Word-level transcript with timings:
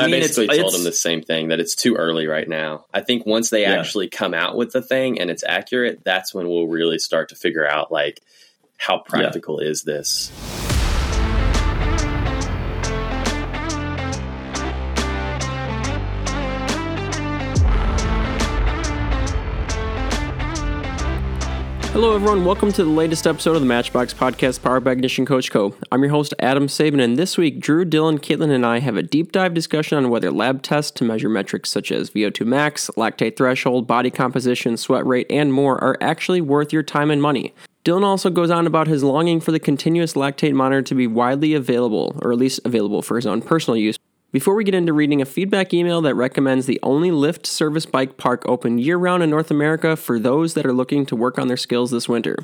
I, 0.00 0.06
mean, 0.08 0.20
basically 0.20 0.44
it's- 0.44 0.58
told 0.58 0.68
it's- 0.74 0.78
him 0.80 0.84
the 0.84 0.92
same 0.92 1.22
thing 1.22 1.48
that 1.48 1.60
it's 1.60 1.74
too 1.74 1.94
early 1.96 2.26
right 2.26 2.48
now. 2.48 2.86
I 2.92 3.00
think 3.00 3.26
once 3.26 3.50
they 3.50 3.62
Yeah. 3.62 3.78
actually 3.78 4.08
come 4.08 4.34
out 4.34 4.56
with 4.56 4.72
the 4.72 4.82
thing 4.82 5.20
and 5.20 5.30
it's 5.30 5.44
accurate, 5.46 6.00
that's 6.04 6.34
when 6.34 6.48
we'll 6.48 6.66
really 6.68 6.98
start 6.98 7.28
to 7.30 7.34
figure 7.34 7.66
out 7.66 7.90
like 7.92 8.20
how 8.76 8.98
practical 8.98 9.58
is 9.58 9.82
this. 9.82 10.30
Hello, 21.92 22.14
everyone. 22.14 22.44
Welcome 22.44 22.70
to 22.74 22.84
the 22.84 22.88
latest 22.90 23.26
episode 23.26 23.56
of 23.56 23.62
the 23.62 23.66
Matchbox 23.66 24.14
Podcast 24.14 24.62
powered 24.62 24.84
by 24.84 24.92
Ignition 24.92 25.26
Coach 25.26 25.50
Co. 25.50 25.74
I'm 25.90 26.02
your 26.02 26.12
host, 26.12 26.32
Adam 26.38 26.68
Saban, 26.68 27.02
and 27.02 27.16
this 27.16 27.36
week, 27.36 27.58
Drew, 27.58 27.84
Dylan, 27.84 28.20
Kaitlyn, 28.20 28.54
and 28.54 28.64
I 28.64 28.78
have 28.78 28.96
a 28.96 29.02
deep 29.02 29.32
dive 29.32 29.54
discussion 29.54 29.98
on 29.98 30.08
whether 30.08 30.30
lab 30.30 30.62
tests 30.62 30.92
to 30.92 31.04
measure 31.04 31.28
metrics 31.28 31.68
such 31.68 31.90
as 31.90 32.10
VO2 32.10 32.46
max, 32.46 32.90
lactate 32.96 33.36
threshold, 33.36 33.88
body 33.88 34.08
composition, 34.08 34.76
sweat 34.76 35.04
rate, 35.04 35.26
and 35.30 35.52
more 35.52 35.82
are 35.82 35.98
actually 36.00 36.40
worth 36.40 36.72
your 36.72 36.84
time 36.84 37.10
and 37.10 37.20
money. 37.20 37.52
Dylan 37.84 38.04
also 38.04 38.30
goes 38.30 38.52
on 38.52 38.68
about 38.68 38.86
his 38.86 39.02
longing 39.02 39.40
for 39.40 39.50
the 39.50 39.58
continuous 39.58 40.12
lactate 40.12 40.54
monitor 40.54 40.82
to 40.82 40.94
be 40.94 41.08
widely 41.08 41.54
available, 41.54 42.16
or 42.22 42.30
at 42.30 42.38
least 42.38 42.60
available 42.64 43.02
for 43.02 43.16
his 43.16 43.26
own 43.26 43.42
personal 43.42 43.76
use. 43.76 43.98
Before 44.32 44.54
we 44.54 44.62
get 44.62 44.76
into 44.76 44.92
reading 44.92 45.20
a 45.20 45.24
feedback 45.24 45.74
email 45.74 46.00
that 46.02 46.14
recommends 46.14 46.66
the 46.66 46.78
only 46.84 47.10
lift 47.10 47.46
service 47.46 47.84
bike 47.84 48.16
park 48.16 48.44
open 48.46 48.78
year 48.78 48.96
round 48.96 49.24
in 49.24 49.30
North 49.30 49.50
America 49.50 49.96
for 49.96 50.20
those 50.20 50.54
that 50.54 50.64
are 50.64 50.72
looking 50.72 51.04
to 51.06 51.16
work 51.16 51.36
on 51.36 51.48
their 51.48 51.56
skills 51.56 51.90
this 51.90 52.08
winter. 52.08 52.36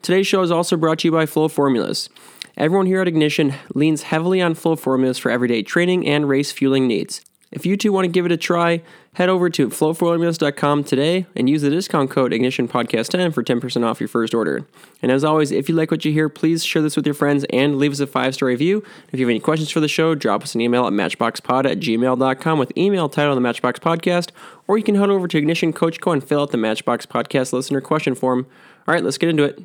Today's 0.00 0.26
show 0.26 0.40
is 0.40 0.50
also 0.50 0.74
brought 0.74 1.00
to 1.00 1.08
you 1.08 1.12
by 1.12 1.26
Flow 1.26 1.48
Formulas. 1.48 2.08
Everyone 2.56 2.86
here 2.86 3.02
at 3.02 3.08
Ignition 3.08 3.54
leans 3.74 4.04
heavily 4.04 4.40
on 4.40 4.54
Flow 4.54 4.74
Formulas 4.74 5.18
for 5.18 5.30
everyday 5.30 5.62
training 5.62 6.06
and 6.06 6.30
race 6.30 6.50
fueling 6.50 6.86
needs. 6.86 7.20
If 7.52 7.66
you 7.66 7.76
too 7.76 7.92
want 7.92 8.06
to 8.06 8.10
give 8.10 8.24
it 8.24 8.32
a 8.32 8.38
try, 8.38 8.82
head 9.14 9.28
over 9.28 9.50
to 9.50 9.68
flowformulas.com 9.68 10.84
today 10.84 11.26
and 11.36 11.50
use 11.50 11.60
the 11.60 11.68
discount 11.68 12.10
code 12.10 12.32
IgnitionPodcast10 12.32 13.34
for 13.34 13.42
10% 13.42 13.84
off 13.84 14.00
your 14.00 14.08
first 14.08 14.34
order. 14.34 14.66
And 15.02 15.12
as 15.12 15.22
always, 15.22 15.52
if 15.52 15.68
you 15.68 15.74
like 15.74 15.90
what 15.90 16.04
you 16.06 16.12
hear, 16.12 16.30
please 16.30 16.64
share 16.64 16.80
this 16.80 16.96
with 16.96 17.04
your 17.04 17.14
friends 17.14 17.44
and 17.50 17.76
leave 17.76 17.92
us 17.92 18.00
a 18.00 18.06
five 18.06 18.34
star 18.34 18.48
review. 18.48 18.82
If 19.12 19.20
you 19.20 19.26
have 19.26 19.30
any 19.30 19.40
questions 19.40 19.70
for 19.70 19.80
the 19.80 19.88
show, 19.88 20.14
drop 20.14 20.42
us 20.42 20.54
an 20.54 20.62
email 20.62 20.86
at 20.86 20.94
matchboxpod 20.94 21.70
at 21.70 21.78
gmail.com 21.78 22.58
with 22.58 22.76
email 22.76 23.10
title 23.10 23.34
the 23.34 23.40
Matchbox 23.42 23.78
Podcast, 23.80 24.30
or 24.66 24.78
you 24.78 24.84
can 24.84 24.94
head 24.94 25.10
over 25.10 25.28
to 25.28 25.36
Ignition 25.36 25.74
Coach 25.74 26.00
Co 26.00 26.12
and 26.12 26.24
fill 26.26 26.40
out 26.40 26.52
the 26.52 26.56
Matchbox 26.56 27.04
Podcast 27.04 27.52
listener 27.52 27.82
question 27.82 28.14
form. 28.14 28.46
All 28.88 28.94
right, 28.94 29.04
let's 29.04 29.18
get 29.18 29.28
into 29.28 29.44
it. 29.44 29.62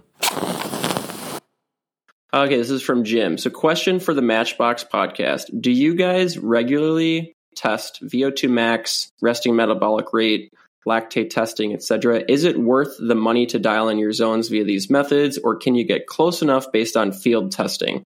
Okay, 2.33 2.58
this 2.58 2.70
is 2.70 2.81
from 2.81 3.06
Jim. 3.06 3.38
So, 3.38 3.50
question 3.50 4.02
for 4.02 4.14
the 4.14 4.22
Matchbox 4.22 4.83
podcast 4.83 5.45
Do 5.61 5.72
you 5.72 5.95
guys 5.95 6.38
regularly 6.38 7.36
test 7.58 8.03
VO2 8.03 8.50
max, 8.50 9.11
resting 9.22 9.55
metabolic 9.55 10.13
rate, 10.13 10.53
lactate 10.88 11.30
testing, 11.30 11.73
etc.? 11.73 12.23
Is 12.30 12.44
it 12.44 12.58
worth 12.58 12.95
the 12.99 13.16
money 13.16 13.45
to 13.47 13.59
dial 13.59 13.89
in 13.89 13.97
your 13.97 14.14
zones 14.14 14.47
via 14.47 14.64
these 14.64 14.89
methods, 14.89 15.38
or 15.38 15.55
can 15.55 15.75
you 15.75 15.83
get 15.83 16.08
close 16.08 16.41
enough 16.41 16.72
based 16.72 16.95
on 16.95 17.11
field 17.11 17.52
testing? 17.52 18.03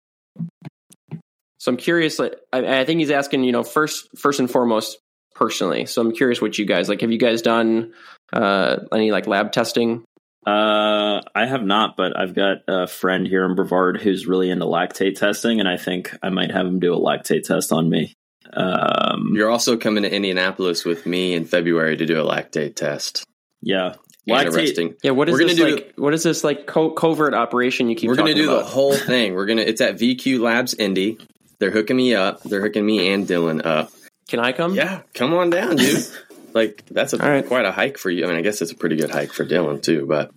So, 1.58 1.70
I'm 1.70 1.76
curious. 1.76 2.18
Like, 2.18 2.36
I, 2.52 2.80
I 2.80 2.84
think 2.84 3.00
he's 3.00 3.10
asking, 3.10 3.44
you 3.44 3.52
know, 3.52 3.64
first, 3.64 4.08
first 4.16 4.40
and 4.40 4.50
foremost, 4.50 4.98
personally. 5.34 5.84
So, 5.84 6.00
I'm 6.00 6.12
curious 6.12 6.40
what 6.40 6.56
you 6.56 6.64
guys 6.64 6.88
like. 6.88 7.02
Have 7.02 7.12
you 7.12 7.18
guys 7.18 7.42
done 7.42 7.92
uh, 8.32 8.76
any 8.92 9.10
like 9.10 9.26
lab 9.26 9.52
testing? 9.52 10.04
Uh, 10.46 11.20
I 11.34 11.44
have 11.46 11.64
not, 11.64 11.98
but 11.98 12.18
I've 12.18 12.34
got 12.34 12.58
a 12.66 12.86
friend 12.86 13.26
here 13.26 13.44
in 13.44 13.54
Brevard 13.54 14.00
who's 14.00 14.26
really 14.26 14.48
into 14.48 14.64
lactate 14.64 15.16
testing, 15.16 15.60
and 15.60 15.68
I 15.68 15.76
think 15.76 16.16
I 16.22 16.30
might 16.30 16.50
have 16.50 16.66
him 16.66 16.80
do 16.80 16.94
a 16.94 16.98
lactate 16.98 17.44
test 17.44 17.72
on 17.72 17.90
me. 17.90 18.14
Um, 18.52 19.32
You're 19.34 19.50
also 19.50 19.76
coming 19.76 20.02
to 20.02 20.12
Indianapolis 20.12 20.84
with 20.84 21.06
me 21.06 21.34
in 21.34 21.44
February 21.44 21.96
to 21.96 22.06
do 22.06 22.20
a 22.20 22.24
lactate 22.24 22.74
test. 22.76 23.24
yeah, 23.62 23.94
And 24.26 24.48
a 24.48 24.50
lactate. 24.50 24.54
resting. 24.56 24.94
Yeah, 25.02 25.12
what 25.12 25.28
is 25.28 25.32
We're 25.34 25.38
gonna 25.40 25.48
this 25.54 25.58
do- 25.58 25.74
like? 25.76 25.92
What 25.96 26.14
is 26.14 26.22
this 26.22 26.42
like 26.44 26.66
co- 26.66 26.90
covert 26.90 27.34
operation 27.34 27.88
you 27.88 27.96
keep? 27.96 28.08
We're 28.08 28.16
gonna 28.16 28.30
talking 28.32 28.44
do 28.46 28.50
the 28.56 28.64
whole 28.64 28.94
thing. 28.96 29.34
We're 29.34 29.46
gonna 29.46 29.62
it's 29.62 29.80
at 29.80 29.96
VQ 29.96 30.40
Labs 30.40 30.74
Indy. 30.74 31.18
They're 31.58 31.70
hooking 31.70 31.96
me 31.96 32.14
up. 32.14 32.42
They're 32.42 32.62
hooking 32.62 32.84
me 32.86 33.12
and 33.12 33.26
Dylan 33.26 33.64
up. 33.64 33.90
Can 34.28 34.40
I 34.40 34.52
come? 34.52 34.74
Yeah, 34.74 35.02
come 35.14 35.34
on 35.34 35.50
down, 35.50 35.76
dude. 35.76 36.04
like 36.54 36.84
that's 36.90 37.12
a 37.12 37.22
All 37.22 37.28
right. 37.30 37.46
quite 37.46 37.64
a 37.66 37.72
hike 37.72 37.98
for 37.98 38.10
you. 38.10 38.24
I 38.24 38.28
mean, 38.28 38.36
I 38.36 38.40
guess 38.42 38.62
it's 38.62 38.72
a 38.72 38.76
pretty 38.76 38.96
good 38.96 39.10
hike 39.10 39.32
for 39.32 39.44
Dylan 39.44 39.82
too, 39.82 40.06
but 40.06 40.30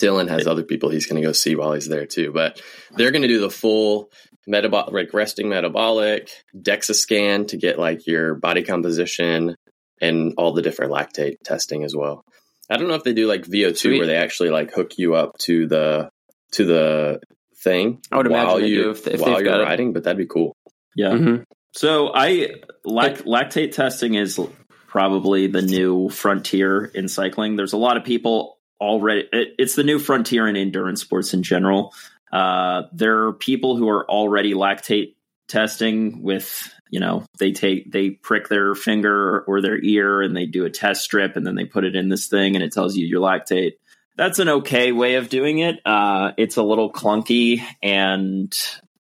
Dylan 0.00 0.28
has 0.28 0.46
other 0.46 0.62
people 0.62 0.88
he's 0.90 1.06
going 1.06 1.20
to 1.22 1.26
go 1.26 1.32
see 1.32 1.54
while 1.54 1.72
he's 1.74 1.86
there 1.88 2.06
too. 2.06 2.32
But 2.32 2.60
they're 2.96 3.10
going 3.10 3.22
to 3.22 3.28
do 3.28 3.40
the 3.40 3.50
full 3.50 4.10
metabolic, 4.46 4.92
like 4.92 5.14
resting 5.14 5.48
metabolic 5.48 6.30
DEXA 6.56 6.94
scan 6.94 7.46
to 7.46 7.56
get 7.56 7.78
like 7.78 8.06
your 8.06 8.34
body 8.34 8.62
composition 8.62 9.56
and 10.00 10.34
all 10.36 10.52
the 10.52 10.62
different 10.62 10.92
lactate 10.92 11.36
testing 11.44 11.84
as 11.84 11.94
well. 11.94 12.22
I 12.70 12.76
don't 12.76 12.88
know 12.88 12.94
if 12.94 13.04
they 13.04 13.12
do 13.12 13.26
like 13.26 13.42
VO2 13.44 13.76
Sweet. 13.76 13.98
where 13.98 14.06
they 14.06 14.16
actually 14.16 14.50
like 14.50 14.72
hook 14.72 14.92
you 14.98 15.14
up 15.14 15.36
to 15.40 15.66
the 15.66 16.10
to 16.52 16.64
the 16.64 17.20
thing 17.62 18.00
I 18.12 18.16
would 18.16 18.26
imagine 18.26 18.46
while 18.46 18.58
they 18.60 18.66
you, 18.66 18.82
do 18.84 18.90
if, 18.90 19.06
if 19.06 19.20
while 19.20 19.32
you're 19.32 19.42
got 19.42 19.60
it. 19.60 19.64
riding, 19.64 19.92
but 19.92 20.04
that'd 20.04 20.18
be 20.18 20.26
cool. 20.26 20.54
Yeah. 20.96 21.10
Mhm. 21.10 21.44
So 21.72 22.10
I 22.14 22.54
lac- 22.84 23.24
lactate 23.24 23.72
testing 23.72 24.14
is 24.14 24.38
probably 24.86 25.48
the 25.48 25.62
new 25.62 26.08
frontier 26.08 26.84
in 26.84 27.08
cycling. 27.08 27.56
There's 27.56 27.72
a 27.72 27.76
lot 27.78 27.96
of 27.96 28.04
people 28.04 28.58
already. 28.80 29.28
It, 29.32 29.54
it's 29.58 29.74
the 29.74 29.82
new 29.82 29.98
frontier 29.98 30.46
in 30.46 30.56
endurance 30.56 31.00
sports 31.00 31.34
in 31.34 31.42
general. 31.42 31.92
Uh, 32.34 32.88
there 32.92 33.26
are 33.26 33.32
people 33.32 33.76
who 33.76 33.88
are 33.88 34.10
already 34.10 34.54
lactate 34.54 35.14
testing 35.46 36.20
with 36.20 36.74
you 36.90 36.98
know 36.98 37.24
they 37.38 37.52
take 37.52 37.92
they 37.92 38.10
prick 38.10 38.48
their 38.48 38.74
finger 38.74 39.42
or 39.42 39.60
their 39.60 39.80
ear 39.80 40.20
and 40.20 40.36
they 40.36 40.44
do 40.44 40.64
a 40.64 40.70
test 40.70 41.04
strip 41.04 41.36
and 41.36 41.46
then 41.46 41.54
they 41.54 41.64
put 41.64 41.84
it 41.84 41.94
in 41.94 42.08
this 42.08 42.26
thing 42.26 42.56
and 42.56 42.64
it 42.64 42.72
tells 42.72 42.96
you 42.96 43.06
your 43.06 43.20
lactate. 43.20 43.74
That's 44.16 44.40
an 44.40 44.48
okay 44.48 44.90
way 44.90 45.14
of 45.14 45.28
doing 45.28 45.60
it. 45.60 45.76
Uh, 45.86 46.32
it's 46.36 46.56
a 46.56 46.62
little 46.64 46.92
clunky 46.92 47.62
and 47.80 48.52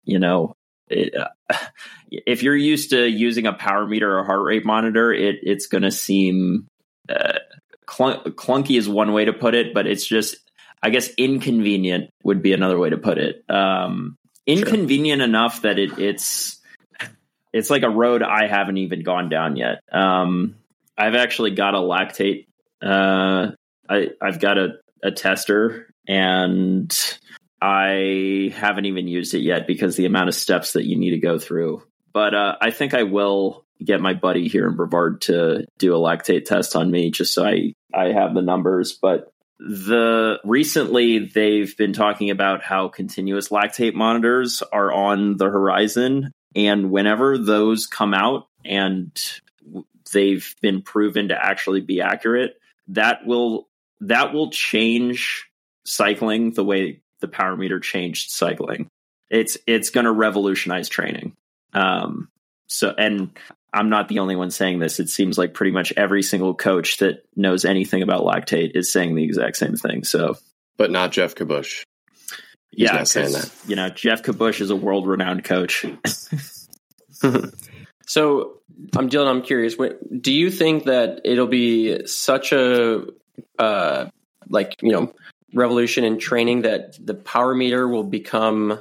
you 0.03 0.19
know 0.19 0.57
it, 0.89 1.15
uh, 1.15 1.29
if 2.11 2.43
you're 2.43 2.57
used 2.57 2.91
to 2.91 3.09
using 3.09 3.47
a 3.47 3.53
power 3.53 3.87
meter 3.87 4.19
or 4.19 4.25
heart 4.25 4.43
rate 4.43 4.65
monitor, 4.65 5.13
it 5.13 5.37
it's 5.45 5.69
going 5.69 5.83
to 5.83 5.93
seem 5.93 6.67
uh, 7.09 7.39
clunky 7.87 8.77
is 8.77 8.89
one 8.89 9.13
way 9.13 9.27
to 9.27 9.33
put 9.33 9.55
it, 9.55 9.75
but 9.75 9.87
it's 9.87 10.07
just 10.07 10.37
I 10.83 10.91
guess 10.91 11.09
inconvenient 11.17 12.11
would 12.25 12.43
be 12.43 12.53
another 12.53 12.79
way 12.79 12.91
to 12.91 12.99
put 12.99 13.19
it. 13.19 13.45
Um, 13.49 14.17
inconvenient 14.47 15.23
enough 15.23 15.63
that 15.63 15.79
it 15.79 15.99
it's 15.99 16.61
it's 17.53 17.71
like 17.71 17.83
a 17.83 17.91
road 17.91 18.23
I 18.23 18.47
haven't 18.49 18.79
even 18.79 19.03
gone 19.03 19.29
down 19.29 19.57
yet. 19.57 19.81
Um, 19.93 20.57
I've 20.97 21.15
actually 21.15 21.53
got 21.53 21.75
a 21.75 21.79
lactate. 21.79 22.47
Uh, 22.83 23.53
I 23.89 24.09
I've 24.21 24.41
got 24.41 24.59
a, 24.59 24.79
a 25.03 25.11
tester 25.11 25.93
and 26.09 26.93
I 27.61 28.53
haven't 28.57 28.87
even 28.87 29.07
used 29.07 29.35
it 29.35 29.43
yet 29.43 29.67
because 29.67 29.97
the 29.97 30.07
amount 30.07 30.29
of 30.29 30.35
steps 30.35 30.73
that 30.73 30.85
you 30.85 30.97
need 30.97 31.11
to 31.11 31.19
go 31.19 31.39
through. 31.39 31.85
But 32.13 32.35
uh, 32.35 32.57
I 32.61 32.71
think 32.73 32.93
I 32.93 33.05
will 33.05 33.65
get 33.83 34.01
my 34.01 34.15
buddy 34.15 34.49
here 34.49 34.67
in 34.67 34.77
Brevard 34.77 35.23
to 35.23 35.65
do 35.79 35.95
a 35.95 35.99
lactate 35.99 36.45
test 36.45 36.77
on 36.77 36.91
me 36.91 37.11
just 37.11 37.35
so 37.35 37.45
I, 37.45 37.75
I 37.95 38.13
have 38.13 38.35
the 38.35 38.43
numbers. 38.43 38.99
But 39.01 39.33
the 39.59 40.41
recently 40.45 41.21
they've 41.21 41.77
been 41.77 41.93
talking 41.93 42.31
about 42.31 42.63
how 42.63 42.89
continuous 42.89 43.49
lactate 43.49 43.95
monitors 43.95 44.63
are 44.73 44.93
on 44.93 45.37
the 45.37 45.47
horizon. 45.47 46.33
And 46.55 46.91
whenever 46.91 47.39
those 47.39 47.87
come 47.87 48.15
out 48.15 48.49
and 48.65 49.11
they've 50.13 50.55
been 50.61 50.83
proven 50.83 51.29
to 51.29 51.45
actually 51.45 51.81
be 51.81 52.01
accurate, 52.01 52.59
that 52.89 53.27
will 53.27 53.69
that 54.01 54.33
will 54.33 54.51
change 54.51 55.49
cycling 55.85 56.53
the 56.53 56.65
way 56.65 57.01
the 57.21 57.29
power 57.29 57.57
meter 57.57 57.81
changed 57.81 58.31
cycling. 58.31 58.89
It's 59.31 59.57
it's 59.67 59.91
going 59.91 60.05
to 60.05 60.13
revolutionize 60.13 60.89
training. 60.89 61.37
Um, 61.73 62.29
so, 62.67 62.95
and 62.97 63.31
I'm 63.73 63.89
not 63.89 64.09
the 64.09 64.19
only 64.19 64.37
one 64.37 64.51
saying 64.51 64.79
this. 64.81 65.01
It 65.01 65.09
seems 65.09 65.39
like 65.39 65.55
pretty 65.55 65.73
much 65.73 65.93
every 65.97 66.23
single 66.23 66.55
coach 66.55 66.99
that 66.99 67.25
knows 67.37 67.65
anything 67.65 68.03
about 68.03 68.23
lactate 68.23 68.73
is 68.75 68.93
saying 68.93 69.15
the 69.15 69.25
exact 69.25 69.57
same 69.57 69.77
thing. 69.77 70.05
So, 70.05 70.37
But 70.77 70.91
not 70.91 71.13
Geoff 71.13 71.35
Kabush. 71.35 71.83
He's 72.71 72.89
yeah, 72.89 72.93
not 72.93 73.09
saying 73.09 73.33
'cause, 73.33 73.51
You 73.67 73.77
know, 73.77 73.89
Geoff 73.89 74.23
Kabush 74.23 74.61
is 74.61 74.71
a 74.71 74.77
world 74.77 75.07
renowned 75.07 75.45
coach. 75.45 75.85
So, 78.07 78.59
I'm 78.97 79.09
Dylan. 79.09 79.29
I'm 79.29 79.43
curious. 79.43 79.77
Do 80.21 80.33
you 80.33 80.51
think 80.51 80.85
that 80.85 81.21
it'll 81.25 81.47
be 81.47 82.05
such 82.07 82.53
a 82.53 83.07
uh, 83.59 84.07
like 84.49 84.75
you 84.83 84.91
know 84.93 85.15
revolution 85.55 86.05
in 86.05 86.19
training 86.19 86.63
that 86.63 86.99
the 87.05 87.15
power 87.15 87.55
meter 87.55 87.87
will 87.87 88.03
become 88.05 88.81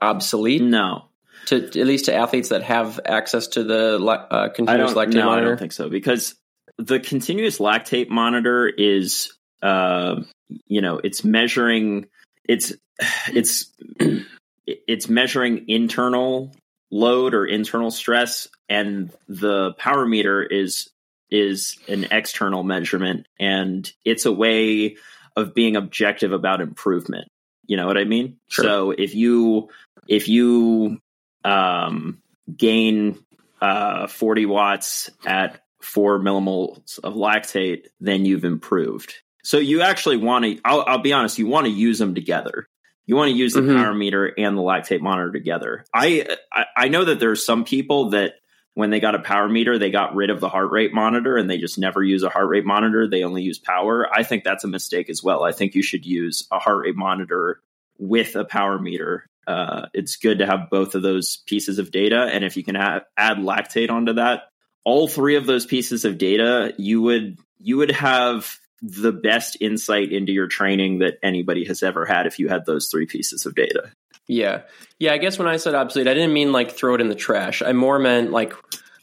obsolete 0.00 0.62
no, 0.62 1.04
to 1.46 1.64
at 1.64 1.74
least 1.74 2.06
to 2.06 2.14
athletes 2.14 2.50
that 2.50 2.62
have 2.62 3.00
access 3.04 3.48
to 3.48 3.64
the 3.64 3.98
uh, 4.04 4.48
continuous 4.50 4.92
lactate 4.92 5.14
No, 5.14 5.30
I 5.30 5.40
don't 5.40 5.58
think 5.58 5.72
so 5.72 5.88
because 5.88 6.34
the 6.78 7.00
continuous 7.00 7.58
lactate 7.58 8.08
monitor 8.08 8.68
is, 8.68 9.32
uh, 9.62 10.22
you 10.66 10.80
know, 10.80 11.00
it's 11.02 11.24
measuring. 11.24 12.06
It's 12.48 12.72
it's 13.28 13.72
it's 14.66 15.08
measuring 15.08 15.68
internal 15.68 16.54
load 16.90 17.34
or 17.34 17.46
internal 17.46 17.90
stress, 17.90 18.48
and 18.68 19.10
the 19.28 19.72
power 19.74 20.06
meter 20.06 20.42
is 20.42 20.88
is 21.30 21.78
an 21.88 22.06
external 22.10 22.62
measurement, 22.62 23.26
and 23.40 23.90
it's 24.04 24.26
a 24.26 24.32
way 24.32 24.96
of 25.34 25.54
being 25.54 25.76
objective 25.76 26.32
about 26.32 26.60
improvement. 26.60 27.28
You 27.66 27.76
know 27.76 27.86
what 27.86 27.96
I 27.96 28.04
mean? 28.04 28.36
Sure. 28.48 28.64
So 28.64 28.90
if 28.90 29.14
you 29.14 29.70
if 30.08 30.28
you 30.28 30.98
um, 31.44 32.22
gain 32.56 33.18
uh, 33.60 34.06
40 34.06 34.46
watts 34.46 35.10
at 35.26 35.60
four 35.80 36.18
millimoles 36.20 36.98
of 37.02 37.14
lactate, 37.14 37.86
then 38.00 38.24
you've 38.24 38.44
improved. 38.44 39.14
So 39.44 39.58
you 39.58 39.82
actually 39.82 40.16
want 40.18 40.44
to, 40.44 40.60
I'll, 40.64 40.82
I'll 40.86 40.98
be 40.98 41.12
honest, 41.12 41.38
you 41.38 41.46
want 41.46 41.66
to 41.66 41.72
use 41.72 41.98
them 41.98 42.14
together. 42.14 42.68
You 43.06 43.16
want 43.16 43.30
to 43.30 43.36
use 43.36 43.54
the 43.54 43.60
Mhm. 43.62 43.76
power 43.76 43.92
meter 43.94 44.32
and 44.38 44.56
the 44.56 44.62
lactate 44.62 45.00
monitor 45.00 45.32
together. 45.32 45.84
I, 45.92 46.36
I 46.52 46.64
I 46.76 46.88
know 46.88 47.04
that 47.04 47.18
there's 47.18 47.44
some 47.44 47.64
people 47.64 48.10
that 48.10 48.34
when 48.74 48.90
they 48.90 49.00
got 49.00 49.16
a 49.16 49.18
power 49.18 49.48
meter, 49.48 49.76
they 49.78 49.90
got 49.90 50.14
rid 50.14 50.30
of 50.30 50.38
the 50.40 50.48
heart 50.48 50.70
rate 50.70 50.94
monitor 50.94 51.36
and 51.36 51.50
they 51.50 51.58
just 51.58 51.78
never 51.78 52.02
use 52.02 52.22
a 52.22 52.28
heart 52.30 52.48
rate 52.48 52.64
monitor. 52.64 53.08
They 53.08 53.24
only 53.24 53.42
use 53.42 53.58
power. 53.58 54.08
I 54.14 54.22
think 54.22 54.44
that's 54.44 54.62
a 54.64 54.68
mistake 54.68 55.10
as 55.10 55.22
well. 55.22 55.42
I 55.42 55.50
think 55.52 55.74
you 55.74 55.82
should 55.82 56.06
use 56.06 56.46
a 56.52 56.58
heart 56.60 56.84
rate 56.84 56.96
monitor 56.96 57.60
with 57.98 58.36
a 58.36 58.44
power 58.44 58.78
meter. 58.78 59.26
Uh, 59.46 59.86
it's 59.92 60.16
good 60.16 60.38
to 60.38 60.46
have 60.46 60.70
both 60.70 60.94
of 60.94 61.02
those 61.02 61.38
pieces 61.46 61.78
of 61.78 61.90
data, 61.90 62.28
and 62.32 62.44
if 62.44 62.56
you 62.56 62.64
can 62.64 62.76
add, 62.76 63.04
lactate 63.18 63.90
onto 63.90 64.14
that, 64.14 64.44
all 64.84 65.08
three 65.08 65.36
of 65.36 65.46
those 65.46 65.66
pieces 65.66 66.04
of 66.04 66.18
data, 66.18 66.74
you 66.78 67.02
would 67.02 67.38
you 67.58 67.76
would 67.76 67.90
have 67.90 68.58
the 68.82 69.12
best 69.12 69.56
insight 69.60 70.10
into 70.10 70.32
your 70.32 70.48
training 70.48 70.98
that 70.98 71.14
anybody 71.22 71.64
has 71.64 71.82
ever 71.84 72.04
had 72.04 72.26
if 72.26 72.40
you 72.40 72.48
had 72.48 72.66
those 72.66 72.88
three 72.90 73.06
pieces 73.06 73.46
of 73.46 73.54
data. 73.54 73.92
Yeah. 74.26 74.62
Yeah, 74.98 75.12
I 75.12 75.18
guess 75.18 75.38
when 75.38 75.46
I 75.46 75.56
said 75.56 75.74
obsolete, 75.74 76.08
I 76.08 76.14
didn't 76.14 76.32
mean 76.32 76.50
like 76.50 76.72
throw 76.72 76.94
it 76.94 77.00
in 77.00 77.08
the 77.08 77.14
trash. 77.14 77.62
I 77.62 77.72
more 77.72 78.00
meant 78.00 78.32
like, 78.32 78.54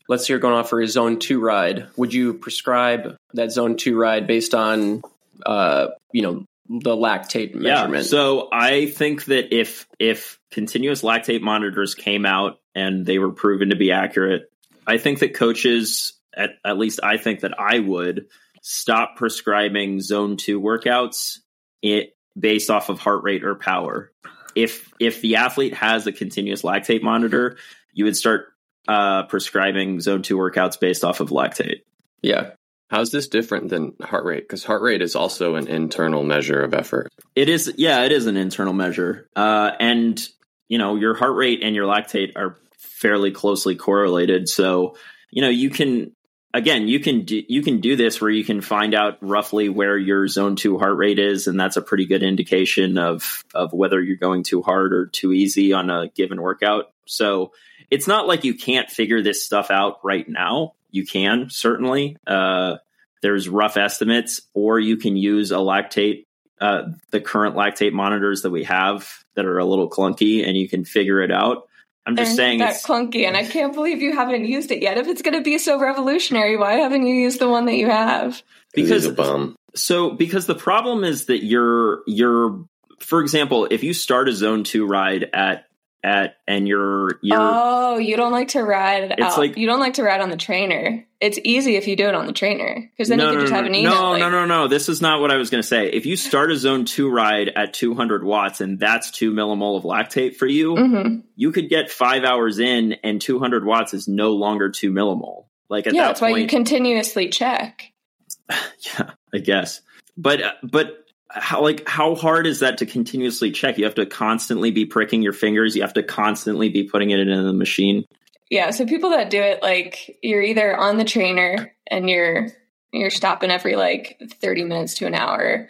let's 0.09 0.27
say 0.27 0.33
you're 0.33 0.39
going 0.39 0.53
off 0.53 0.69
for 0.69 0.81
a 0.81 0.87
zone 0.87 1.17
two 1.19 1.39
ride. 1.39 1.87
Would 1.95 2.13
you 2.13 2.33
prescribe 2.33 3.15
that 3.33 3.51
zone 3.51 3.77
two 3.77 3.97
ride 3.97 4.27
based 4.27 4.53
on, 4.53 5.01
uh, 5.45 5.87
you 6.11 6.23
know, 6.23 6.45
the 6.69 6.95
lactate 6.95 7.55
measurement? 7.55 8.03
Yeah. 8.03 8.09
So 8.09 8.47
I 8.51 8.85
think 8.85 9.25
that 9.25 9.53
if 9.55 9.87
if 9.97 10.39
continuous 10.51 11.01
lactate 11.01 11.41
monitors 11.41 11.95
came 11.95 12.25
out 12.25 12.59
and 12.75 13.05
they 13.05 13.17
were 13.17 13.31
proven 13.31 13.71
to 13.71 13.75
be 13.75 13.91
accurate, 13.91 14.43
I 14.85 14.99
think 14.99 15.19
that 15.19 15.33
coaches 15.33 16.13
at, 16.35 16.51
at 16.63 16.77
least 16.77 16.99
I 17.03 17.17
think 17.17 17.41
that 17.41 17.59
I 17.59 17.79
would 17.79 18.27
stop 18.61 19.15
prescribing 19.15 19.99
zone 20.01 20.37
2 20.37 20.61
workouts 20.61 21.37
it 21.81 22.15
based 22.37 22.69
off 22.69 22.89
of 22.89 22.99
heart 22.99 23.23
rate 23.23 23.43
or 23.43 23.55
power. 23.55 24.11
If 24.55 24.91
if 24.99 25.21
the 25.21 25.37
athlete 25.37 25.73
has 25.73 26.05
a 26.05 26.11
continuous 26.11 26.61
lactate 26.61 27.01
monitor, 27.01 27.57
you 27.93 28.05
would 28.05 28.17
start 28.17 28.47
uh, 28.87 29.23
prescribing 29.23 30.01
zone 30.01 30.21
2 30.21 30.37
workouts 30.37 30.79
based 30.79 31.03
off 31.03 31.19
of 31.19 31.29
lactate. 31.29 31.81
yeah. 32.21 32.51
How's 32.89 33.11
this 33.11 33.27
different 33.27 33.69
than 33.69 33.93
heart 34.01 34.25
rate? 34.25 34.43
Because 34.43 34.63
heart 34.63 34.81
rate 34.81 35.03
is 35.03 35.15
also 35.15 35.55
an 35.55 35.67
internal 35.67 36.23
measure 36.23 36.61
of 36.61 36.73
effort. 36.73 37.11
It 37.35 37.47
is, 37.47 37.71
yeah, 37.77 38.03
it 38.03 38.11
is 38.11 38.25
an 38.25 38.35
internal 38.35 38.73
measure. 38.73 39.29
Uh, 39.35 39.71
and, 39.79 40.19
you 40.67 40.79
know, 40.79 40.95
your 40.95 41.13
heart 41.13 41.35
rate 41.35 41.61
and 41.61 41.75
your 41.75 41.85
lactate 41.85 42.35
are 42.35 42.57
fairly 42.79 43.31
closely 43.31 43.75
correlated. 43.75 44.49
So, 44.49 44.95
you 45.29 45.43
know, 45.43 45.49
you 45.49 45.69
can, 45.69 46.13
again, 46.51 46.87
you 46.87 46.99
can 46.99 47.25
do, 47.25 47.43
you 47.47 47.61
can 47.61 47.79
do 47.79 47.95
this 47.95 48.19
where 48.19 48.31
you 48.31 48.43
can 48.43 48.59
find 48.59 48.95
out 48.95 49.19
roughly 49.21 49.69
where 49.69 49.95
your 49.95 50.27
zone 50.27 50.55
two 50.55 50.79
heart 50.79 50.97
rate 50.97 51.19
is. 51.19 51.45
And 51.45 51.59
that's 51.59 51.77
a 51.77 51.83
pretty 51.83 52.07
good 52.07 52.23
indication 52.23 52.97
of, 52.97 53.45
of 53.53 53.71
whether 53.71 54.01
you're 54.01 54.17
going 54.17 54.41
too 54.41 54.63
hard 54.63 54.93
or 54.93 55.05
too 55.05 55.31
easy 55.31 55.73
on 55.73 55.91
a 55.91 56.09
given 56.15 56.41
workout. 56.41 56.85
So 57.05 57.51
it's 57.91 58.07
not 58.07 58.27
like 58.27 58.45
you 58.45 58.55
can't 58.55 58.89
figure 58.89 59.21
this 59.21 59.45
stuff 59.45 59.69
out 59.69 59.99
right 60.03 60.27
now. 60.27 60.73
You 60.91 61.05
can 61.05 61.49
certainly. 61.49 62.17
Uh, 62.25 62.77
there's 63.21 63.49
rough 63.49 63.75
estimates, 63.75 64.41
or 64.53 64.79
you 64.79 64.95
can 64.95 65.17
use 65.17 65.51
a 65.51 65.55
lactate 65.55 66.23
uh, 66.61 66.89
the 67.11 67.21
current 67.21 67.55
lactate 67.55 67.93
monitors 67.93 68.41
that 68.41 68.49
we 68.49 68.65
have 68.65 69.23
that 69.35 69.45
are 69.45 69.59
a 69.59 69.65
little 69.65 69.89
clunky 69.89 70.45
and 70.45 70.57
you 70.57 70.67
can 70.67 70.83
figure 70.83 71.21
it 71.21 71.31
out. 71.31 71.67
I'm 72.05 72.15
just 72.15 72.29
They're 72.31 72.35
saying 72.35 72.59
that 72.59 72.71
it's 72.71 72.85
clunky, 72.85 73.27
and 73.27 73.37
I 73.37 73.45
can't 73.45 73.73
believe 73.73 74.01
you 74.01 74.15
haven't 74.15 74.45
used 74.45 74.71
it 74.71 74.81
yet. 74.81 74.97
If 74.97 75.07
it's 75.07 75.21
going 75.21 75.35
to 75.35 75.43
be 75.43 75.57
so 75.57 75.79
revolutionary, 75.79 76.57
why 76.57 76.73
haven't 76.73 77.05
you 77.05 77.13
used 77.13 77.39
the 77.39 77.47
one 77.47 77.65
that 77.67 77.75
you 77.75 77.87
have? 77.89 78.41
Because 78.73 79.03
because 79.03 79.05
a 79.05 79.13
bum. 79.13 79.55
so 79.75 80.09
because 80.11 80.47
the 80.47 80.55
problem 80.55 81.03
is 81.03 81.25
that 81.25 81.43
you're 81.43 82.01
you're 82.07 82.65
for 82.99 83.21
example, 83.21 83.67
if 83.69 83.83
you 83.83 83.93
start 83.93 84.27
a 84.27 84.33
zone 84.33 84.63
2 84.63 84.85
ride 84.85 85.29
at 85.33 85.65
at 86.03 86.35
and 86.47 86.67
you're 86.67 87.19
you're 87.21 87.37
oh, 87.39 87.97
you 87.97 88.15
don't 88.15 88.31
like 88.31 88.49
to 88.49 88.63
ride 88.63 89.11
It's 89.17 89.21
out. 89.21 89.37
like- 89.37 89.57
you 89.57 89.67
don't 89.67 89.79
like 89.81 89.95
to 89.95 90.03
ride 90.03 90.21
on 90.21 90.29
the 90.29 90.37
trainer. 90.37 91.05
It's 91.19 91.37
easy 91.43 91.75
if 91.75 91.87
you 91.87 91.97
do 91.97 92.07
it 92.07 92.15
on 92.15 92.25
the 92.27 92.31
trainer 92.31 92.89
because 92.95 93.09
then 93.09 93.19
you 93.19 93.27
can 93.29 93.39
just 93.41 93.51
have 93.51 93.65
an 93.65 93.75
email. 93.75 93.93
No, 93.93 94.09
like, 94.11 94.19
no, 94.21 94.29
no, 94.29 94.45
no. 94.45 94.67
This 94.69 94.87
is 94.87 95.01
not 95.01 95.19
what 95.19 95.31
I 95.31 95.35
was 95.35 95.49
going 95.49 95.61
to 95.61 95.67
say. 95.67 95.87
If 95.91 96.05
you 96.05 96.15
start 96.15 96.49
a 96.49 96.55
zone 96.55 96.85
two 96.85 97.09
ride 97.09 97.49
at 97.49 97.73
200 97.73 98.23
watts 98.23 98.61
and 98.61 98.79
that's 98.79 99.11
two 99.11 99.33
millimole 99.33 99.75
of 99.77 99.83
lactate 99.83 100.37
for 100.37 100.45
you, 100.47 100.75
Mhm. 100.75 101.23
you 101.35 101.51
could 101.51 101.67
get 101.67 101.91
five 101.91 102.23
hours 102.23 102.59
in 102.59 102.93
and 103.03 103.19
200 103.19 103.65
watts 103.65 103.93
is 103.93 104.07
no 104.07 104.31
longer 104.31 104.69
two 104.69 104.91
millimole. 104.93 105.47
Like 105.69 105.87
at 105.87 105.93
Yeah, 105.93 106.03
that 106.03 106.07
that's 106.07 106.21
why 106.21 106.29
you 106.29 106.47
continuously 106.47 107.27
check. 107.27 107.91
yeah, 108.49 109.11
I 109.33 109.39
guess. 109.39 109.81
But 110.17 110.41
uh, 110.41 110.51
but 110.63 111.05
how 111.29 111.61
like 111.61 111.87
how 111.87 112.15
hard 112.15 112.47
is 112.47 112.59
that 112.59 112.77
to 112.79 112.85
continuously 112.85 113.51
check? 113.51 113.77
You 113.77 113.85
have 113.85 113.95
to 113.95 114.05
constantly 114.05 114.71
be 114.71 114.85
pricking 114.85 115.21
your 115.21 115.33
fingers. 115.33 115.75
You 115.75 115.81
have 115.83 115.93
to 115.93 116.03
constantly 116.03 116.69
be 116.69 116.83
putting 116.83 117.11
it 117.11 117.19
in 117.19 117.27
the 117.45 117.53
machine. 117.53 118.05
Yeah, 118.49 118.71
so 118.71 118.85
people 118.85 119.11
that 119.11 119.29
do 119.29 119.39
it, 119.39 119.61
like 119.61 120.17
you're 120.23 120.41
either 120.41 120.75
on 120.75 120.97
the 120.97 121.03
trainer 121.03 121.71
and 121.89 122.09
you're 122.09 122.47
you're 122.91 123.11
stopping 123.11 123.51
every 123.51 123.75
like 123.75 124.19
30 124.41 124.63
minutes 124.63 124.95
to 124.95 125.05
an 125.05 125.13
hour, 125.13 125.69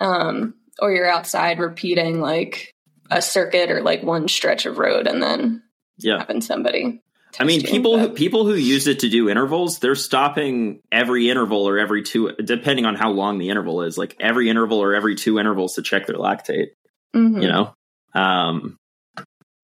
um, 0.00 0.54
or 0.80 0.90
you're 0.92 1.08
outside 1.08 1.60
repeating 1.60 2.20
like 2.20 2.74
a 3.10 3.22
circuit 3.22 3.70
or 3.70 3.82
like 3.82 4.02
one 4.02 4.26
stretch 4.26 4.66
of 4.66 4.78
road 4.78 5.06
and 5.06 5.22
then 5.22 5.62
Yeah. 5.98 6.18
having 6.18 6.40
somebody. 6.40 7.00
I 7.38 7.44
mean, 7.44 7.62
people 7.62 7.98
who, 7.98 8.08
people 8.10 8.46
who 8.46 8.54
use 8.54 8.86
it 8.86 9.00
to 9.00 9.08
do 9.08 9.28
intervals, 9.28 9.78
they're 9.78 9.94
stopping 9.94 10.80
every 10.90 11.28
interval 11.28 11.68
or 11.68 11.78
every 11.78 12.02
two, 12.02 12.32
depending 12.32 12.86
on 12.86 12.94
how 12.94 13.10
long 13.10 13.38
the 13.38 13.50
interval 13.50 13.82
is. 13.82 13.98
Like 13.98 14.16
every 14.20 14.48
interval 14.48 14.78
or 14.78 14.94
every 14.94 15.16
two 15.16 15.38
intervals 15.38 15.74
to 15.74 15.82
check 15.82 16.06
their 16.06 16.16
lactate. 16.16 16.68
Mhm. 17.14 17.42
You 17.42 17.48
know, 17.48 17.74
um, 18.14 18.78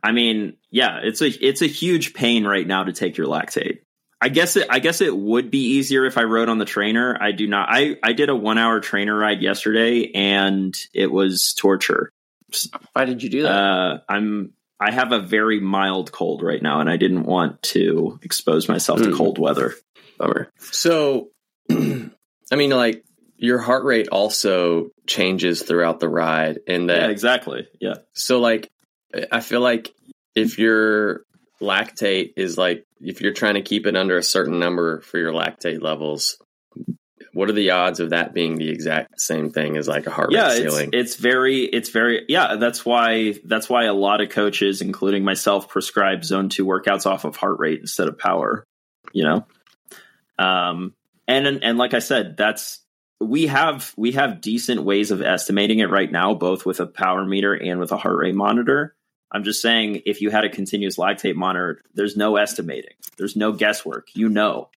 I 0.03 0.13
mean, 0.13 0.57
yeah, 0.71 1.01
it's 1.03 1.23
a 1.23 1.29
it's 1.29 1.63
a 1.63 1.67
huge 1.67 2.13
pain 2.15 2.45
right 2.45 2.67
now 2.67 2.85
to 2.85 2.93
take 2.93 3.17
your 3.17 3.27
lactate. 3.27 3.79
I 4.21 4.29
guess 4.29 4.57
it 4.57 4.67
I 4.71 4.79
guess 4.79 5.01
it 5.01 5.17
would 5.17 5.51
be 5.51 5.77
easier 5.77 6.05
if 6.05 6.19
I 6.19 6.25
rode 6.25 6.49
on 6.49 6.59
the 6.59 6.65
trainer. 6.65 7.17
I 7.21 7.33
do 7.33 7.47
not. 7.47 7.69
I 7.71 7.97
I 8.03 8.13
did 8.13 8.29
a 8.29 8.37
one 8.37 8.59
hour 8.59 8.81
trainer 8.81 9.17
ride 9.17 9.43
yesterday, 9.43 10.11
and 10.15 10.75
it 10.93 11.11
was 11.11 11.55
torture. 11.55 12.13
Why 12.93 13.05
did 13.05 13.23
you 13.23 13.31
do 13.31 13.43
that? 13.43 13.51
Uh, 13.51 13.99
I'm 14.09 14.53
I 14.83 14.91
have 14.91 15.13
a 15.13 15.21
very 15.21 15.61
mild 15.61 16.11
cold 16.11 16.43
right 16.43 16.61
now, 16.61 16.81
and 16.81 16.91
I 16.91 16.97
didn't 16.97 17.23
want 17.23 17.63
to 17.75 18.19
expose 18.23 18.69
myself 18.69 18.99
to 19.03 19.11
Hmm. 19.11 19.17
cold 19.17 19.39
weather. 19.39 19.75
Bummer. 20.19 20.51
So, 20.59 21.29
I 21.71 22.57
mean, 22.57 22.71
like 22.71 23.05
your 23.37 23.59
heart 23.59 23.85
rate 23.85 24.09
also 24.09 24.91
changes 25.07 25.63
throughout 25.63 26.01
the 26.01 26.09
ride, 26.09 26.61
and 26.67 26.89
that 26.91 26.97
Yeah, 26.97 27.09
exactly. 27.09 27.69
Yeah, 27.81 27.95
So 28.13 28.41
like 28.41 28.71
I 29.31 29.41
feel 29.41 29.61
like 29.61 29.95
if 30.35 30.59
your 30.59 31.23
lactate 31.61 32.33
is 32.37 32.59
like 32.59 32.85
if 33.01 33.21
you're 33.21 33.33
trying 33.33 33.55
to 33.55 33.63
keep 33.63 33.87
it 33.87 33.97
under 33.97 34.17
a 34.17 34.23
certain 34.23 34.59
number 34.59 35.01
for 35.01 35.19
your 35.19 35.33
lactate 35.33 35.81
levels, 35.83 36.39
what 37.35 37.49
are 37.49 37.55
the 37.55 37.71
odds 37.71 38.01
of 38.01 38.11
that 38.11 38.35
being 38.35 38.57
the 38.57 38.69
exact 38.69 39.21
same 39.21 39.51
thing 39.51 39.77
as 39.77 39.89
like 39.89 40.07
a 40.07 40.11
heart 40.11 40.33
yeah. 40.33 40.49
rate 40.49 40.65
It's 40.65 40.75
ceiling? 40.75 40.91
it's 40.93 41.17
very 41.17 41.61
it's 41.61 41.89
very 41.91 42.25
yeah. 42.29 42.57
That's 42.57 42.85
why 42.85 43.35
that's 43.45 43.69
why 43.69 43.85
a 43.85 43.95
lot 43.95 44.21
of 44.21 44.29
coaches, 44.29 44.83
including 44.83 45.25
myself, 45.25 45.69
prescribe 45.69 46.25
zone 46.25 46.49
two 46.49 46.67
workouts 46.67 47.07
off 47.07 47.25
of 47.25 47.37
heart 47.37 47.59
rate 47.59 47.81
instead 47.81 48.09
of 48.09 48.19
power. 48.19 48.67
You 49.13 49.25
know, 49.25 49.47
um, 50.39 50.95
and 51.27 51.47
and 51.47 51.79
like 51.79 51.95
I 51.95 52.01
said, 52.01 52.37
that's 52.37 52.81
we 53.21 53.47
have 53.47 53.95
we 53.97 54.13
have 54.13 54.41
decent 54.41 54.83
ways 54.83 55.11
of 55.11 55.23
estimating 55.23 55.79
it 55.79 55.91
right 55.91 56.11
now, 56.11 56.35
both 56.35 56.67
with 56.67 56.81
a 56.81 56.87
power 56.87 57.25
meter 57.25 57.55
and 57.55 57.81
with 57.81 57.93
a 57.93 57.97
heart 57.97 58.17
rate 58.17 58.35
monitor. 58.35 58.95
I'm 59.35 59.45
just 59.45 59.63
saying, 59.63 60.03
if 60.05 60.21
you 60.21 60.29
had 60.29 60.45
a 60.45 60.51
continuous 60.51 60.99
lactate 60.99 61.37
monitor, 61.37 61.81
there's 61.95 62.17
no 62.17 62.37
estimating, 62.37 62.95
there's 63.17 63.37
no 63.37 63.53
guesswork. 63.53 64.09
You 64.15 64.29
know, 64.29 64.69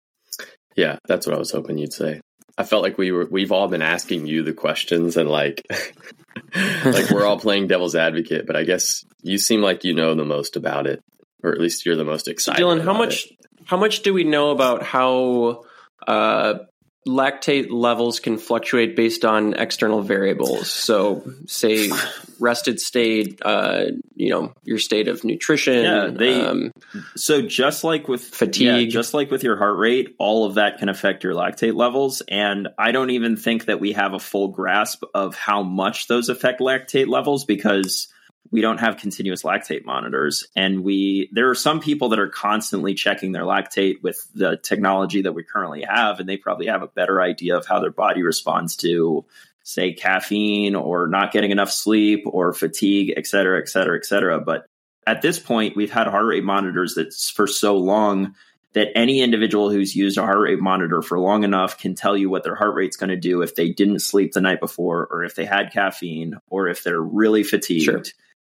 yeah, 0.75 0.97
that's 1.07 1.27
what 1.27 1.35
I 1.35 1.39
was 1.39 1.51
hoping 1.51 1.77
you'd 1.77 1.93
say. 1.93 2.21
I 2.57 2.63
felt 2.63 2.83
like 2.83 2.97
we 2.97 3.11
were 3.11 3.25
we've 3.25 3.51
all 3.51 3.67
been 3.67 3.81
asking 3.81 4.27
you 4.27 4.43
the 4.43 4.53
questions 4.53 5.17
and 5.17 5.29
like 5.29 5.65
like 6.85 7.09
we're 7.09 7.25
all 7.25 7.39
playing 7.39 7.67
devil's 7.67 7.95
advocate, 7.95 8.47
but 8.47 8.55
I 8.55 8.63
guess 8.63 9.05
you 9.21 9.37
seem 9.37 9.61
like 9.61 9.83
you 9.83 9.93
know 9.93 10.15
the 10.15 10.25
most 10.25 10.55
about 10.55 10.87
it, 10.87 11.03
or 11.43 11.51
at 11.51 11.59
least 11.59 11.85
you're 11.85 11.97
the 11.97 12.05
most 12.05 12.27
excited. 12.27 12.61
Dylan, 12.63 12.83
how 12.83 12.93
much 12.93 13.25
it. 13.25 13.37
how 13.65 13.77
much 13.77 14.03
do 14.03 14.13
we 14.13 14.23
know 14.23 14.51
about 14.51 14.83
how 14.83 15.63
uh, 16.07 16.59
lactate 17.07 17.67
levels 17.69 18.19
can 18.19 18.37
fluctuate 18.37 18.95
based 18.95 19.23
on 19.25 19.53
external 19.53 20.01
variables. 20.01 20.71
So, 20.71 21.23
say 21.45 21.91
rested 22.39 22.79
state, 22.79 23.39
uh, 23.43 23.85
you 24.15 24.29
know, 24.29 24.53
your 24.63 24.79
state 24.79 25.07
of 25.07 25.23
nutrition. 25.23 25.83
Yeah, 25.83 26.07
they. 26.07 26.41
Um, 26.41 26.71
so 27.15 27.41
just 27.41 27.83
like 27.83 28.07
with 28.07 28.23
fatigue, 28.23 28.87
yeah, 28.87 28.93
just 28.93 29.13
like 29.13 29.31
with 29.31 29.43
your 29.43 29.57
heart 29.57 29.77
rate, 29.77 30.15
all 30.17 30.45
of 30.45 30.55
that 30.55 30.79
can 30.79 30.89
affect 30.89 31.23
your 31.23 31.33
lactate 31.33 31.75
levels. 31.75 32.21
And 32.27 32.69
I 32.77 32.91
don't 32.91 33.11
even 33.11 33.37
think 33.37 33.65
that 33.65 33.79
we 33.79 33.93
have 33.93 34.13
a 34.13 34.19
full 34.19 34.49
grasp 34.49 35.03
of 35.13 35.35
how 35.35 35.63
much 35.63 36.07
those 36.07 36.29
affect 36.29 36.59
lactate 36.59 37.07
levels 37.07 37.45
because 37.45 38.07
we 38.51 38.61
don't 38.61 38.79
have 38.79 38.97
continuous 38.97 39.43
lactate 39.43 39.85
monitors. 39.85 40.47
And 40.55 40.83
we 40.83 41.29
there 41.31 41.49
are 41.49 41.55
some 41.55 41.79
people 41.79 42.09
that 42.09 42.19
are 42.19 42.29
constantly 42.29 42.93
checking 42.93 43.31
their 43.31 43.43
lactate 43.43 44.01
with 44.01 44.25
the 44.33 44.57
technology 44.57 45.23
that 45.23 45.33
we 45.33 45.43
currently 45.43 45.83
have 45.83 46.19
and 46.19 46.29
they 46.29 46.37
probably 46.37 46.67
have 46.67 46.83
a 46.83 46.87
better 46.87 47.21
idea 47.21 47.57
of 47.57 47.65
how 47.65 47.79
their 47.79 47.91
body 47.91 48.23
responds 48.23 48.75
to 48.77 49.25
say 49.63 49.93
caffeine 49.93 50.75
or 50.75 51.07
not 51.07 51.31
getting 51.31 51.51
enough 51.51 51.71
sleep 51.71 52.23
or 52.25 52.53
fatigue 52.53 53.13
et 53.17 53.25
cetera 53.25 53.59
et 53.59 53.67
cetera 53.67 53.97
et 53.97 54.05
cetera. 54.05 54.39
But 54.39 54.67
at 55.07 55.21
this 55.21 55.39
point 55.39 55.75
we've 55.75 55.91
had 55.91 56.07
heart 56.07 56.25
rate 56.25 56.43
monitors 56.43 56.95
that's 56.95 57.29
for 57.29 57.47
so 57.47 57.77
long 57.77 58.35
that 58.73 58.89
any 58.93 59.21
individual 59.21 59.71
who's 59.71 59.95
used 59.95 60.17
a 60.17 60.21
heart 60.21 60.39
rate 60.39 60.59
monitor 60.59 61.01
for 61.01 61.17
long 61.17 61.45
enough 61.45 61.79
can 61.79 61.95
tell 61.95 62.15
you 62.15 62.29
what 62.29 62.43
their 62.43 62.55
heart 62.55 62.75
rate's 62.75 62.97
going 62.97 63.09
to 63.09 63.15
do 63.15 63.41
if 63.41 63.55
they 63.55 63.69
didn't 63.69 64.01
sleep 64.01 64.33
the 64.33 64.41
night 64.41 64.59
before 64.59 65.07
or 65.09 65.23
if 65.23 65.33
they 65.33 65.45
had 65.45 65.71
caffeine 65.71 66.37
or 66.49 66.67
if 66.67 66.83
they're 66.83 67.01
really 67.01 67.43
fatigued. 67.43 67.85
Sure 67.85 68.03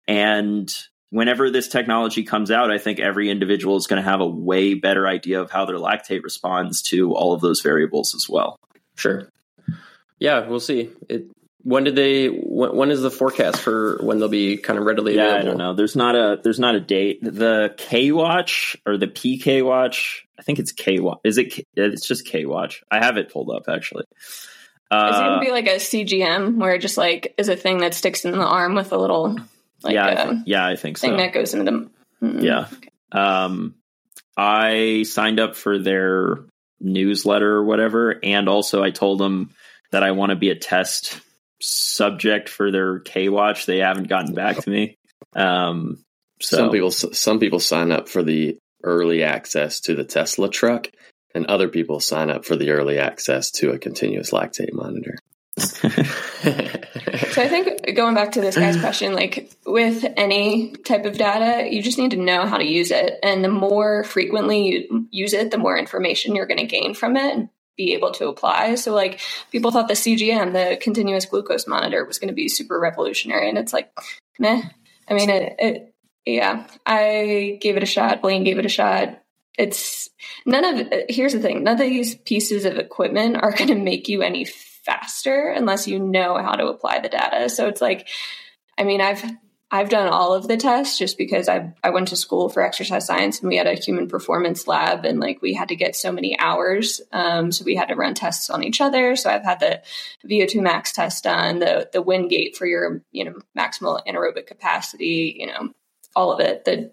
and 0.08 0.72
whenever 1.10 1.50
this 1.50 1.68
technology 1.68 2.22
comes 2.22 2.50
out, 2.50 2.70
I 2.70 2.78
think 2.78 3.00
every 3.00 3.30
individual 3.30 3.76
is 3.76 3.86
going 3.86 4.02
to 4.02 4.08
have 4.08 4.20
a 4.20 4.26
way 4.26 4.74
better 4.74 5.06
idea 5.06 5.40
of 5.40 5.50
how 5.50 5.64
their 5.64 5.76
lactate 5.76 6.22
responds 6.22 6.82
to 6.82 7.14
all 7.14 7.32
of 7.32 7.40
those 7.40 7.60
variables 7.60 8.14
as 8.14 8.28
well. 8.28 8.58
Sure. 8.96 9.28
Yeah, 10.18 10.46
we'll 10.46 10.60
see. 10.60 10.90
It 11.08 11.30
when 11.66 11.82
did 11.82 11.96
they 11.96 12.28
when, 12.28 12.76
when 12.76 12.90
is 12.92 13.02
the 13.02 13.10
forecast 13.10 13.60
for 13.60 13.98
when 14.00 14.20
they'll 14.20 14.28
be 14.28 14.56
kind 14.56 14.78
of 14.78 14.84
readily 14.84 15.16
yeah, 15.16 15.24
available? 15.24 15.40
I 15.40 15.50
don't 15.50 15.58
know. 15.58 15.74
There's 15.74 15.96
not 15.96 16.14
a 16.14 16.40
there's 16.42 16.60
not 16.60 16.76
a 16.76 16.80
date. 16.80 17.18
The 17.22 17.74
K 17.76 18.12
Watch 18.12 18.76
or 18.86 18.96
the 18.96 19.08
PK 19.08 19.64
Watch, 19.64 20.26
I 20.38 20.42
think 20.42 20.60
it's 20.60 20.70
K 20.70 21.00
Watch. 21.00 21.18
Is 21.24 21.38
it 21.38 21.66
it's 21.74 22.06
just 22.06 22.24
K 22.24 22.46
Watch. 22.46 22.84
I 22.90 23.04
have 23.04 23.16
it 23.16 23.32
pulled 23.32 23.50
up 23.50 23.64
actually. 23.68 24.04
Uh, 24.92 25.10
is 25.12 25.18
it 25.18 25.22
going 25.22 25.40
to 25.40 25.44
be 25.44 25.50
like 25.50 25.66
a 25.66 25.80
CGM 25.80 26.58
where 26.58 26.74
it 26.76 26.80
just 26.80 26.96
like 26.96 27.34
is 27.36 27.48
a 27.48 27.56
thing 27.56 27.78
that 27.78 27.94
sticks 27.94 28.24
in 28.24 28.30
the 28.30 28.46
arm 28.46 28.76
with 28.76 28.92
a 28.92 28.96
little 28.96 29.36
like 29.82 29.94
yeah, 29.94 30.06
I 30.06 30.14
th- 30.14 30.28
um, 30.28 30.44
yeah, 30.46 30.66
I 30.66 30.76
think 30.76 30.98
so. 30.98 31.08
Thing 31.08 31.16
that 31.18 31.32
goes 31.32 31.54
into 31.54 31.70
the 31.70 31.90
mm, 32.26 32.42
yeah. 32.42 32.68
Okay. 32.72 32.88
Um, 33.12 33.74
I 34.36 35.04
signed 35.04 35.40
up 35.40 35.56
for 35.56 35.78
their 35.78 36.38
newsletter 36.80 37.50
or 37.56 37.64
whatever, 37.64 38.18
and 38.22 38.48
also 38.48 38.82
I 38.82 38.90
told 38.90 39.18
them 39.18 39.50
that 39.92 40.02
I 40.02 40.12
want 40.12 40.30
to 40.30 40.36
be 40.36 40.50
a 40.50 40.58
test 40.58 41.20
subject 41.60 42.48
for 42.48 42.70
their 42.70 43.00
K 43.00 43.28
Watch. 43.28 43.66
They 43.66 43.78
haven't 43.78 44.08
gotten 44.08 44.34
back 44.34 44.58
to 44.58 44.70
me. 44.70 44.96
Um, 45.34 46.04
so. 46.40 46.58
Some 46.58 46.70
people 46.70 46.90
some 46.90 47.38
people 47.38 47.60
sign 47.60 47.92
up 47.92 48.08
for 48.08 48.22
the 48.22 48.58
early 48.82 49.22
access 49.22 49.80
to 49.80 49.94
the 49.94 50.04
Tesla 50.04 50.50
truck, 50.50 50.88
and 51.34 51.46
other 51.46 51.68
people 51.68 52.00
sign 52.00 52.30
up 52.30 52.44
for 52.44 52.56
the 52.56 52.70
early 52.70 52.98
access 52.98 53.50
to 53.52 53.70
a 53.70 53.78
continuous 53.78 54.30
lactate 54.30 54.72
monitor. 54.72 55.16
so 55.58 57.42
I 57.42 57.48
think 57.48 57.96
going 57.96 58.14
back 58.14 58.32
to 58.32 58.40
this 58.42 58.56
guy's 58.56 58.78
question, 58.80 59.14
like 59.14 59.50
with 59.76 60.06
any 60.16 60.72
type 60.72 61.04
of 61.04 61.18
data, 61.18 61.70
you 61.70 61.82
just 61.82 61.98
need 61.98 62.12
to 62.12 62.16
know 62.16 62.46
how 62.46 62.56
to 62.56 62.64
use 62.64 62.90
it. 62.90 63.18
And 63.22 63.44
the 63.44 63.50
more 63.50 64.04
frequently 64.04 64.68
you 64.68 65.06
use 65.10 65.34
it, 65.34 65.50
the 65.50 65.58
more 65.58 65.76
information 65.76 66.34
you're 66.34 66.46
going 66.46 66.60
to 66.60 66.64
gain 66.64 66.94
from 66.94 67.14
it 67.14 67.34
and 67.34 67.50
be 67.76 67.92
able 67.92 68.10
to 68.12 68.28
apply. 68.28 68.76
So 68.76 68.94
like 68.94 69.20
people 69.52 69.70
thought 69.70 69.88
the 69.88 69.92
CGM, 69.92 70.54
the 70.54 70.78
continuous 70.78 71.26
glucose 71.26 71.66
monitor, 71.66 72.06
was 72.06 72.18
going 72.18 72.28
to 72.28 72.34
be 72.34 72.48
super 72.48 72.80
revolutionary. 72.80 73.50
And 73.50 73.58
it's 73.58 73.74
like, 73.74 73.92
meh. 74.38 74.62
I 75.10 75.12
mean, 75.12 75.28
it, 75.28 75.56
it 75.58 75.94
yeah, 76.24 76.66
I 76.86 77.58
gave 77.60 77.76
it 77.76 77.82
a 77.82 77.86
shot. 77.86 78.22
Blaine 78.22 78.44
gave 78.44 78.58
it 78.58 78.64
a 78.64 78.70
shot. 78.70 79.22
It's 79.58 80.08
none 80.46 80.64
of, 80.64 80.88
here's 81.10 81.34
the 81.34 81.40
thing, 81.40 81.64
none 81.64 81.74
of 81.74 81.80
these 81.80 82.14
pieces 82.14 82.64
of 82.64 82.78
equipment 82.78 83.36
are 83.42 83.52
going 83.52 83.68
to 83.68 83.74
make 83.74 84.08
you 84.08 84.22
any 84.22 84.46
faster 84.46 85.50
unless 85.50 85.86
you 85.86 85.98
know 85.98 86.38
how 86.38 86.52
to 86.52 86.68
apply 86.68 87.00
the 87.00 87.10
data. 87.10 87.50
So 87.50 87.68
it's 87.68 87.82
like, 87.82 88.08
I 88.78 88.84
mean, 88.84 89.02
I've 89.02 89.22
I've 89.70 89.88
done 89.88 90.08
all 90.08 90.32
of 90.32 90.46
the 90.46 90.56
tests 90.56 90.96
just 90.96 91.18
because 91.18 91.48
I 91.48 91.74
I 91.82 91.90
went 91.90 92.08
to 92.08 92.16
school 92.16 92.48
for 92.48 92.62
exercise 92.62 93.06
science 93.06 93.40
and 93.40 93.48
we 93.48 93.56
had 93.56 93.66
a 93.66 93.74
human 93.74 94.06
performance 94.06 94.68
lab 94.68 95.04
and 95.04 95.18
like 95.18 95.42
we 95.42 95.54
had 95.54 95.68
to 95.68 95.76
get 95.76 95.96
so 95.96 96.12
many 96.12 96.38
hours, 96.38 97.00
um, 97.12 97.50
so 97.50 97.64
we 97.64 97.74
had 97.74 97.86
to 97.86 97.96
run 97.96 98.14
tests 98.14 98.48
on 98.48 98.62
each 98.62 98.80
other. 98.80 99.16
So 99.16 99.28
I've 99.28 99.42
had 99.42 99.58
the 99.58 99.82
VO2 100.28 100.62
max 100.62 100.92
test 100.92 101.24
done, 101.24 101.58
the 101.58 101.88
the 101.92 102.00
Wingate 102.00 102.56
for 102.56 102.66
your 102.66 103.02
you 103.10 103.24
know 103.24 103.34
maximal 103.58 104.00
anaerobic 104.06 104.46
capacity, 104.46 105.36
you 105.38 105.46
know 105.46 105.70
all 106.14 106.32
of 106.32 106.40
it. 106.40 106.64
The 106.64 106.92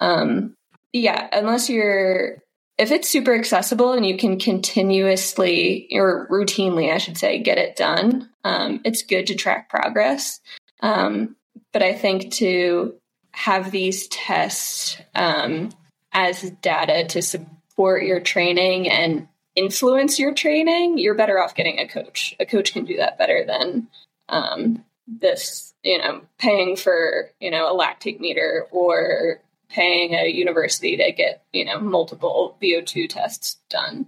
um, 0.00 0.54
yeah, 0.92 1.28
unless 1.32 1.68
you're 1.68 2.38
if 2.78 2.90
it's 2.90 3.08
super 3.08 3.34
accessible 3.34 3.92
and 3.92 4.06
you 4.06 4.16
can 4.16 4.38
continuously 4.38 5.88
or 5.92 6.28
routinely, 6.30 6.92
I 6.92 6.98
should 6.98 7.18
say, 7.18 7.40
get 7.40 7.58
it 7.58 7.76
done, 7.76 8.30
um, 8.42 8.80
it's 8.84 9.02
good 9.02 9.28
to 9.28 9.34
track 9.34 9.68
progress. 9.68 10.40
Um, 10.80 11.36
but 11.74 11.82
I 11.82 11.92
think 11.92 12.32
to 12.34 12.94
have 13.32 13.70
these 13.70 14.08
tests 14.08 14.96
um, 15.14 15.70
as 16.12 16.50
data 16.62 17.04
to 17.08 17.20
support 17.20 18.04
your 18.04 18.20
training 18.20 18.88
and 18.88 19.28
influence 19.56 20.18
your 20.18 20.32
training, 20.32 20.96
you're 20.98 21.16
better 21.16 21.38
off 21.38 21.54
getting 21.54 21.80
a 21.80 21.88
coach. 21.88 22.34
A 22.40 22.46
coach 22.46 22.72
can 22.72 22.84
do 22.86 22.96
that 22.98 23.18
better 23.18 23.44
than 23.44 23.88
um, 24.28 24.84
this, 25.06 25.74
you 25.82 25.98
know, 25.98 26.22
paying 26.38 26.76
for, 26.76 27.30
you 27.40 27.50
know, 27.50 27.66
a 27.66 27.78
lactate 27.78 28.20
meter 28.20 28.66
or 28.70 29.42
paying 29.68 30.14
a 30.14 30.28
university 30.28 30.96
to 30.96 31.10
get 31.10 31.42
you 31.52 31.64
know 31.64 31.80
multiple 31.80 32.56
VO2 32.62 33.08
tests 33.08 33.56
done. 33.68 34.06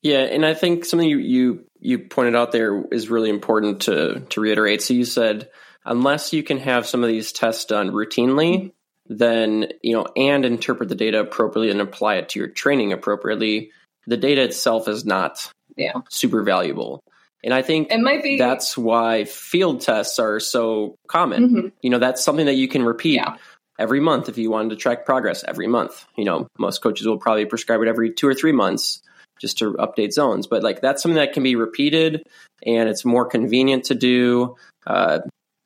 Yeah, 0.00 0.20
and 0.20 0.46
I 0.46 0.54
think 0.54 0.84
something 0.84 1.08
you 1.08 1.18
you 1.18 1.64
you 1.78 1.98
pointed 1.98 2.34
out 2.34 2.52
there 2.52 2.82
is 2.90 3.10
really 3.10 3.28
important 3.28 3.82
to 3.82 4.20
to 4.30 4.40
reiterate. 4.40 4.82
So 4.82 4.94
you 4.94 5.04
said 5.04 5.50
unless 5.84 6.32
you 6.32 6.42
can 6.42 6.58
have 6.58 6.86
some 6.86 7.02
of 7.02 7.08
these 7.08 7.32
tests 7.32 7.64
done 7.64 7.90
routinely, 7.90 8.72
then 9.06 9.68
you 9.82 9.94
know 9.94 10.06
and 10.16 10.44
interpret 10.44 10.88
the 10.88 10.94
data 10.94 11.20
appropriately 11.20 11.70
and 11.70 11.80
apply 11.80 12.16
it 12.16 12.30
to 12.30 12.38
your 12.38 12.48
training 12.48 12.92
appropriately, 12.92 13.70
the 14.06 14.16
data 14.16 14.42
itself 14.42 14.88
is 14.88 15.04
not 15.04 15.50
yeah 15.76 15.94
super 16.10 16.42
valuable. 16.42 17.02
And 17.44 17.54
I 17.54 17.62
think 17.62 17.92
it 17.92 18.00
might 18.00 18.22
be 18.22 18.36
that's 18.36 18.76
why 18.76 19.24
field 19.24 19.80
tests 19.80 20.18
are 20.18 20.40
so 20.40 20.96
common. 21.06 21.48
Mm-hmm. 21.48 21.68
You 21.82 21.90
know, 21.90 21.98
that's 21.98 22.24
something 22.24 22.46
that 22.46 22.56
you 22.56 22.68
can 22.68 22.82
repeat. 22.82 23.16
Yeah 23.16 23.36
every 23.78 24.00
month 24.00 24.28
if 24.28 24.36
you 24.36 24.50
wanted 24.50 24.70
to 24.70 24.76
track 24.76 25.06
progress 25.06 25.44
every 25.44 25.66
month. 25.66 26.04
You 26.16 26.24
know, 26.24 26.48
most 26.58 26.82
coaches 26.82 27.06
will 27.06 27.18
probably 27.18 27.44
prescribe 27.44 27.80
it 27.80 27.88
every 27.88 28.12
two 28.12 28.26
or 28.26 28.34
three 28.34 28.52
months 28.52 29.00
just 29.40 29.58
to 29.58 29.74
update 29.74 30.12
zones. 30.12 30.46
But 30.46 30.62
like 30.62 30.80
that's 30.80 31.02
something 31.02 31.16
that 31.16 31.32
can 31.32 31.42
be 31.42 31.54
repeated 31.54 32.26
and 32.66 32.88
it's 32.88 33.04
more 33.04 33.26
convenient 33.26 33.84
to 33.84 33.94
do. 33.94 34.56
Uh, 34.86 35.20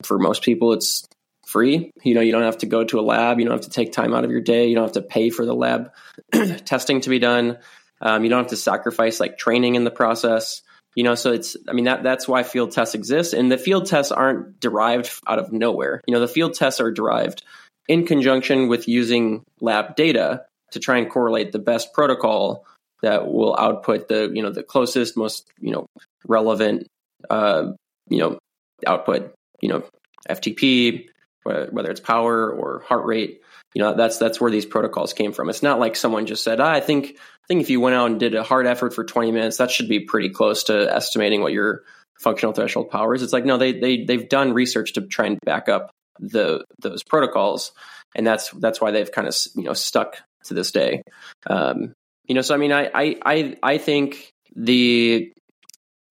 for 0.04 0.18
most 0.18 0.42
people, 0.42 0.72
it's 0.72 1.06
free. 1.46 1.90
You 2.02 2.14
know, 2.14 2.20
you 2.20 2.32
don't 2.32 2.42
have 2.42 2.58
to 2.58 2.66
go 2.66 2.84
to 2.84 3.00
a 3.00 3.02
lab. 3.02 3.38
You 3.38 3.44
don't 3.44 3.54
have 3.54 3.64
to 3.64 3.70
take 3.70 3.92
time 3.92 4.14
out 4.14 4.24
of 4.24 4.30
your 4.30 4.40
day. 4.40 4.68
You 4.68 4.74
don't 4.74 4.84
have 4.84 4.92
to 4.92 5.02
pay 5.02 5.30
for 5.30 5.44
the 5.44 5.54
lab 5.54 5.92
testing 6.64 7.00
to 7.02 7.10
be 7.10 7.18
done. 7.18 7.58
Um, 8.00 8.24
you 8.24 8.30
don't 8.30 8.40
have 8.40 8.50
to 8.50 8.56
sacrifice 8.56 9.20
like 9.20 9.38
training 9.38 9.74
in 9.74 9.84
the 9.84 9.90
process. 9.90 10.62
You 10.94 11.04
know, 11.04 11.14
so 11.14 11.32
it's, 11.32 11.56
I 11.68 11.72
mean, 11.72 11.86
that, 11.86 12.02
that's 12.02 12.28
why 12.28 12.42
field 12.42 12.72
tests 12.72 12.94
exist. 12.94 13.32
And 13.32 13.50
the 13.50 13.56
field 13.56 13.86
tests 13.86 14.12
aren't 14.12 14.60
derived 14.60 15.10
out 15.26 15.38
of 15.38 15.52
nowhere. 15.52 16.02
You 16.06 16.14
know, 16.14 16.20
the 16.20 16.28
field 16.28 16.54
tests 16.54 16.80
are 16.80 16.90
derived 16.90 17.42
in 17.88 18.06
conjunction 18.06 18.68
with 18.68 18.88
using 18.88 19.42
lab 19.60 19.96
data 19.96 20.44
to 20.72 20.80
try 20.80 20.98
and 20.98 21.10
correlate 21.10 21.52
the 21.52 21.58
best 21.58 21.92
protocol 21.92 22.66
that 23.02 23.26
will 23.26 23.56
output 23.58 24.08
the 24.08 24.30
you 24.32 24.42
know 24.42 24.50
the 24.50 24.62
closest 24.62 25.16
most 25.16 25.50
you 25.60 25.72
know 25.72 25.86
relevant 26.26 26.86
uh, 27.28 27.72
you 28.08 28.18
know 28.18 28.38
output 28.86 29.34
you 29.62 29.68
know 29.68 29.82
FTP 30.28 31.08
whether 31.44 31.90
it's 31.90 32.00
power 32.00 32.50
or 32.50 32.84
heart 32.86 33.06
rate 33.06 33.40
you 33.74 33.82
know 33.82 33.94
that's 33.94 34.18
that's 34.18 34.40
where 34.40 34.50
these 34.50 34.66
protocols 34.66 35.12
came 35.12 35.32
from 35.32 35.48
it's 35.48 35.62
not 35.62 35.80
like 35.80 35.96
someone 35.96 36.26
just 36.26 36.44
said 36.44 36.60
ah, 36.60 36.70
I 36.70 36.80
think 36.80 37.16
I 37.16 37.46
think 37.48 37.62
if 37.62 37.70
you 37.70 37.80
went 37.80 37.96
out 37.96 38.10
and 38.10 38.20
did 38.20 38.34
a 38.34 38.42
hard 38.42 38.66
effort 38.66 38.94
for 38.94 39.04
20 39.04 39.32
minutes 39.32 39.56
that 39.56 39.70
should 39.70 39.88
be 39.88 40.00
pretty 40.00 40.28
close 40.28 40.64
to 40.64 40.94
estimating 40.94 41.40
what 41.40 41.52
your 41.52 41.82
functional 42.20 42.52
threshold 42.52 42.90
power 42.90 43.14
is 43.14 43.22
it's 43.22 43.32
like 43.32 43.46
no 43.46 43.56
they 43.56 43.72
they 43.72 44.04
they've 44.04 44.28
done 44.28 44.52
research 44.52 44.92
to 44.92 45.00
try 45.00 45.26
and 45.26 45.38
back 45.44 45.68
up 45.68 45.90
the 46.18 46.64
those 46.78 47.02
protocols, 47.02 47.72
and 48.14 48.26
that's 48.26 48.50
that's 48.50 48.80
why 48.80 48.90
they've 48.90 49.10
kind 49.10 49.28
of 49.28 49.36
you 49.56 49.64
know 49.64 49.74
stuck 49.74 50.16
to 50.44 50.54
this 50.54 50.70
day. 50.70 51.02
Um, 51.46 51.94
you 52.26 52.34
know, 52.34 52.40
so 52.40 52.54
I 52.54 52.58
mean, 52.58 52.72
I 52.72 52.90
I 52.94 53.16
I, 53.24 53.56
I 53.62 53.78
think 53.78 54.32
the 54.54 55.32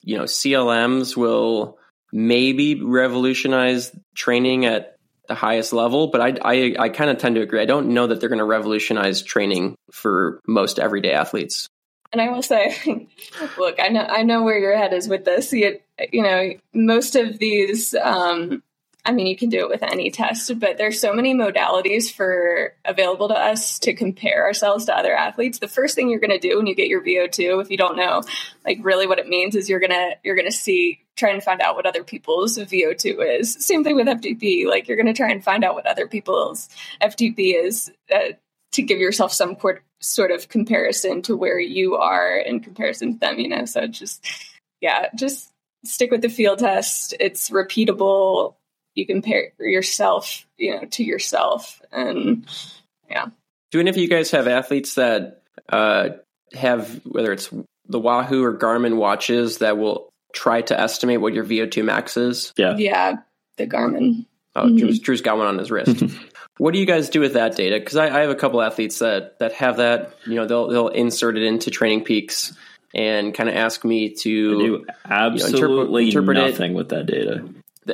you 0.04 0.18
know 0.18 0.24
CLMs 0.24 1.16
will 1.16 1.78
maybe 2.12 2.82
revolutionize 2.82 3.96
training 4.16 4.66
at 4.66 4.98
the 5.28 5.36
highest 5.36 5.74
level, 5.74 6.08
but 6.08 6.22
I 6.22 6.38
I, 6.42 6.76
I 6.78 6.90
kind 6.90 7.10
of 7.10 7.18
tend 7.18 7.36
to 7.36 7.42
agree. 7.42 7.62
I 7.62 7.66
don't 7.66 7.94
know 7.94 8.08
that 8.08 8.20
they're 8.20 8.30
going 8.30 8.40
to 8.40 8.46
revolutionize 8.46 9.22
training 9.22 9.76
for 9.92 10.42
most 10.48 10.80
everyday 10.80 11.14
athletes. 11.14 11.68
And 12.12 12.22
I 12.22 12.30
will 12.30 12.42
say, 12.42 12.76
look, 13.58 13.80
I 13.80 13.88
know 13.88 14.02
I 14.02 14.24
know 14.24 14.44
where 14.44 14.60
your 14.60 14.76
head 14.76 14.94
is 14.94 15.08
with 15.08 15.24
this. 15.24 15.54
You, 15.54 15.80
you 16.12 16.24
know, 16.24 16.52
most 16.74 17.16
of 17.16 17.40
these 17.40 17.96
um, 17.96 18.62
I 19.04 19.12
mean, 19.12 19.26
you 19.26 19.36
can 19.36 19.50
do 19.50 19.62
it 19.62 19.70
with 19.70 19.82
any 19.82 20.12
test, 20.12 20.60
but 20.60 20.78
there's 20.78 21.02
so 21.02 21.12
many 21.12 21.34
modalities 21.34 22.12
for 22.12 22.76
available 22.86 23.30
to 23.30 23.34
us 23.34 23.80
to 23.80 23.94
compare 23.94 24.46
ourselves 24.46 24.86
to 24.86 24.96
other 24.96 25.16
athletes. 25.16 25.58
The 25.58 25.68
first 25.68 25.96
thing 25.96 26.10
you're 26.10 26.20
going 26.20 26.30
to 26.30 26.38
do 26.38 26.58
when 26.58 26.68
you 26.68 26.76
get 26.76 26.88
your 26.88 27.02
VO2, 27.02 27.62
if 27.62 27.72
you 27.72 27.78
don't 27.78 27.98
know, 27.98 28.22
like 28.64 28.78
really 28.84 29.08
what 29.08 29.18
it 29.18 29.28
means 29.28 29.56
is 29.56 29.70
you're 29.70 29.80
going 29.80 29.92
to, 29.92 30.12
you're 30.24 30.36
going 30.36 30.50
to 30.50 30.56
see, 30.56 31.00
try 31.16 31.32
and 31.32 31.42
find 31.42 31.62
out 31.62 31.76
what 31.76 31.88
other 31.88 32.04
people's 32.04 32.58
VO2 32.58 33.40
is. 33.40 33.54
Same 33.66 33.84
thing 33.84 33.96
with 33.96 34.08
FTP. 34.08 34.68
Like 34.68 34.88
you're 34.88 34.98
going 34.98 35.08
to 35.08 35.14
try 35.14 35.32
and 35.32 35.44
find 35.44 35.64
out 35.64 35.74
what 35.74 35.88
other 35.88 36.08
people's 36.08 36.70
FTP 37.02 37.56
is 37.56 37.92
uh, 38.14 38.34
to 38.74 38.82
give 38.84 39.00
yourself 39.00 39.34
some 39.34 39.58
sort 40.00 40.30
of 40.30 40.48
comparison 40.48 41.24
to 41.24 41.36
where 41.36 41.60
you 41.60 41.96
are 41.96 42.38
in 42.38 42.60
comparison 42.60 43.14
to 43.14 43.20
them, 43.20 43.40
you 43.40 43.50
know? 43.50 43.66
So 43.66 43.88
just, 43.88 44.24
yeah, 44.80 45.08
just 45.16 45.52
stick 45.84 46.12
with 46.12 46.22
the 46.22 46.30
field 46.30 46.60
test. 46.60 47.16
It's 47.20 47.50
repeatable 47.50 48.56
you 48.96 49.06
compare 49.06 49.52
yourself, 49.60 50.46
you 50.58 50.76
know, 50.76 50.86
to 50.86 51.04
yourself. 51.04 51.82
And 51.92 52.46
yeah. 53.10 53.28
Do 53.72 53.80
any 53.80 53.90
of 53.90 53.98
you 53.98 54.08
guys 54.08 54.32
have 54.32 54.48
athletes 54.48 54.96
that 54.96 55.42
uh, 55.70 56.10
have 56.54 57.02
whether 57.06 57.32
it's 57.32 57.50
the 57.88 58.00
Wahoo 58.00 58.44
or 58.44 58.58
Garmin 58.58 58.98
watches 58.98 59.60
that 59.60 59.78
will 59.78 60.10
try 60.34 60.62
to 60.62 60.80
estimate 60.80 61.22
what 61.22 61.34
your 61.34 61.46
VO2 61.46 61.86
max 61.86 62.18
is? 62.18 62.54
Yeah. 62.58 62.76
Yeah. 62.78 63.18
The 63.58 63.68
Garmin. 63.68 64.26
Oh, 64.56 64.66
mm-hmm. 64.66 64.78
Drew's, 64.78 65.00
Drew's 65.00 65.22
got 65.22 65.38
one 65.38 65.48
on 65.48 65.58
his 65.58 65.72
wrist. 65.72 66.04
what 66.58 66.74
do 66.74 66.80
you 66.80 66.86
guys 66.86 67.10
do 67.10 67.22
with 67.22 67.34
that 67.34 67.56
data? 67.56 67.80
Because 67.80 67.96
I, 67.96 68.08
I, 68.08 68.22
have 68.22 68.30
a 68.30 68.36
couple 68.36 68.62
athletes 68.62 69.00
that 69.00 69.40
that 69.40 69.54
have 69.54 69.78
that. 69.78 70.14
You 70.26 70.36
know, 70.36 70.46
they'll 70.46 70.68
they'll 70.68 70.88
insert 70.90 71.38
it 71.38 71.44
into 71.44 71.72
Training 71.72 72.04
Peaks 72.04 72.54
and 72.94 73.34
kind 73.34 73.48
of 73.48 73.56
ask 73.56 73.86
me 73.86 74.10
to 74.10 74.60
do 74.60 74.86
absolutely 75.06 76.06
you 76.06 76.14
know, 76.14 76.20
interpret, 76.20 76.36
interpret 76.36 76.38
nothing 76.38 76.72
it. 76.72 76.76
with 76.76 76.90
that 76.90 77.06
data. 77.06 77.46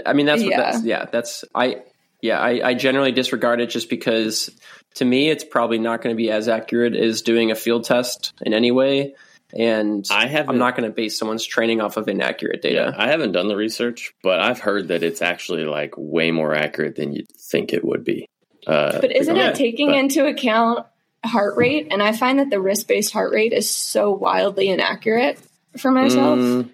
I 0.05 0.13
mean, 0.13 0.25
that's 0.25 0.43
yeah. 0.43 0.57
that's 0.57 0.83
yeah. 0.83 1.05
That's 1.11 1.45
I 1.53 1.83
yeah. 2.21 2.39
I, 2.39 2.69
I 2.69 2.73
generally 2.73 3.11
disregard 3.11 3.61
it 3.61 3.67
just 3.67 3.89
because 3.89 4.49
to 4.95 5.05
me, 5.05 5.29
it's 5.29 5.43
probably 5.43 5.79
not 5.79 6.01
going 6.01 6.15
to 6.15 6.17
be 6.17 6.31
as 6.31 6.47
accurate 6.47 6.95
as 6.95 7.21
doing 7.21 7.51
a 7.51 7.55
field 7.55 7.85
test 7.85 8.33
in 8.41 8.53
any 8.53 8.71
way. 8.71 9.15
And 9.53 10.05
I 10.11 10.27
have 10.27 10.49
I'm 10.49 10.57
not 10.57 10.75
going 10.75 10.89
to 10.89 10.93
base 10.93 11.17
someone's 11.17 11.45
training 11.45 11.79
off 11.79 11.95
of 11.95 12.09
inaccurate 12.09 12.61
data. 12.61 12.93
Yeah, 12.93 13.03
I 13.03 13.07
haven't 13.07 13.31
done 13.31 13.47
the 13.47 13.55
research, 13.55 14.13
but 14.21 14.39
I've 14.39 14.59
heard 14.59 14.89
that 14.89 15.03
it's 15.03 15.21
actually 15.21 15.63
like 15.63 15.93
way 15.95 16.31
more 16.31 16.53
accurate 16.53 16.97
than 16.97 17.13
you'd 17.13 17.29
think 17.31 17.71
it 17.71 17.85
would 17.85 18.03
be. 18.03 18.27
Uh, 18.65 18.99
but 18.99 19.15
isn't 19.15 19.37
it 19.37 19.55
taking 19.55 19.91
but, 19.91 19.99
into 19.99 20.25
account 20.25 20.85
heart 21.23 21.55
rate? 21.55 21.87
And 21.91 22.03
I 22.03 22.11
find 22.11 22.39
that 22.39 22.49
the 22.49 22.59
wrist 22.59 22.89
based 22.89 23.13
heart 23.13 23.31
rate 23.31 23.53
is 23.53 23.69
so 23.69 24.11
wildly 24.11 24.69
inaccurate 24.69 25.39
for 25.77 25.91
myself. 25.91 26.39
Mm, 26.39 26.69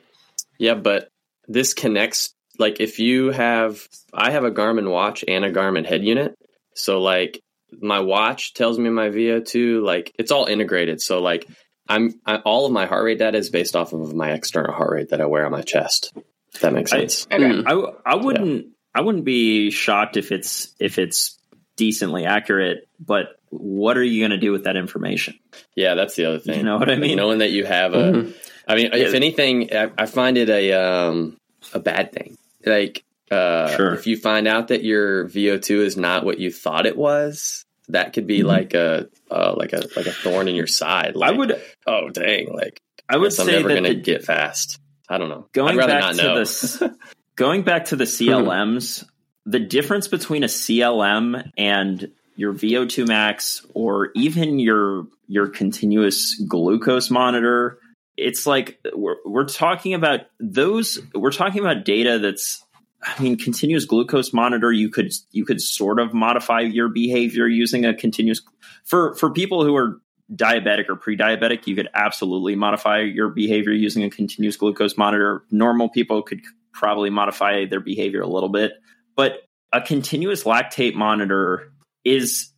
yeah, 0.58 0.74
but 0.74 1.10
this 1.48 1.76
connects 1.76 2.34
like 2.60 2.80
if 2.80 3.00
you 3.00 3.32
have 3.32 3.88
I 4.14 4.32
have 4.32 4.44
a 4.44 4.52
Garmin 4.52 4.90
watch 4.90 5.24
and 5.28 5.46
a 5.46 5.52
Garmin 5.52 5.86
head 5.86 6.04
unit. 6.04 6.36
So 6.76 7.02
like 7.02 7.42
my 7.82 8.00
watch 8.00 8.54
tells 8.54 8.78
me 8.78 8.90
my 8.90 9.10
VO2, 9.10 9.84
like 9.84 10.14
it's 10.20 10.32
all 10.32 10.46
integrated. 10.46 11.02
So 11.02 11.22
like 11.22 11.48
I'm 11.88 12.20
I, 12.26 12.38
all 12.38 12.66
of 12.66 12.72
my 12.72 12.86
heart 12.86 13.04
rate 13.04 13.20
data 13.20 13.38
is 13.38 13.50
based 13.50 13.76
off 13.76 13.94
of 13.94 14.14
my 14.14 14.32
external 14.32 14.74
heart 14.74 14.92
rate 14.92 15.10
that 15.10 15.22
I 15.22 15.26
wear 15.26 15.46
on 15.46 15.52
my 15.52 15.62
chest. 15.62 16.14
If 16.54 16.62
that 16.62 16.74
makes 16.74 16.92
sense. 16.92 17.28
I, 17.32 17.36
okay. 17.36 17.64
I, 17.66 18.12
I 18.14 18.16
wouldn't 18.16 18.66
yeah. 18.66 18.72
I 18.96 19.02
wouldn't 19.02 19.26
be 19.26 19.72
shocked 19.72 20.18
if 20.18 20.32
it's 20.32 20.74
if 20.80 21.00
it's 21.00 21.40
decently 21.76 22.26
accurate, 22.26 22.88
but 23.00 23.40
what 23.50 23.98
are 23.98 24.04
you 24.04 24.22
going 24.22 24.32
to 24.32 24.38
do 24.38 24.52
with 24.52 24.66
that 24.66 24.76
information? 24.76 25.40
Yeah, 25.76 25.96
that's 25.96 26.16
the 26.16 26.26
other 26.26 26.40
thing. 26.40 26.58
You 26.58 26.64
know 26.64 26.78
what 26.78 26.92
I 26.92 26.96
mean? 26.96 27.18
Knowing 27.18 27.40
that 27.40 27.52
you 27.52 27.66
have 27.66 27.94
a, 27.94 27.98
mm-hmm. 27.98 28.32
I 28.68 28.76
mean, 28.76 28.90
if 28.94 29.14
anything, 29.14 29.76
I, 29.76 29.92
I 29.98 30.06
find 30.06 30.38
it 30.38 30.50
a 30.50 30.74
um, 30.74 31.38
a 31.74 31.80
bad 31.80 32.12
thing 32.12 32.38
like 32.66 33.04
uh, 33.32 33.76
sure. 33.76 33.94
if 33.94 34.08
you 34.08 34.18
find 34.18 34.48
out 34.48 34.68
that 34.70 34.84
your 34.84 35.28
VO2 35.28 35.78
is 35.80 35.98
not 35.98 36.26
what 36.26 36.40
you 36.40 36.52
thought 36.52 36.86
it 36.86 36.98
was, 36.98 37.66
that 37.90 38.14
could 38.14 38.28
be 38.28 38.40
mm-hmm. 38.40 38.48
like 38.48 38.74
a 38.74 39.10
uh, 39.32 39.54
like 39.58 39.74
a 39.74 39.88
like 39.96 40.06
a 40.06 40.12
thorn 40.12 40.48
in 40.48 40.56
your 40.56 40.68
side. 40.68 41.16
Like, 41.16 41.34
I 41.34 41.38
would. 41.38 41.62
Oh 41.88 42.10
dang! 42.10 42.54
Like 42.54 42.82
I 43.10 43.18
would 43.18 43.34
say 43.34 43.44
I'm 43.44 43.50
never 43.50 43.70
going 43.70 43.84
to 43.84 43.96
get 43.96 44.24
fast. 44.24 44.80
I 45.10 45.18
don't 45.18 45.30
know. 45.30 45.48
Going 45.52 45.78
back 45.78 46.16
to 46.16 46.22
this, 46.22 46.82
going 47.36 47.64
back 47.64 47.86
to 47.86 47.96
the 47.96 48.04
CLMs, 48.06 49.06
the 49.46 49.60
difference 49.60 50.08
between 50.08 50.44
a 50.44 50.48
CLM 50.48 51.52
and 51.58 52.12
your 52.36 52.54
VO2 52.54 53.08
max, 53.08 53.66
or 53.74 54.12
even 54.16 54.60
your 54.60 55.08
your 55.28 55.48
continuous 55.48 56.36
glucose 56.48 57.10
monitor, 57.10 57.80
it's 58.18 58.46
like 58.46 58.80
we're, 58.94 59.18
we're 59.26 59.46
talking 59.46 59.94
about 59.94 60.22
those 60.40 61.00
we're 61.16 61.32
talking 61.32 61.62
about 61.62 61.86
data 61.86 62.20
that's 62.20 62.64
I 63.06 63.22
mean, 63.22 63.38
continuous 63.38 63.84
glucose 63.84 64.32
monitor, 64.32 64.72
you 64.72 64.90
could 64.90 65.12
you 65.32 65.46
could 65.46 65.62
sort 65.62 66.00
of 66.00 66.14
modify 66.14 66.62
your 66.62 66.88
behavior 66.88 67.48
using 67.48 67.86
a 67.86 67.94
continuous 67.94 68.42
for 68.86 69.14
for 69.16 69.32
people 69.32 69.64
who 69.66 69.76
are 69.76 70.00
diabetic 70.34 70.90
or 70.90 70.96
pre-diabetic, 70.96 71.68
you 71.68 71.76
could 71.76 71.90
absolutely 71.94 72.56
modify 72.56 73.02
your 73.02 73.30
behavior 73.30 73.74
using 73.74 74.04
a 74.04 74.10
continuous 74.10 74.56
glucose 74.58 74.98
monitor. 74.98 75.44
Normal 75.52 75.90
people 75.90 76.22
could 76.22 76.42
probably 76.72 77.10
modify 77.10 77.66
their 77.66 77.82
behavior 77.82 78.22
a 78.22 78.28
little 78.28 78.50
bit, 78.50 78.72
but 79.16 79.42
a 79.74 79.82
continuous 79.82 80.44
lactate 80.44 80.96
monitor 80.96 81.74
is 82.06 82.52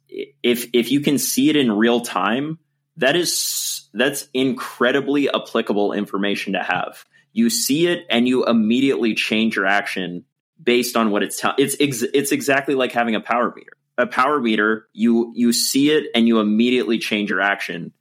if 0.43 0.69
if 0.73 0.91
you 0.91 1.01
can 1.01 1.17
see 1.17 1.49
it 1.49 1.55
in 1.55 1.71
real 1.71 2.01
time, 2.01 2.59
that 2.97 3.15
is 3.15 3.89
that's 3.93 4.27
incredibly 4.33 5.29
applicable 5.29 5.93
information 5.93 6.53
to 6.53 6.63
have. 6.63 7.05
You 7.33 7.49
see 7.49 7.87
it 7.87 8.05
and 8.09 8.27
you 8.27 8.45
immediately 8.45 9.13
change 9.13 9.55
your 9.55 9.65
action 9.65 10.23
based 10.61 10.95
on 10.95 11.11
what 11.11 11.23
it's 11.23 11.39
telling. 11.39 11.57
It's 11.59 11.75
ex- 11.79 12.01
it's 12.01 12.31
exactly 12.31 12.75
like 12.75 12.91
having 12.91 13.15
a 13.15 13.21
power 13.21 13.53
meter. 13.55 13.73
A 13.97 14.07
power 14.07 14.39
meter, 14.39 14.87
you 14.93 15.31
you 15.35 15.53
see 15.53 15.91
it 15.91 16.07
and 16.13 16.27
you 16.27 16.39
immediately 16.39 16.97
change 16.97 17.29
your 17.29 17.41
action 17.41 17.93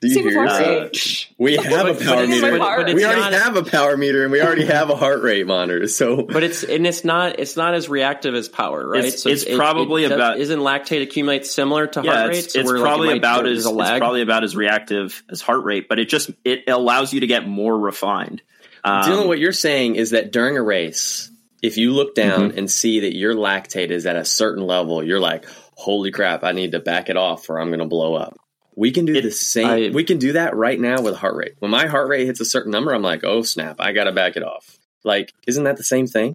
do 0.00 0.08
you 0.08 0.28
hear 0.28 0.46
that? 0.46 1.26
We 1.38 1.56
have 1.56 1.86
a 1.86 1.94
power 1.94 2.26
meter. 2.26 2.58
But, 2.58 2.86
but 2.86 2.94
we 2.94 3.04
already 3.04 3.36
have 3.36 3.56
a 3.56 3.62
power 3.62 3.96
meter 3.96 4.24
and 4.24 4.32
we 4.32 4.42
already 4.42 4.66
have 4.66 4.90
a 4.90 4.96
heart 4.96 5.22
rate 5.22 5.46
monitor. 5.46 5.88
So, 5.88 6.22
but 6.22 6.42
it's 6.42 6.62
and 6.62 6.86
it's 6.86 7.04
not 7.04 7.38
it's 7.38 7.56
not 7.56 7.74
as 7.74 7.88
reactive 7.88 8.34
as 8.34 8.48
power, 8.48 8.86
right? 8.86 9.04
It's, 9.04 9.22
so 9.22 9.30
it's, 9.30 9.44
it's 9.44 9.56
probably 9.56 10.04
it, 10.04 10.12
about 10.12 10.38
isn't 10.38 10.58
lactate 10.58 11.02
accumulate 11.02 11.46
similar 11.46 11.86
to 11.86 12.02
yeah, 12.02 12.12
heart 12.12 12.28
rate? 12.30 12.38
It's, 12.38 12.52
so 12.52 12.60
it's 12.60 12.70
probably 12.70 13.08
like 13.08 13.18
about 13.18 13.46
as 13.46 13.64
it's 13.66 13.74
probably 13.74 14.22
about 14.22 14.44
as 14.44 14.54
reactive 14.54 15.22
as 15.30 15.40
heart 15.40 15.64
rate, 15.64 15.88
but 15.88 15.98
it 15.98 16.08
just 16.08 16.30
it 16.44 16.64
allows 16.68 17.12
you 17.12 17.20
to 17.20 17.26
get 17.26 17.46
more 17.46 17.78
refined. 17.78 18.42
Um, 18.84 19.02
Dylan, 19.02 19.26
what 19.26 19.38
you're 19.38 19.52
saying 19.52 19.96
is 19.96 20.10
that 20.10 20.30
during 20.30 20.56
a 20.56 20.62
race, 20.62 21.30
if 21.62 21.76
you 21.76 21.92
look 21.92 22.14
down 22.14 22.50
mm-hmm. 22.50 22.58
and 22.58 22.70
see 22.70 23.00
that 23.00 23.16
your 23.16 23.34
lactate 23.34 23.90
is 23.90 24.06
at 24.06 24.16
a 24.16 24.24
certain 24.24 24.64
level, 24.64 25.02
you're 25.02 25.20
like, 25.20 25.46
"Holy 25.74 26.10
crap! 26.10 26.44
I 26.44 26.52
need 26.52 26.72
to 26.72 26.80
back 26.80 27.08
it 27.08 27.16
off, 27.16 27.48
or 27.48 27.58
I'm 27.58 27.68
going 27.68 27.80
to 27.80 27.86
blow 27.86 28.14
up." 28.14 28.38
We 28.76 28.90
can 28.90 29.06
do 29.06 29.14
it, 29.14 29.22
the 29.22 29.30
same. 29.30 29.66
I, 29.66 29.90
we 29.92 30.04
can 30.04 30.18
do 30.18 30.34
that 30.34 30.54
right 30.54 30.78
now 30.78 31.00
with 31.00 31.16
heart 31.16 31.34
rate. 31.34 31.54
When 31.58 31.70
my 31.70 31.86
heart 31.86 32.08
rate 32.08 32.26
hits 32.26 32.40
a 32.40 32.44
certain 32.44 32.70
number, 32.70 32.94
I'm 32.94 33.02
like, 33.02 33.24
oh 33.24 33.42
snap, 33.42 33.76
I 33.80 33.92
got 33.92 34.04
to 34.04 34.12
back 34.12 34.36
it 34.36 34.42
off. 34.42 34.78
Like, 35.02 35.32
isn't 35.46 35.64
that 35.64 35.78
the 35.78 35.84
same 35.84 36.06
thing? 36.06 36.34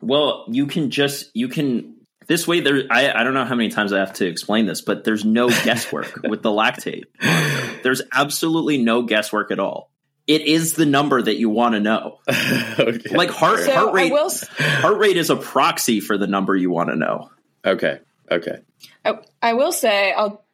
Well, 0.00 0.46
you 0.48 0.66
can 0.66 0.90
just 0.90 1.30
you 1.34 1.48
can 1.48 1.96
this 2.26 2.48
way. 2.48 2.60
There, 2.60 2.84
I 2.90 3.12
I 3.12 3.24
don't 3.24 3.34
know 3.34 3.44
how 3.44 3.54
many 3.54 3.68
times 3.68 3.92
I 3.92 3.98
have 3.98 4.14
to 4.14 4.26
explain 4.26 4.64
this, 4.64 4.80
but 4.80 5.04
there's 5.04 5.24
no 5.24 5.48
guesswork 5.64 6.22
with 6.22 6.42
the 6.42 6.50
lactate. 6.50 7.04
There's 7.82 8.02
absolutely 8.12 8.76
no 8.76 9.02
guesswork 9.02 9.50
at 9.50 9.58
all. 9.58 9.90
It 10.26 10.42
is 10.42 10.74
the 10.74 10.84
number 10.84 11.20
that 11.20 11.38
you 11.38 11.48
want 11.48 11.74
to 11.74 11.80
know. 11.80 12.18
okay. 12.28 13.16
Like 13.16 13.30
heart 13.30 13.60
so 13.60 13.72
heart 13.72 13.94
rate. 13.94 14.12
Will... 14.12 14.30
Heart 14.58 14.98
rate 14.98 15.16
is 15.16 15.30
a 15.30 15.36
proxy 15.36 16.00
for 16.00 16.16
the 16.16 16.26
number 16.26 16.54
you 16.54 16.70
want 16.70 16.90
to 16.90 16.96
know. 16.96 17.30
Okay. 17.64 18.00
Okay. 18.30 18.60
I, 19.04 19.18
I 19.42 19.54
will 19.54 19.72
say 19.72 20.12
I'll 20.12 20.44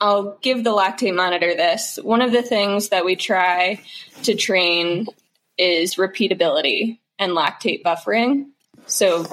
I'll 0.00 0.38
give 0.42 0.64
the 0.64 0.70
lactate 0.70 1.14
monitor 1.14 1.54
this. 1.54 1.98
One 2.02 2.22
of 2.22 2.32
the 2.32 2.42
things 2.42 2.90
that 2.90 3.04
we 3.04 3.16
try 3.16 3.80
to 4.24 4.34
train 4.34 5.06
is 5.58 5.96
repeatability 5.96 6.98
and 7.18 7.32
lactate 7.32 7.82
buffering. 7.82 8.50
So, 8.86 9.26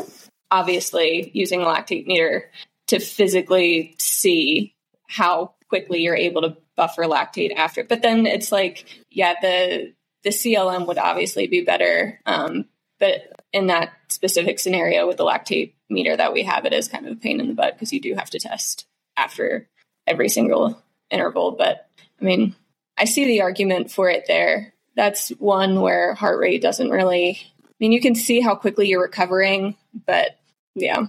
obviously, 0.50 1.32
using 1.34 1.62
a 1.62 1.66
lactate 1.66 2.08
meter 2.08 2.50
to 2.88 3.00
physically 3.00 3.96
see 4.00 4.76
how 5.08 5.56
quickly 5.70 6.02
you're 6.02 6.16
able 6.16 6.42
to 6.44 6.58
buffer 6.76 7.04
lactate 7.04 7.56
after. 7.56 7.84
But 7.84 8.02
then 8.02 8.26
it's 8.26 8.52
like, 8.52 8.86
yeah, 9.10 9.36
the 9.42 9.94
the 10.24 10.30
CLM 10.30 10.88
would 10.88 10.98
obviously 10.98 11.48
be 11.48 11.62
better. 11.62 12.20
Um, 12.26 12.66
but 13.00 13.34
in 13.52 13.68
that 13.68 13.92
specific 14.10 14.60
scenario 14.60 15.06
with 15.08 15.18
the 15.18 15.26
lactate 15.26 15.74
meter 15.90 16.16
that 16.16 16.34
we 16.34 16.44
have, 16.44 16.66
it 16.66 16.74
is 16.74 16.88
kind 16.88 17.06
of 17.06 17.14
a 17.14 17.20
pain 17.20 17.40
in 17.40 17.48
the 17.48 17.54
butt 17.54 17.74
because 17.74 17.92
you 17.92 18.00
do 18.00 18.16
have 18.16 18.30
to 18.30 18.40
test 18.40 18.86
after 19.18 19.68
every 20.08 20.30
single 20.30 20.82
interval. 21.10 21.52
But 21.52 21.88
I 22.22 22.26
mean, 22.26 22.56
I 22.98 23.06
see 23.06 23.26
the 23.26 23.42
argument 23.42 23.92
for 23.92 24.10
it 24.10 24.26
there. 24.28 24.74
That's 24.96 25.30
one 25.30 25.82
where 25.82 26.14
heart 26.14 26.40
rate 26.40 26.62
doesn't 26.62 26.90
really, 26.90 27.40
I 27.64 27.74
mean, 27.80 27.92
you 27.92 28.02
can 28.02 28.16
see 28.16 28.42
how 28.42 28.56
quickly 28.56 28.88
you're 28.88 29.02
recovering, 29.02 29.76
but 30.06 30.38
yeah. 30.76 31.06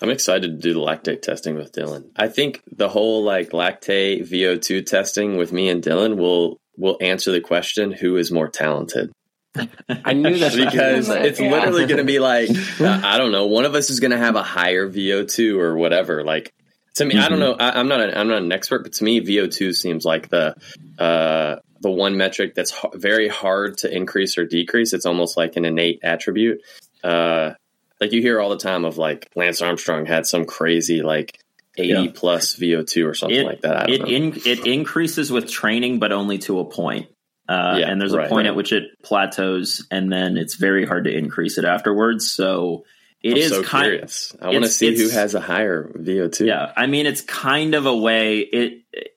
I'm 0.00 0.10
excited 0.10 0.60
to 0.60 0.62
do 0.68 0.74
the 0.74 0.80
lactate 0.80 1.22
testing 1.22 1.54
with 1.56 1.72
Dylan. 1.72 2.10
I 2.16 2.28
think 2.28 2.62
the 2.70 2.88
whole 2.88 3.22
like 3.22 3.50
lactate 3.50 4.28
VO2 4.28 4.84
testing 4.86 5.36
with 5.36 5.52
me 5.52 5.68
and 5.68 5.82
Dylan 5.82 6.16
will 6.16 6.58
will 6.76 6.98
answer 7.00 7.30
the 7.30 7.40
question 7.40 7.92
who 7.92 8.16
is 8.16 8.32
more 8.32 8.48
talented. 8.48 9.12
I 9.56 10.12
knew 10.12 10.38
that 10.38 10.54
because 10.56 11.08
Yeah. 11.08 11.22
it's 11.22 11.38
literally 11.38 11.86
going 11.86 11.98
to 11.98 12.04
be 12.04 12.18
like 12.18 12.50
I 12.80 13.16
don't 13.18 13.32
know. 13.32 13.46
One 13.46 13.64
of 13.64 13.74
us 13.74 13.90
is 13.90 14.00
going 14.00 14.10
to 14.10 14.18
have 14.18 14.34
a 14.36 14.42
higher 14.42 14.88
VO 14.88 15.24
two 15.24 15.60
or 15.60 15.76
whatever. 15.76 16.24
Like 16.24 16.52
to 16.94 17.04
me, 17.04 17.16
I 17.18 17.28
don't 17.28 17.40
know. 17.40 17.54
I, 17.58 17.78
I'm 17.78 17.88
not. 17.88 18.00
A, 18.00 18.18
I'm 18.18 18.28
not 18.28 18.42
an 18.42 18.52
expert, 18.52 18.82
but 18.84 18.92
to 18.94 19.04
me, 19.04 19.20
VO 19.20 19.46
two 19.46 19.72
seems 19.72 20.04
like 20.04 20.28
the 20.28 20.54
uh, 20.98 21.56
the 21.80 21.90
one 21.90 22.16
metric 22.16 22.54
that's 22.54 22.72
h- 22.72 22.90
very 22.94 23.28
hard 23.28 23.78
to 23.78 23.94
increase 23.94 24.38
or 24.38 24.44
decrease. 24.46 24.92
It's 24.92 25.06
almost 25.06 25.36
like 25.36 25.56
an 25.56 25.64
innate 25.64 26.00
attribute. 26.02 26.60
Uh, 27.02 27.54
like 28.00 28.12
you 28.12 28.20
hear 28.22 28.40
all 28.40 28.50
the 28.50 28.56
time 28.58 28.84
of 28.84 28.98
like 28.98 29.30
Lance 29.34 29.60
Armstrong 29.62 30.06
had 30.06 30.26
some 30.26 30.44
crazy 30.44 31.02
like 31.02 31.38
80 31.76 31.88
Yeah. 31.88 32.06
plus 32.14 32.54
VO 32.54 32.82
two 32.82 33.06
or 33.06 33.14
something 33.14 33.40
it, 33.40 33.46
like 33.46 33.60
that. 33.62 33.90
It 33.90 34.08
in, 34.08 34.32
it 34.46 34.66
increases 34.66 35.30
with 35.32 35.50
training, 35.50 35.98
but 35.98 36.12
only 36.12 36.38
to 36.38 36.60
a 36.60 36.64
point. 36.64 37.08
Uh, 37.48 37.76
Yeah, 37.80 37.90
and 37.90 38.00
there's 38.00 38.14
a 38.14 38.18
right, 38.18 38.28
point 38.28 38.44
right. 38.46 38.50
at 38.52 38.56
which 38.56 38.72
it 38.72 38.84
plateaus, 39.02 39.86
and 39.90 40.10
then 40.10 40.36
it's 40.38 40.54
very 40.54 40.86
hard 40.86 41.04
to 41.04 41.10
increase 41.16 41.58
it 41.58 41.64
afterwards. 41.64 42.30
So 42.30 42.84
it 43.24 43.32
I'm 43.32 43.36
is 43.38 43.48
so 43.50 43.62
kind. 43.64 43.84
curious. 43.86 44.36
I 44.40 44.50
want 44.50 44.64
to 44.64 44.70
see 44.70 44.94
who 44.96 45.08
has 45.08 45.34
a 45.34 45.40
higher 45.40 45.90
VO 45.94 46.28
two. 46.28 46.46
Yeah, 46.46 46.72
I 46.76 46.86
mean, 46.86 47.06
it's 47.06 47.22
kind 47.22 47.74
of 47.74 47.86
a 47.86 47.96
way. 47.96 48.38
It, 48.40 48.82
it- 48.92 49.10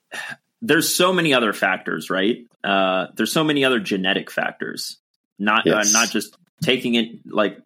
there's 0.61 0.93
so 0.93 1.13
many 1.13 1.35
other 1.35 1.53
factors, 1.53 2.09
right? 2.09 2.47
Uh, 2.63 3.07
there's 3.15 3.31
so 3.31 3.43
many 3.43 3.63
other 3.63 3.79
genetic 3.79 4.31
factors, 4.31 4.97
not 5.37 5.67
Yes. 5.67 5.93
uh, 5.93 5.99
not 5.99 6.09
just 6.09 6.35
taking 6.63 6.95
it 6.95 7.19
like 7.27 7.59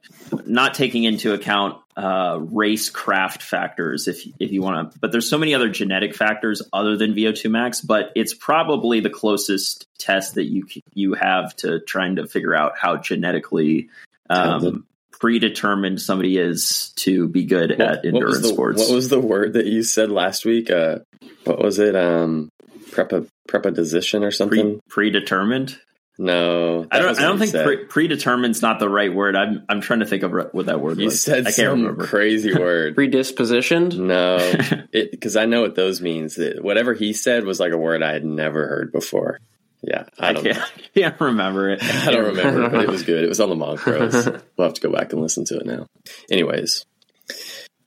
not 0.45 0.73
taking 0.73 1.06
into 1.06 1.34
account 1.34 1.77
uh, 1.95 2.38
race 2.41 2.89
craft 2.89 3.43
factors 3.43 4.10
if 4.10 4.27
if 4.39 4.51
you 4.51 4.62
want 4.62 4.91
to. 4.91 4.99
But 4.99 5.13
there's 5.13 5.30
so 5.30 5.38
many 5.38 5.54
other 5.56 5.69
genetic 5.69 6.15
factors 6.15 6.62
other 6.73 6.97
than 6.97 7.13
VO2 7.13 7.49
max. 7.49 7.80
But 7.80 8.12
it's 8.15 8.34
probably 8.34 8.99
the 8.99 9.10
closest 9.10 9.88
test 9.97 10.36
that 10.36 10.45
you 10.45 10.67
you 10.93 11.13
have 11.13 11.56
to 11.58 11.80
trying 11.80 12.17
to 12.17 12.27
figure 12.27 12.54
out 12.56 12.77
how 12.77 12.97
genetically. 12.97 13.89
Um, 14.30 14.86
predetermined 15.22 16.02
somebody 16.02 16.38
is 16.38 16.92
to 16.96 17.28
be 17.28 17.46
good 17.46 17.72
at 17.80 18.04
endurance 18.04 18.38
was 18.38 18.42
the, 18.42 18.48
sports. 18.50 18.82
What 18.82 18.96
was 18.96 19.10
the 19.10 19.20
word 19.20 19.54
that 19.54 19.68
you 19.68 19.84
said 19.84 20.10
last 20.12 20.46
week? 20.46 20.72
Uh, 20.72 21.00
what 21.44 21.60
was 21.60 21.78
it? 21.78 21.96
Um, 21.96 22.50
prepa 22.90 23.28
preposition 23.48 24.24
or 24.24 24.32
something? 24.32 24.80
Pre- 24.90 25.12
predetermined. 25.12 25.78
no, 26.18 26.88
I 26.92 26.98
don't. 27.00 27.20
I 27.20 27.22
don't 27.22 27.38
think 27.38 27.52
said. 27.52 27.66
pre- 27.66 27.86
predetermined's 27.86 28.64
not 28.64 28.80
the 28.80 28.90
right 28.90 29.14
word. 29.14 29.36
I'm. 29.36 29.64
I'm 29.70 29.80
trying 29.82 30.00
to 30.00 30.08
think 30.08 30.24
of 30.24 30.32
re- 30.32 30.46
what 30.52 30.66
that 30.66 30.82
word 30.82 30.98
you 30.98 31.06
was. 31.06 31.22
said 31.22 31.42
I 31.42 31.52
can't 31.52 31.56
some 31.56 31.82
remember. 31.84 32.06
crazy 32.08 32.54
word. 32.58 32.96
predispositioned. 32.96 33.98
no, 34.00 34.88
because 35.12 35.36
I 35.36 35.46
know 35.46 35.62
what 35.62 35.76
those 35.76 36.02
means. 36.02 36.40
It, 36.40 36.64
whatever 36.64 36.96
he 36.96 37.14
said 37.14 37.46
was 37.46 37.60
like 37.60 37.74
a 37.74 37.78
word 37.78 38.02
I 38.02 38.12
had 38.14 38.26
never 38.26 38.68
heard 38.68 38.92
before. 38.92 39.40
Yeah, 39.82 40.06
I 40.20 40.30
I 40.30 40.34
can't, 40.34 40.72
can't 40.96 41.22
remember 41.22 41.72
it. 41.72 41.84
I 41.84 42.12
don't 42.12 42.36
remember, 42.36 42.70
but 42.70 42.84
it 42.84 42.89
was 42.89 43.04
good. 43.04 43.24
It 43.24 43.30
was 43.30 43.39
on 43.39 43.50
the 43.50 43.56
Bonk 43.56 43.84
Bros. 43.84 44.28
We'll 44.58 44.67
have 44.67 44.76
to 44.76 44.82
go 44.82 44.91
back 44.91 45.12
and 45.12 45.22
listen 45.22 45.46
to 45.46 45.58
it 45.58 45.65
now. 45.65 45.88
Anyways, 46.30 46.86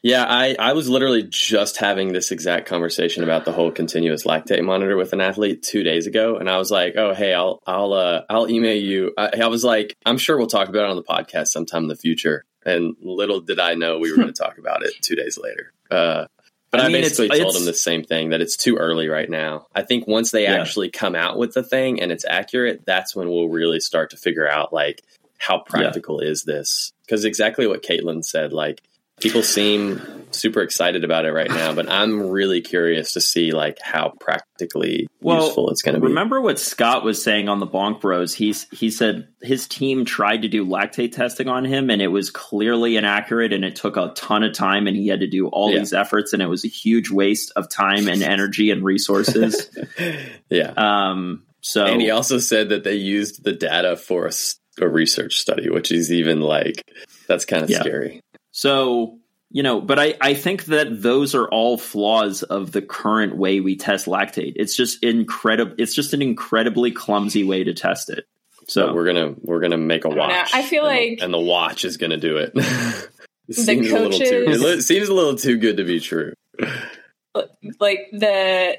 yeah, 0.02 0.26
I, 0.28 0.56
I 0.58 0.72
was 0.72 0.88
literally 0.88 1.22
just 1.22 1.78
having 1.78 2.12
this 2.12 2.30
exact 2.30 2.66
conversation 2.66 3.22
about 3.22 3.44
the 3.44 3.52
whole 3.52 3.70
continuous 3.70 4.24
lactate 4.24 4.62
monitor 4.62 4.96
with 4.96 5.12
an 5.12 5.20
athlete 5.20 5.62
two 5.62 5.82
days 5.82 6.06
ago, 6.06 6.36
and 6.36 6.50
I 6.50 6.58
was 6.58 6.70
like, 6.70 6.94
"Oh, 6.96 7.14
hey, 7.14 7.32
I'll 7.32 7.62
I'll 7.66 7.92
uh, 7.92 8.22
I'll 8.28 8.50
email 8.50 8.76
you." 8.76 9.12
I, 9.16 9.30
I 9.42 9.46
was 9.46 9.64
like, 9.64 9.96
"I'm 10.04 10.18
sure 10.18 10.36
we'll 10.36 10.46
talk 10.46 10.68
about 10.68 10.84
it 10.84 10.90
on 10.90 10.96
the 10.96 11.02
podcast 11.02 11.48
sometime 11.48 11.84
in 11.84 11.88
the 11.88 11.96
future." 11.96 12.44
And 12.66 12.96
little 13.00 13.40
did 13.40 13.60
I 13.60 13.74
know 13.74 13.98
we 13.98 14.10
were 14.10 14.16
going 14.16 14.32
to 14.32 14.34
talk 14.34 14.58
about 14.58 14.84
it 14.84 14.92
two 15.00 15.14
days 15.16 15.38
later. 15.38 15.72
Uh, 15.90 16.26
but 16.76 16.82
I, 16.82 16.86
I 16.86 16.88
mean, 16.88 16.96
it's- 16.98 17.10
basically 17.16 17.38
told 17.38 17.50
it's- 17.50 17.60
him 17.60 17.66
the 17.66 17.72
same 17.74 18.04
thing 18.04 18.30
that 18.30 18.40
it's 18.40 18.56
too 18.56 18.76
early 18.76 19.08
right 19.08 19.28
now. 19.28 19.66
I 19.74 19.82
think 19.82 20.06
once 20.06 20.30
they 20.30 20.42
Yeah. 20.44 20.54
actually 20.60 20.90
come 20.90 21.14
out 21.14 21.38
with 21.38 21.54
the 21.54 21.62
thing 21.62 22.00
and 22.00 22.10
it's 22.12 22.24
accurate, 22.24 22.84
that's 22.84 23.14
when 23.16 23.28
we'll 23.30 23.48
really 23.48 23.80
start 23.80 24.10
to 24.10 24.16
figure 24.16 24.48
out 24.48 24.72
like 24.72 25.02
how 25.38 25.58
practical 25.58 26.20
is 26.20 26.44
this? 26.44 26.92
Because 27.04 27.24
exactly 27.24 27.66
what 27.66 27.82
Kaitlyn 27.82 28.24
said, 28.24 28.52
like 28.52 28.82
people 29.20 29.42
seem 29.42 30.00
super 30.32 30.62
excited 30.62 31.04
about 31.04 31.24
it 31.24 31.32
right 31.32 31.48
now, 31.48 31.72
but 31.72 31.88
I'm 31.88 32.20
really 32.28 32.60
curious 32.60 33.12
to 33.12 33.20
see 33.20 33.52
like 33.52 33.78
how 33.80 34.12
practically 34.18 35.06
Well, 35.20 35.44
useful 35.44 35.70
it's 35.70 35.80
going 35.82 35.94
to 35.94 36.00
be. 36.00 36.08
Remember 36.08 36.40
what 36.40 36.58
Scott 36.58 37.04
was 37.04 37.22
saying 37.22 37.48
on 37.48 37.60
the 37.60 37.66
Bonk 37.68 38.00
Bros? 38.00 38.34
He's 38.34 38.66
he 38.72 38.90
said 38.90 39.28
his 39.42 39.68
team 39.68 40.04
tried 40.04 40.42
to 40.42 40.48
do 40.48 40.66
lactate 40.66 41.12
testing 41.12 41.48
on 41.48 41.64
him, 41.64 41.88
and 41.88 42.02
it 42.02 42.08
was 42.08 42.30
clearly 42.30 42.96
inaccurate, 42.96 43.52
and 43.52 43.64
it 43.64 43.76
took 43.76 43.96
a 43.96 44.12
ton 44.16 44.42
of 44.42 44.52
time, 44.54 44.88
and 44.88 44.96
he 44.96 45.06
had 45.06 45.20
to 45.20 45.28
do 45.28 45.46
all 45.46 45.70
Yeah. 45.70 45.78
these 45.78 45.92
efforts, 45.92 46.32
and 46.32 46.42
it 46.42 46.48
was 46.48 46.64
a 46.64 46.68
huge 46.68 47.10
waste 47.10 47.52
of 47.54 47.68
time 47.70 48.08
and 48.08 48.22
energy 48.22 48.70
and 48.72 48.84
resources. 48.84 49.70
yeah. 50.50 50.72
um, 50.76 51.44
so 51.60 51.86
and 51.86 52.00
he 52.02 52.10
also 52.10 52.38
said 52.38 52.70
that 52.70 52.82
they 52.84 52.96
used 52.96 53.44
the 53.44 53.52
data 53.52 53.96
for 53.96 54.28
a 54.80 54.88
research 54.88 55.38
study, 55.38 55.70
which 55.70 55.92
is 55.92 56.12
even 56.12 56.40
like 56.40 56.82
that's 57.28 57.44
kind 57.44 57.62
of 57.62 57.70
Yeah. 57.70 57.80
scary. 57.80 58.20
So, 58.56 59.18
you 59.50 59.64
know, 59.64 59.80
but 59.80 59.98
I, 59.98 60.14
I 60.20 60.34
think 60.34 60.66
that 60.66 61.02
those 61.02 61.34
are 61.34 61.48
all 61.48 61.76
flaws 61.76 62.44
of 62.44 62.70
the 62.70 62.80
current 62.82 63.36
way 63.36 63.58
we 63.58 63.74
test 63.74 64.06
lactate. 64.06 64.52
It's 64.54 64.76
just 64.76 65.02
incredible. 65.02 65.74
It's 65.76 65.92
just 65.92 66.14
an 66.14 66.22
incredibly 66.22 66.92
clumsy 66.92 67.42
way 67.42 67.64
to 67.64 67.74
test 67.74 68.10
it. 68.10 68.26
So 68.68 68.86
So 68.88 68.94
we're 68.94 69.06
gonna 69.06 69.34
we're 69.42 69.58
gonna 69.60 69.76
make 69.76 70.04
a 70.04 70.08
don't 70.08 70.18
know. 70.18 70.28
watch. 70.28 70.50
I 70.54 70.62
feel 70.62 70.86
and 70.86 70.96
the- 70.96 71.10
like- 71.10 71.18
and 71.22 71.34
the 71.34 71.40
watch 71.40 71.84
is 71.84 71.96
gonna 71.96 72.16
do 72.16 72.36
it. 72.36 72.52
it 72.54 73.10
The 73.48 73.54
seems 73.54 73.90
a 73.90 73.98
little 73.98 74.18
too. 74.18 74.44
It 74.48 74.82
seems 74.82 75.08
a 75.08 75.14
little 75.14 75.34
too 75.36 75.56
good 75.58 75.78
to 75.78 75.84
be 75.84 75.98
true. 75.98 76.32
like 77.80 78.08
the 78.12 78.78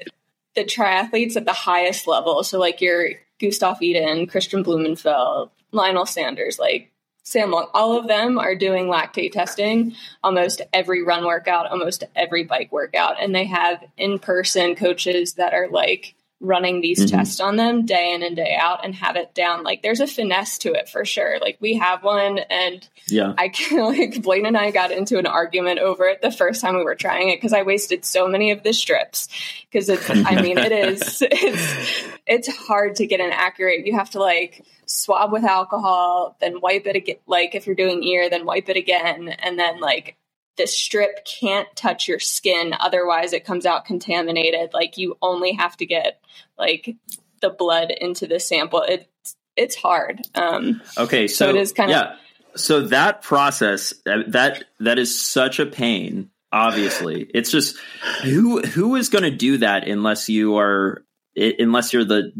the 0.54 0.64
triathletes 0.64 1.36
at 1.36 1.44
the 1.44 1.52
highest 1.52 2.06
level. 2.06 2.42
So 2.44 2.58
like 2.58 2.80
your 2.80 3.10
Gustav 3.38 3.76
Iden, 3.82 4.26
Kristian 4.26 4.64
Blummenfelt, 4.64 5.50
Lionel 5.72 6.06
Sanders, 6.06 6.58
like 6.58 6.90
Sam 7.26 7.50
Long, 7.50 7.66
all 7.74 7.98
of 7.98 8.06
them 8.06 8.38
are 8.38 8.54
doing 8.54 8.86
lactate 8.86 9.32
testing 9.32 9.96
almost 10.22 10.62
every 10.72 11.02
run 11.02 11.24
workout, 11.24 11.68
almost 11.68 12.04
every 12.14 12.44
bike 12.44 12.70
workout. 12.70 13.20
And 13.20 13.34
they 13.34 13.46
have 13.46 13.84
in 13.96 14.20
person 14.20 14.76
coaches 14.76 15.34
that 15.34 15.52
are 15.52 15.68
like 15.68 16.14
running 16.40 16.82
these 16.82 17.06
Mhm. 17.06 17.10
tests 17.10 17.40
on 17.40 17.56
them 17.56 17.86
day 17.86 18.12
in 18.12 18.22
and 18.22 18.36
day 18.36 18.54
out 18.60 18.84
and 18.84 18.94
have 18.94 19.16
it 19.16 19.34
down. 19.34 19.62
Like 19.62 19.82
there's 19.82 20.00
a 20.00 20.06
finesse 20.06 20.58
to 20.58 20.72
it 20.74 20.86
for 20.88 21.04
sure. 21.06 21.38
Like 21.40 21.56
we 21.60 21.74
have 21.74 22.02
one 22.04 22.38
and 22.38 22.86
yeah, 23.08 23.32
I 23.38 23.48
can 23.48 23.78
like 23.98 24.20
Blaine 24.22 24.44
and 24.44 24.56
I 24.56 24.70
got 24.70 24.90
into 24.90 25.18
an 25.18 25.26
argument 25.26 25.78
over 25.78 26.04
it 26.04 26.20
the 26.20 26.30
first 26.30 26.60
time 26.60 26.76
we 26.76 26.84
were 26.84 26.94
trying 26.94 27.30
it 27.30 27.36
because 27.36 27.54
I 27.54 27.62
wasted 27.62 28.04
so 28.04 28.28
many 28.28 28.50
of 28.50 28.62
the 28.62 28.74
strips 28.74 29.28
because 29.70 29.88
it's 29.88 30.10
I 30.10 30.40
mean 30.42 30.58
it 30.58 30.72
is 30.72 31.22
it's 31.22 32.04
it's 32.26 32.48
hard 32.54 32.96
to 32.96 33.06
get 33.06 33.20
an 33.20 33.30
accurate 33.32 33.86
you 33.86 33.96
have 33.96 34.10
to 34.10 34.20
like 34.20 34.62
swab 34.84 35.32
with 35.32 35.44
alcohol 35.44 36.36
then 36.40 36.60
wipe 36.60 36.86
it 36.86 36.96
again 36.96 37.16
like 37.26 37.54
if 37.54 37.66
you're 37.66 37.74
doing 37.74 38.02
ear 38.04 38.28
then 38.28 38.44
wipe 38.44 38.68
it 38.68 38.76
again 38.76 39.28
and 39.28 39.58
then 39.58 39.80
like 39.80 40.16
the 40.56 40.66
strip 40.66 41.24
can't 41.24 41.68
touch 41.76 42.08
your 42.08 42.18
skin 42.18 42.74
otherwise 42.80 43.32
it 43.32 43.44
comes 43.44 43.66
out 43.66 43.84
contaminated 43.84 44.70
like 44.72 44.96
you 44.98 45.16
only 45.22 45.52
have 45.52 45.76
to 45.76 45.86
get 45.86 46.20
like 46.58 46.96
the 47.42 47.50
blood 47.50 47.90
into 47.90 48.26
the 48.26 48.40
sample 48.40 48.82
it's 48.88 49.36
it's 49.56 49.74
hard 49.74 50.20
um 50.34 50.80
Okay, 50.98 51.28
so, 51.28 51.46
So 51.46 51.50
it 51.50 51.56
is 51.56 51.72
kinda- 51.72 51.92
yeah. 51.92 52.16
So 52.54 52.82
that 52.88 53.20
process 53.22 53.92
uh, 54.06 54.22
that 54.28 54.64
that 54.80 54.98
is 54.98 55.20
such 55.20 55.58
a 55.58 55.66
pain. 55.66 56.30
Obviously, 56.52 57.28
it's 57.34 57.50
just 57.50 57.76
who 58.24 58.62
who 58.62 58.96
is 58.96 59.10
going 59.10 59.24
to 59.24 59.30
do 59.30 59.58
that 59.58 59.86
unless 59.86 60.30
you 60.30 60.56
are 60.56 61.04
unless 61.36 61.92
you're 61.92 62.04
the 62.06 62.32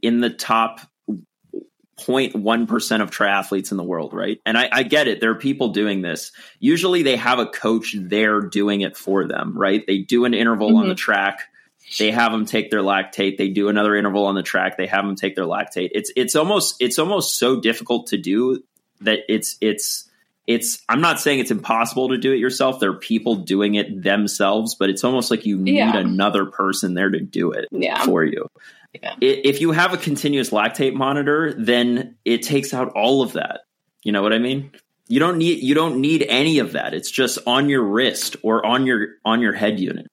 in 0.00 0.20
the 0.20 0.30
top 0.30 0.78
0.1 1.98 2.66
percent 2.68 3.02
of 3.02 3.10
triathletes 3.10 3.70
in 3.70 3.76
the 3.76 3.82
world, 3.84 4.12
right? 4.12 4.40
And 4.46 4.56
I, 4.58 4.68
I 4.72 4.82
get 4.82 5.08
it. 5.08 5.20
There 5.20 5.30
are 5.30 5.34
people 5.36 5.68
doing 5.68 6.02
this. 6.02 6.32
Usually, 6.58 7.02
they 7.02 7.16
have 7.16 7.38
a 7.38 7.46
coach 7.46 7.94
there 7.98 8.40
doing 8.40 8.80
it 8.80 8.96
for 8.96 9.26
them, 9.26 9.56
right? 9.56 9.84
They 9.86 9.98
do 9.98 10.24
an 10.24 10.34
interval 10.34 10.76
on 10.76 10.84
Mhm. 10.86 10.88
the 10.88 10.94
track. 10.94 11.40
They 11.98 12.10
have 12.10 12.32
them 12.32 12.46
take 12.46 12.70
their 12.70 12.80
lactate. 12.80 13.36
They 13.36 13.48
do 13.48 13.68
another 13.68 13.94
interval 13.96 14.24
on 14.26 14.34
the 14.34 14.42
track. 14.42 14.76
They 14.78 14.86
have 14.86 15.04
them 15.04 15.16
take 15.16 15.34
their 15.36 15.44
lactate. 15.44 15.90
It's 15.92 16.10
it's 16.16 16.34
almost 16.34 16.76
it's 16.80 16.98
almost 16.98 17.38
so 17.38 17.60
difficult 17.60 18.06
to 18.08 18.16
do 18.16 18.62
that 19.02 19.20
it's 19.28 19.56
it's 19.60 20.08
it's 20.46 20.82
I'm 20.88 21.00
not 21.00 21.20
saying 21.20 21.40
it's 21.40 21.50
impossible 21.50 22.08
to 22.10 22.18
do 22.18 22.32
it 22.32 22.38
yourself. 22.38 22.80
There 22.80 22.90
are 22.90 22.94
people 22.96 23.36
doing 23.36 23.74
it 23.74 24.02
themselves, 24.02 24.74
but 24.74 24.90
it's 24.90 25.04
almost 25.04 25.30
like 25.30 25.44
you 25.44 25.58
need 25.58 25.76
Yeah. 25.76 25.96
another 25.98 26.46
person 26.46 26.94
there 26.94 27.10
to 27.10 27.20
do 27.20 27.52
it 27.52 27.66
yeah 27.70 28.02
for 28.04 28.24
you. 28.24 28.48
Yeah. 28.92 29.14
If 29.20 29.60
you 29.60 29.72
have 29.72 29.94
a 29.94 29.96
continuous 29.96 30.50
lactate 30.50 30.94
monitor, 30.94 31.54
then 31.56 32.16
it 32.24 32.42
takes 32.42 32.74
out 32.74 32.92
all 32.94 33.22
of 33.22 33.32
that. 33.34 33.60
You 34.02 34.12
know 34.12 34.22
what 34.22 34.32
I 34.32 34.38
mean? 34.38 34.70
You 35.08 35.18
don't 35.18 35.38
need 35.38 35.62
you 35.62 35.74
don't 35.74 36.00
need 36.00 36.24
any 36.28 36.58
of 36.58 36.72
that. 36.72 36.94
It's 36.94 37.10
just 37.10 37.38
on 37.46 37.68
your 37.68 37.82
wrist 37.82 38.36
or 38.42 38.64
on 38.64 38.86
your 38.86 39.08
on 39.24 39.40
your 39.40 39.52
head 39.52 39.80
unit. 39.80 40.06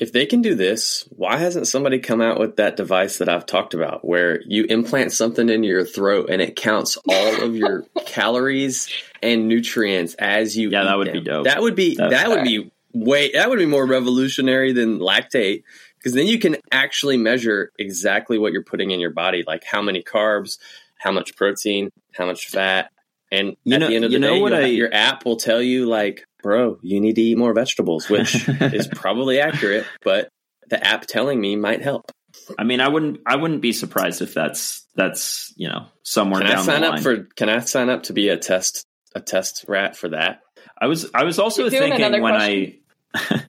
If 0.00 0.12
they 0.12 0.26
can 0.26 0.42
do 0.42 0.56
this, 0.56 1.08
why 1.10 1.36
hasn't 1.36 1.68
somebody 1.68 2.00
come 2.00 2.20
out 2.20 2.40
with 2.40 2.56
that 2.56 2.76
device 2.76 3.18
that 3.18 3.28
I've 3.28 3.46
talked 3.46 3.74
about 3.74 4.04
where 4.04 4.40
you 4.42 4.64
implant 4.64 5.12
something 5.12 5.48
into 5.48 5.68
your 5.68 5.84
throat 5.84 6.30
and 6.30 6.42
it 6.42 6.56
counts 6.56 6.98
all 7.08 7.42
of 7.42 7.54
your 7.54 7.84
calories 8.06 8.88
and 9.22 9.46
nutrients 9.46 10.14
as 10.14 10.56
you 10.56 10.70
Yeah, 10.70 10.82
that 10.84 10.94
eat 10.94 10.98
would 10.98 11.12
be 11.12 11.20
dope. 11.20 11.44
That 11.44 11.62
would 11.62 11.76
be 11.76 11.94
That- 11.94 12.10
that 12.10 12.28
would 12.28 12.42
be 12.42 12.72
way 12.92 13.30
that 13.32 13.48
would 13.50 13.58
be 13.58 13.66
more 13.66 13.86
revolutionary 13.86 14.72
than 14.72 14.98
lactate 14.98 15.62
because 15.98 16.14
then 16.14 16.26
you 16.26 16.38
can 16.38 16.56
actually 16.72 17.16
measure 17.16 17.72
exactly 17.78 18.38
what 18.38 18.52
you're 18.52 18.64
putting 18.64 18.90
in 18.90 19.00
your 19.00 19.10
body, 19.10 19.44
like 19.46 19.64
how 19.64 19.82
many 19.82 20.02
carbs, 20.02 20.58
how 20.98 21.12
much 21.12 21.36
protein, 21.36 21.90
how 22.14 22.26
much 22.26 22.48
fat, 22.48 22.90
and 23.30 23.56
You 23.64 23.74
at 23.74 23.80
know- 23.80 23.88
the 23.88 23.96
end 23.96 24.04
of 24.04 24.10
the 24.10 24.16
you 24.18 24.22
day, 24.22 24.40
what 24.40 24.54
I- 24.54 24.66
your 24.66 24.92
app 24.92 25.24
will 25.24 25.36
tell 25.36 25.60
you 25.62 25.86
like, 25.86 26.24
bro, 26.42 26.78
you 26.82 27.00
need 27.00 27.16
to 27.16 27.22
eat 27.22 27.36
more 27.36 27.52
vegetables, 27.52 28.08
which 28.08 28.48
is 28.60 28.86
probably 28.88 29.40
accurate, 29.40 29.86
but 30.02 30.28
the 30.70 30.84
app 30.86 31.06
telling 31.06 31.40
me 31.40 31.56
might 31.56 31.82
help. 31.82 32.10
I 32.58 32.64
mean, 32.64 32.80
I 32.80 32.88
wouldn't 32.88 33.20
I 33.26 33.36
wouldn't 33.36 33.60
be 33.62 33.72
surprised 33.72 34.22
if 34.22 34.32
that's 34.34 34.86
that's 34.94 35.52
you 35.56 35.68
know 35.68 35.86
somewhere 36.02 36.42
Can 36.42 36.50
I 36.52 36.62
sign 36.62 36.80
the 36.82 36.88
up 36.92 37.00
for? 37.00 37.24
Can 37.36 37.48
I 37.48 37.58
sign 37.60 37.88
up 37.88 38.04
to 38.04 38.12
be 38.12 38.28
a 38.28 38.36
test 38.36 38.84
a 39.14 39.20
test 39.20 39.64
rat 39.68 39.96
for 39.96 40.10
that? 40.10 40.40
I 40.80 40.86
was 40.86 41.10
I 41.14 41.24
was 41.24 41.38
also 41.38 41.62
You're 41.62 41.70
thinking 41.70 42.22
when 42.22 42.34
question. 42.34 42.78
I 43.14 43.20
No, 43.34 43.40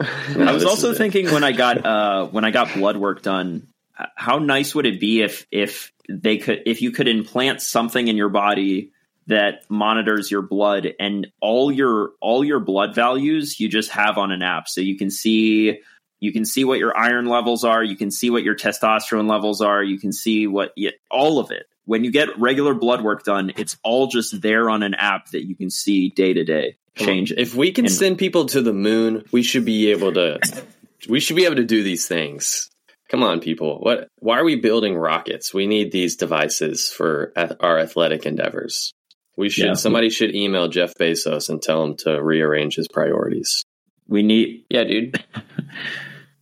I 0.00 0.52
was 0.52 0.64
also 0.64 0.94
thinking 0.94 1.30
when 1.30 1.44
I 1.44 1.52
got 1.52 1.84
uh 1.86 2.26
when 2.26 2.44
I 2.44 2.50
got 2.50 2.74
blood 2.74 2.96
work 2.96 3.22
done, 3.22 3.68
how 4.14 4.38
nice 4.38 4.74
would 4.74 4.86
it 4.86 5.00
be 5.00 5.22
if 5.22 5.46
if 5.50 5.92
they 6.08 6.38
could 6.38 6.62
if 6.66 6.82
you 6.82 6.90
could 6.90 7.08
implant 7.08 7.60
something 7.60 8.08
in 8.08 8.16
your 8.16 8.28
body 8.28 8.92
that 9.26 9.68
monitors 9.68 10.30
your 10.30 10.42
blood 10.42 10.94
and 10.98 11.26
all 11.40 11.70
your 11.70 12.12
all 12.20 12.44
your 12.44 12.60
blood 12.60 12.94
values 12.94 13.60
you 13.60 13.68
just 13.68 13.90
have 13.90 14.18
on 14.18 14.32
an 14.32 14.42
app. 14.42 14.68
So 14.68 14.80
you 14.80 14.96
can 14.96 15.10
see 15.10 15.80
you 16.20 16.32
can 16.32 16.44
see 16.44 16.64
what 16.64 16.78
your 16.78 16.96
iron 16.96 17.26
levels 17.26 17.64
are 17.64 17.82
you 17.82 17.96
can 17.96 18.10
see 18.10 18.30
what 18.30 18.42
your 18.42 18.54
testosterone 18.54 19.28
levels 19.28 19.60
are 19.60 19.82
you 19.82 19.98
can 19.98 20.12
see 20.12 20.46
what 20.46 20.72
y 20.76 20.92
all 21.10 21.38
of 21.38 21.50
it. 21.50 21.66
When 21.84 22.04
you 22.04 22.10
get 22.10 22.38
regular 22.38 22.74
blood 22.74 23.02
work 23.02 23.24
done 23.24 23.52
it's 23.56 23.76
all 23.82 24.06
just 24.06 24.40
there 24.40 24.70
on 24.70 24.82
an 24.82 24.94
app 24.94 25.30
that 25.30 25.46
you 25.46 25.54
can 25.54 25.70
see 25.70 26.08
day 26.08 26.32
to 26.32 26.44
day 26.44 26.76
change 26.98 27.32
If 27.36 27.54
we 27.54 27.72
can 27.72 27.86
And- 27.86 27.94
send 27.94 28.18
people 28.18 28.46
to 28.46 28.62
the 28.62 28.72
moon, 28.72 29.24
we 29.32 29.42
should 29.42 29.64
be 29.64 29.90
able 29.90 30.12
to. 30.14 30.38
we 31.08 31.20
should 31.20 31.36
be 31.36 31.44
able 31.44 31.56
to 31.56 31.64
do 31.64 31.82
these 31.82 32.06
things. 32.06 32.70
Come 33.08 33.22
on, 33.22 33.40
people! 33.40 33.78
What? 33.80 34.08
Why 34.18 34.38
are 34.38 34.44
we 34.44 34.56
building 34.56 34.94
rockets? 34.94 35.54
We 35.54 35.66
need 35.66 35.92
these 35.92 36.16
devices 36.16 36.88
for 36.90 37.32
our 37.60 37.78
athletic 37.78 38.26
endeavors. 38.26 38.92
We 39.36 39.48
should. 39.48 39.64
Yeah. 39.66 39.74
Somebody 39.74 40.10
should 40.10 40.34
email 40.34 40.68
Jeff 40.68 40.92
Bezos 40.94 41.48
and 41.48 41.62
tell 41.62 41.82
him 41.84 41.96
to 41.98 42.22
rearrange 42.22 42.76
his 42.76 42.86
priorities. 42.88 43.64
we 44.06 44.22
need 44.22 44.64
Yeah, 44.70 44.84
dude. 44.84 45.24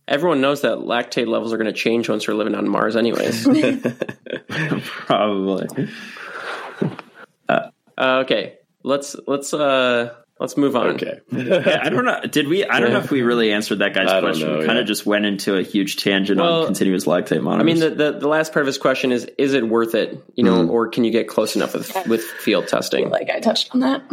Everyone 0.09 0.41
knows 0.41 0.61
that 0.61 0.79
lactate 0.79 1.27
levels 1.27 1.53
are 1.53 1.57
going 1.57 1.73
to 1.73 1.79
change 1.79 2.09
once 2.09 2.27
we're 2.27 2.33
living 2.33 2.55
on 2.55 2.67
Mars, 2.67 2.95
anyways. 2.95 3.45
probably 5.05 5.67
uh, 7.49 7.69
okay, 7.97 8.57
let's 8.83 9.15
let's 9.25 9.53
uh 9.53 10.13
let's 10.39 10.57
move 10.57 10.75
on. 10.75 10.87
okay. 10.95 11.19
yeah, 11.31 11.79
I 11.83 11.89
don't 11.89 12.05
know. 12.05 12.21
Did 12.21 12.47
we? 12.47 12.65
I 12.65 12.79
don't 12.79 12.91
know 12.91 12.99
if 12.99 13.11
we 13.11 13.21
really 13.21 13.51
answered 13.51 13.79
that 13.79 13.93
guy's 13.93 14.09
I 14.09 14.19
question. 14.21 14.47
know, 14.47 14.59
we 14.59 14.65
kind 14.65 14.77
yeah. 14.77 14.81
of 14.81 14.87
just 14.87 15.05
went 15.05 15.25
into 15.25 15.55
a 15.57 15.61
huge 15.63 15.97
tangent 15.97 16.39
Well, 16.39 16.61
on 16.61 16.65
continuous 16.67 17.05
lactate 17.05 17.41
monitors. 17.41 17.61
I 17.61 17.63
mean, 17.63 17.79
the, 17.97 18.11
the 18.11 18.19
the 18.19 18.27
last 18.27 18.53
part 18.53 18.61
of 18.61 18.67
his 18.67 18.77
question 18.77 19.11
is: 19.11 19.25
Is 19.37 19.53
it 19.53 19.67
worth 19.67 19.95
it? 19.95 20.23
You 20.35 20.43
know, 20.43 20.57
Mhm. 20.65 20.69
or 20.69 20.87
can 20.89 21.03
you 21.03 21.11
get 21.11 21.27
close 21.27 21.55
enough 21.55 21.73
with 21.73 21.95
with 22.07 22.23
field 22.23 22.67
testing? 22.67 23.03
feel 23.05 23.11
like 23.11 23.29
I 23.29 23.39
touched 23.39 23.73
on 23.73 23.81
that. 23.81 24.03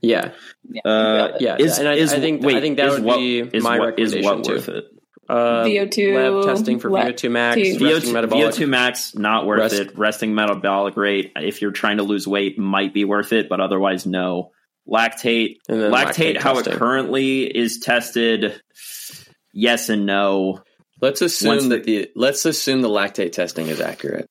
Yeah, 0.00 0.32
Yeah, 0.68 0.82
uh, 0.84 1.36
yeah, 1.40 1.56
is, 1.58 1.78
and 1.78 1.88
I, 1.88 1.94
is, 1.94 2.12
I 2.12 2.20
think 2.20 2.42
wait, 2.42 2.56
I 2.56 2.60
think 2.60 2.76
that 2.76 2.88
is 2.88 2.94
would 2.96 3.04
what, 3.04 3.16
be 3.16 3.38
is 3.40 3.62
my 3.64 3.78
what, 3.78 3.98
is 3.98 4.12
recommendation 4.14 4.24
what 4.38 4.44
too. 4.44 4.52
worth 4.52 4.68
it? 4.68 4.84
Uh, 5.26 5.64
VO2 5.64 6.42
lab 6.42 6.44
testing 6.54 6.78
for 6.78 6.90
lab 6.90 7.14
VO2 7.14 7.30
max, 7.30 7.56
resting 7.56 7.78
VO2, 7.80 8.12
metabolic. 8.12 8.54
VO2 8.54 8.68
max 8.68 9.14
not 9.14 9.46
worth 9.46 9.60
Rest- 9.60 9.74
it. 9.76 9.96
Resting 9.98 10.34
metabolic 10.34 10.98
rate 10.98 11.32
if 11.36 11.62
you're 11.62 11.70
trying 11.72 11.96
to 11.96 12.02
lose 12.02 12.28
weight 12.28 12.58
might 12.58 12.92
be 12.92 13.06
worth 13.06 13.32
it, 13.32 13.48
but 13.48 13.60
otherwise 13.60 14.04
no. 14.04 14.50
Lactate, 14.88 15.56
and 15.68 15.80
then 15.80 15.90
lactate, 15.92 16.36
how 16.38 16.54
testing. 16.54 16.74
it 16.74 16.76
currently 16.76 17.42
is 17.44 17.78
tested, 17.78 18.60
yes 19.52 19.88
and 19.88 20.06
no. 20.06 20.60
Let's 21.00 21.20
Once 21.20 21.32
assume 21.42 21.68
the- 21.70 21.76
that 21.76 21.84
the 21.84 22.10
let's 22.14 22.44
assume 22.44 22.82
the 22.82 22.88
lactate 22.88 23.32
testing 23.32 23.68
is 23.68 23.80
accurate. 23.80 24.26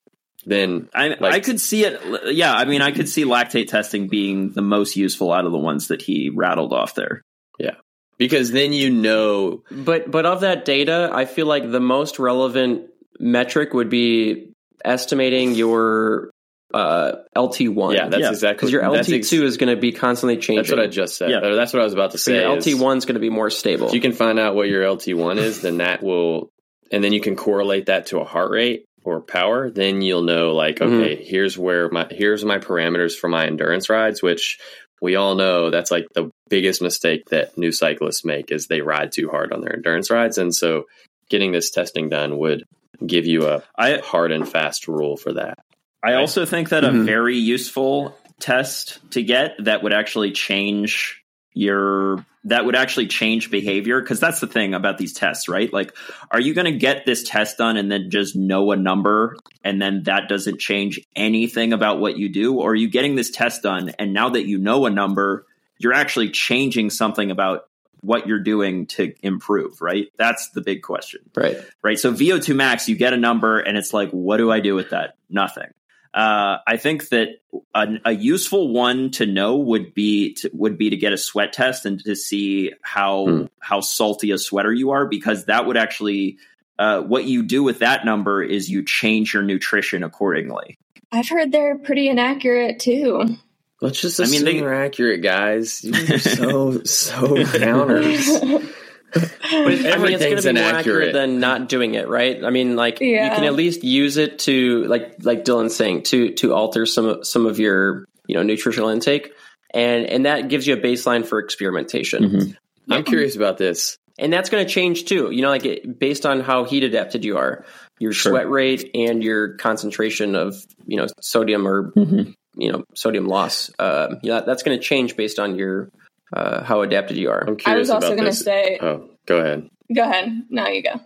Then 0.46 0.90
I, 0.94 1.10
Like- 1.10 1.22
I 1.34 1.40
could 1.40 1.60
see 1.60 1.86
it. 1.86 2.00
Yeah, 2.36 2.54
I 2.54 2.66
mean, 2.66 2.82
I 2.82 2.92
could 2.92 3.08
see 3.10 3.24
lactate 3.24 3.68
testing 3.68 4.10
being 4.10 4.52
the 4.52 4.62
most 4.62 4.96
useful 4.96 5.32
out 5.32 5.46
of 5.46 5.52
the 5.52 5.58
ones 5.58 5.88
that 5.88 6.02
he 6.02 6.30
rattled 6.30 6.74
off 6.74 6.96
there. 6.96 7.22
Yeah 7.60 7.76
because 8.18 8.52
then 8.52 8.74
you 8.74 8.90
know 8.90 9.64
But 9.72 10.10
but 10.10 10.26
of 10.26 10.42
that 10.42 10.66
data, 10.66 11.10
I 11.12 11.26
feel 11.26 11.46
like 11.46 11.70
the 11.72 11.80
most 11.80 12.20
relevant 12.20 12.90
metric 13.20 13.74
would 13.74 13.90
be 13.90 14.50
estimating 14.86 15.54
your 15.56 16.30
uh, 16.74 17.18
LT 17.38 17.70
one. 17.70 17.96
yeah 17.96 18.08
that's 18.10 18.22
Yeah, 18.22 18.30
exactly 18.30 18.56
because 18.56 18.72
your 18.72 18.82
that's 18.82 19.08
LT 19.08 19.16
ex- 19.16 19.30
two 19.30 19.46
is 19.46 19.58
going 19.58 19.74
to 19.76 19.80
be 19.80 19.92
constantly 19.92 20.38
changing. 20.38 20.56
That's 20.58 20.70
what 20.72 20.80
I 20.80 20.88
just 20.88 21.18
said. 21.18 21.30
Yeah. 21.30 21.40
Or 21.46 21.56
That's 21.56 21.74
what 21.74 21.82
I 21.82 21.84
was 21.86 21.94
about 21.94 22.12
to 22.12 22.18
So 22.18 22.32
say. 22.32 22.42
your 22.42 22.58
is 22.58 22.68
LT 22.68 22.82
one 22.82 22.98
is 22.98 23.06
going 23.06 23.16
to 23.16 23.20
be 23.22 23.30
more 23.30 23.50
stable. 23.50 23.88
If 23.88 23.94
you 23.94 24.02
can 24.02 24.14
find 24.14 24.40
out 24.40 24.56
what 24.56 24.68
your 24.68 24.90
LT 24.90 25.10
one 25.16 25.38
is, 25.38 25.62
then 25.62 25.78
that 25.78 26.02
will, 26.02 26.50
and 26.92 27.04
then 27.04 27.14
you 27.14 27.22
can 27.22 27.36
correlate 27.36 27.86
that 27.88 28.08
to 28.08 28.20
a 28.20 28.24
heart 28.26 28.52
rate 28.52 28.86
or 29.04 29.22
power. 29.22 29.70
Then 29.70 30.02
you'll 30.02 30.24
know, 30.24 30.52
like, 30.54 30.78
Mm-hmm. 30.78 31.02
okay, 31.02 31.24
here's 31.24 31.58
where 31.58 31.90
my 31.90 32.08
here's 32.10 32.44
my 32.44 32.58
parameters 32.58 33.14
for 33.18 33.28
my 33.28 33.46
endurance 33.46 33.90
rides, 33.90 34.22
which 34.24 34.60
we 35.02 35.16
all 35.16 35.36
know 35.36 35.70
that's 35.70 35.92
like 35.92 36.08
the 36.14 36.32
biggest 36.50 36.82
mistake 36.82 37.30
that 37.30 37.58
new 37.58 37.72
cyclists 37.72 38.24
make 38.26 38.52
is 38.52 38.68
they 38.68 38.82
ride 38.82 39.12
too 39.12 39.30
hard 39.30 39.52
on 39.54 39.62
their 39.62 39.76
endurance 39.76 40.10
rides, 40.10 40.38
and 40.38 40.56
so 40.56 40.86
getting 41.30 41.52
this 41.52 41.70
testing 41.72 42.10
done 42.10 42.38
would 42.38 42.64
give 43.06 43.26
you 43.26 43.48
a 43.48 43.64
I 43.78 43.98
hard 43.98 44.32
and 44.32 44.48
fast 44.48 44.88
rule 44.88 45.18
for 45.18 45.34
that. 45.34 45.60
I 46.04 46.16
also 46.16 46.46
think 46.46 46.70
that 46.70 46.84
a 46.84 46.90
Mhm. 46.90 47.06
very 47.06 47.38
useful 47.38 48.18
test 48.40 49.00
to 49.12 49.24
get 49.24 49.56
that 49.60 49.84
would 49.84 49.94
actually 49.94 50.32
change 50.32 51.24
your 51.54 52.26
that 52.46 52.66
would 52.66 52.76
actually 52.76 53.08
change 53.08 53.50
behavior 53.50 54.02
because 54.02 54.20
that's 54.20 54.42
the 54.42 54.48
thing 54.48 54.74
about 54.74 54.98
these 54.98 55.14
tests 55.14 55.48
right 55.48 55.72
like 55.72 55.94
are 56.32 56.42
you 56.42 56.54
going 56.56 56.66
to 56.66 56.78
get 56.78 57.06
this 57.06 57.24
test 57.24 57.60
done 57.60 57.78
and 57.78 57.92
then 57.92 58.10
just 58.10 58.36
know 58.36 58.72
a 58.72 58.76
number 58.76 59.38
and 59.64 59.80
then 59.80 60.02
that 60.04 60.28
doesn't 60.28 60.60
change 60.60 61.00
anything 61.16 61.72
about 61.72 62.00
what 62.00 62.18
you 62.18 62.28
do 62.28 62.56
or 62.56 62.72
are 62.72 62.76
you 62.76 62.90
getting 62.90 63.16
this 63.16 63.30
test 63.30 63.62
done 63.62 63.92
and 64.00 64.14
now 64.14 64.30
that 64.30 64.48
you 64.48 64.58
know 64.58 64.86
a 64.88 64.90
number 64.90 65.46
you're 65.78 65.94
actually 65.94 66.30
changing 66.30 66.90
something 66.90 67.30
about 67.30 67.66
what 68.02 68.28
you're 68.28 68.40
doing 68.44 68.88
to 68.88 69.14
improve 69.22 69.80
right 69.80 70.08
that's 70.18 70.50
the 70.50 70.62
big 70.62 70.82
question 70.82 71.22
right. 71.36 71.58
right? 71.84 72.00
So 72.00 72.12
VO2 72.12 72.56
max, 72.56 72.90
you 72.90 72.96
get 72.96 73.14
a 73.14 73.18
number, 73.18 73.60
and 73.60 73.78
it's 73.78 73.94
like, 73.94 74.10
what 74.10 74.38
do 74.38 74.52
I 74.52 74.60
do 74.60 74.76
with 74.76 74.90
that? 74.90 75.16
Nothing. 75.30 75.70
Uh, 76.14 76.58
I 76.68 76.78
think 76.78 77.10
that 77.10 77.30
a, 77.74 77.88
a 78.06 78.12
useful 78.12 78.72
one 78.72 79.10
to 79.12 79.26
know 79.26 79.58
would 79.58 79.94
be 79.94 80.34
to, 80.36 80.50
would 80.54 80.78
be 80.78 80.92
to 80.92 80.98
get 80.98 81.12
a 81.12 81.18
sweat 81.18 81.54
test 81.54 81.86
and 81.88 82.00
to 82.04 82.16
see 82.16 82.72
how 82.84 83.26
Hmm. 83.26 83.46
how 83.60 83.80
salty 83.82 84.32
a 84.32 84.38
sweater 84.38 84.72
you 84.72 84.92
are, 84.92 85.08
because 85.08 85.46
that 85.46 85.66
would 85.66 85.78
actually 85.78 86.38
uh, 86.80 87.02
what 87.02 87.26
you 87.26 87.44
do 87.44 87.64
with 87.64 87.80
that 87.80 88.06
number 88.06 88.44
is 88.44 88.70
you 88.70 88.84
change 88.84 89.34
your 89.34 89.44
nutrition 89.44 90.04
accordingly. 90.04 90.78
I've 91.12 91.30
heard 91.30 91.52
they're 91.52 91.78
pretty 91.78 92.10
inaccurate 92.10 92.80
too. 92.80 93.38
Let's 93.82 94.00
just 94.02 94.20
I 94.22 94.26
mean, 94.26 94.44
they- 94.46 94.60
they're 94.60 94.74
accurate, 94.84 95.22
guys. 95.22 95.84
You 95.84 95.94
are 96.16 96.20
so 96.20 96.84
so 96.84 97.44
counters. 97.58 98.30
But 99.14 99.32
I 99.44 99.60
mean, 99.66 99.72
it's 99.72 99.82
going 99.84 99.94
Everything's 99.94 100.44
to 100.44 100.54
be 100.54 100.60
more 100.60 100.70
inaccurate. 100.70 100.78
accurate 101.10 101.14
than 101.14 101.40
not 101.40 101.70
doing 101.70 101.94
it, 101.96 102.08
right? 102.08 102.44
I 102.44 102.50
mean, 102.50 102.76
like 102.76 103.00
Yeah. 103.00 103.26
you 103.30 103.36
can 103.36 103.44
at 103.44 103.54
least 103.54 103.84
use 103.84 104.18
it 104.18 104.40
to, 104.40 104.84
like, 104.86 105.16
like 105.24 105.46
Dylan's 105.46 105.76
saying, 105.76 106.04
to 106.04 106.32
to 106.34 106.54
alter 106.54 106.86
some 106.86 107.06
of- 107.06 107.26
some 107.28 107.46
of 107.46 107.60
your 107.60 108.06
you 108.28 108.36
know 108.36 108.44
nutritional 108.44 108.90
intake, 108.90 109.32
and 109.74 110.06
and 110.06 110.26
that 110.26 110.48
gives 110.50 110.66
you 110.66 110.74
a 110.74 110.78
baseline 110.78 111.26
for 111.26 111.40
experimentation. 111.40 112.24
Mm-hmm. 112.24 112.92
I'm 112.94 113.04
curious 113.04 113.36
about 113.36 113.58
this. 113.58 113.98
and 114.20 114.32
that's 114.32 114.52
going 114.52 114.64
to 114.64 114.72
change 114.72 115.06
too. 115.06 115.32
You 115.32 115.42
know, 115.42 115.50
like 115.50 115.66
it, 115.66 115.98
based 116.00 116.26
on 116.28 116.40
how 116.42 116.66
heat 116.66 116.84
adapted 116.84 117.26
you 117.26 117.38
are, 117.38 117.66
your 118.00 118.14
Sure. 118.14 118.32
sweat 118.34 118.48
rate 118.48 118.92
and 118.94 119.24
your 119.24 119.56
concentration 119.56 120.36
of 120.36 120.56
you 120.86 120.98
know 120.98 121.08
sodium 121.22 121.68
or 121.68 121.92
Mhm. 121.98 122.34
you 122.56 122.72
know 122.72 122.84
sodium 122.94 123.26
loss. 123.28 123.72
Uh, 123.80 124.16
yeah, 124.22 124.42
that's 124.42 124.62
going 124.64 124.78
to 124.78 124.84
change 124.84 125.16
based 125.16 125.40
on 125.40 125.56
your 125.56 125.90
uh, 126.36 126.64
how 126.64 126.82
adapted 126.82 127.18
you 127.18 127.30
are. 127.30 127.44
I'm 127.48 127.58
I 127.66 127.76
was 127.78 127.90
also 127.90 128.16
going 128.16 128.26
to 128.26 128.34
say, 128.34 128.78
Oh, 128.82 129.10
go 129.26 129.38
ahead. 129.38 129.70
go 129.94 130.02
ahead. 130.04 130.44
Now 130.50 130.68
you 130.68 130.82
go. 130.84 131.00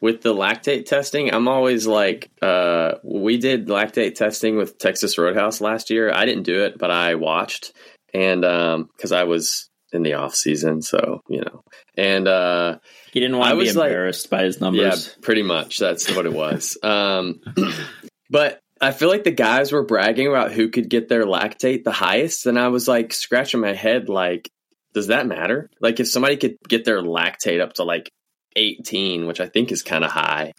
with 0.00 0.22
the 0.22 0.34
lactate 0.34 0.86
testing, 0.86 1.32
I'm 1.34 1.48
always 1.48 1.86
like, 1.86 2.30
uh, 2.40 2.94
we 3.02 3.36
did 3.38 3.66
lactate 3.66 4.14
testing 4.14 4.56
with 4.56 4.78
Texas 4.78 5.18
Roadhouse 5.18 5.60
last 5.60 5.90
year. 5.90 6.12
I 6.12 6.24
didn't 6.24 6.44
do 6.44 6.64
it, 6.64 6.78
but 6.78 6.90
I 6.90 7.16
watched, 7.16 7.72
and 8.14 8.42
because 8.96 9.12
I 9.12 9.24
was 9.24 9.68
in 9.92 10.02
the 10.02 10.14
off 10.14 10.34
season, 10.34 10.82
so 10.82 11.20
you 11.28 11.40
know, 11.40 11.62
and 11.96 12.28
uh, 12.28 12.78
He 13.12 13.20
didn't 13.20 13.38
want 13.38 13.50
to 13.50 13.56
be 13.56 13.62
was 13.66 13.76
like- 13.76 13.88
embarrassed 13.88 14.30
by 14.30 14.44
his 14.44 14.60
numbers. 14.60 15.06
yeah, 15.08 15.14
pretty 15.22 15.42
much 15.42 15.78
that's 15.78 16.14
what 16.14 16.26
it 16.26 16.32
was. 16.32 16.76
um, 16.82 17.40
but 18.30 18.60
I 18.80 18.90
feel 18.92 19.08
like 19.08 19.24
the 19.24 19.30
guys 19.30 19.72
were 19.72 19.82
bragging 19.84 20.26
about 20.28 20.52
who 20.52 20.68
could 20.68 20.88
get 20.88 21.08
their 21.08 21.24
lactate 21.24 21.84
the 21.84 21.92
highest, 21.92 22.46
and 22.46 22.58
I 22.58 22.68
was 22.68 22.86
like 22.88 23.12
scratching 23.12 23.60
my 23.60 23.72
head, 23.72 24.08
like, 24.08 24.48
does 24.94 25.08
that 25.08 25.26
matter? 25.26 25.70
Like, 25.80 26.00
if 26.00 26.08
somebody 26.08 26.36
could 26.36 26.56
get 26.68 26.84
their 26.84 27.02
lactate 27.02 27.60
up 27.60 27.74
to 27.74 27.84
like 27.84 28.10
18, 28.56 29.26
which 29.26 29.40
I 29.40 29.46
think 29.48 29.70
is 29.72 29.82
kind 29.82 30.04
of 30.04 30.10
high, 30.10 30.52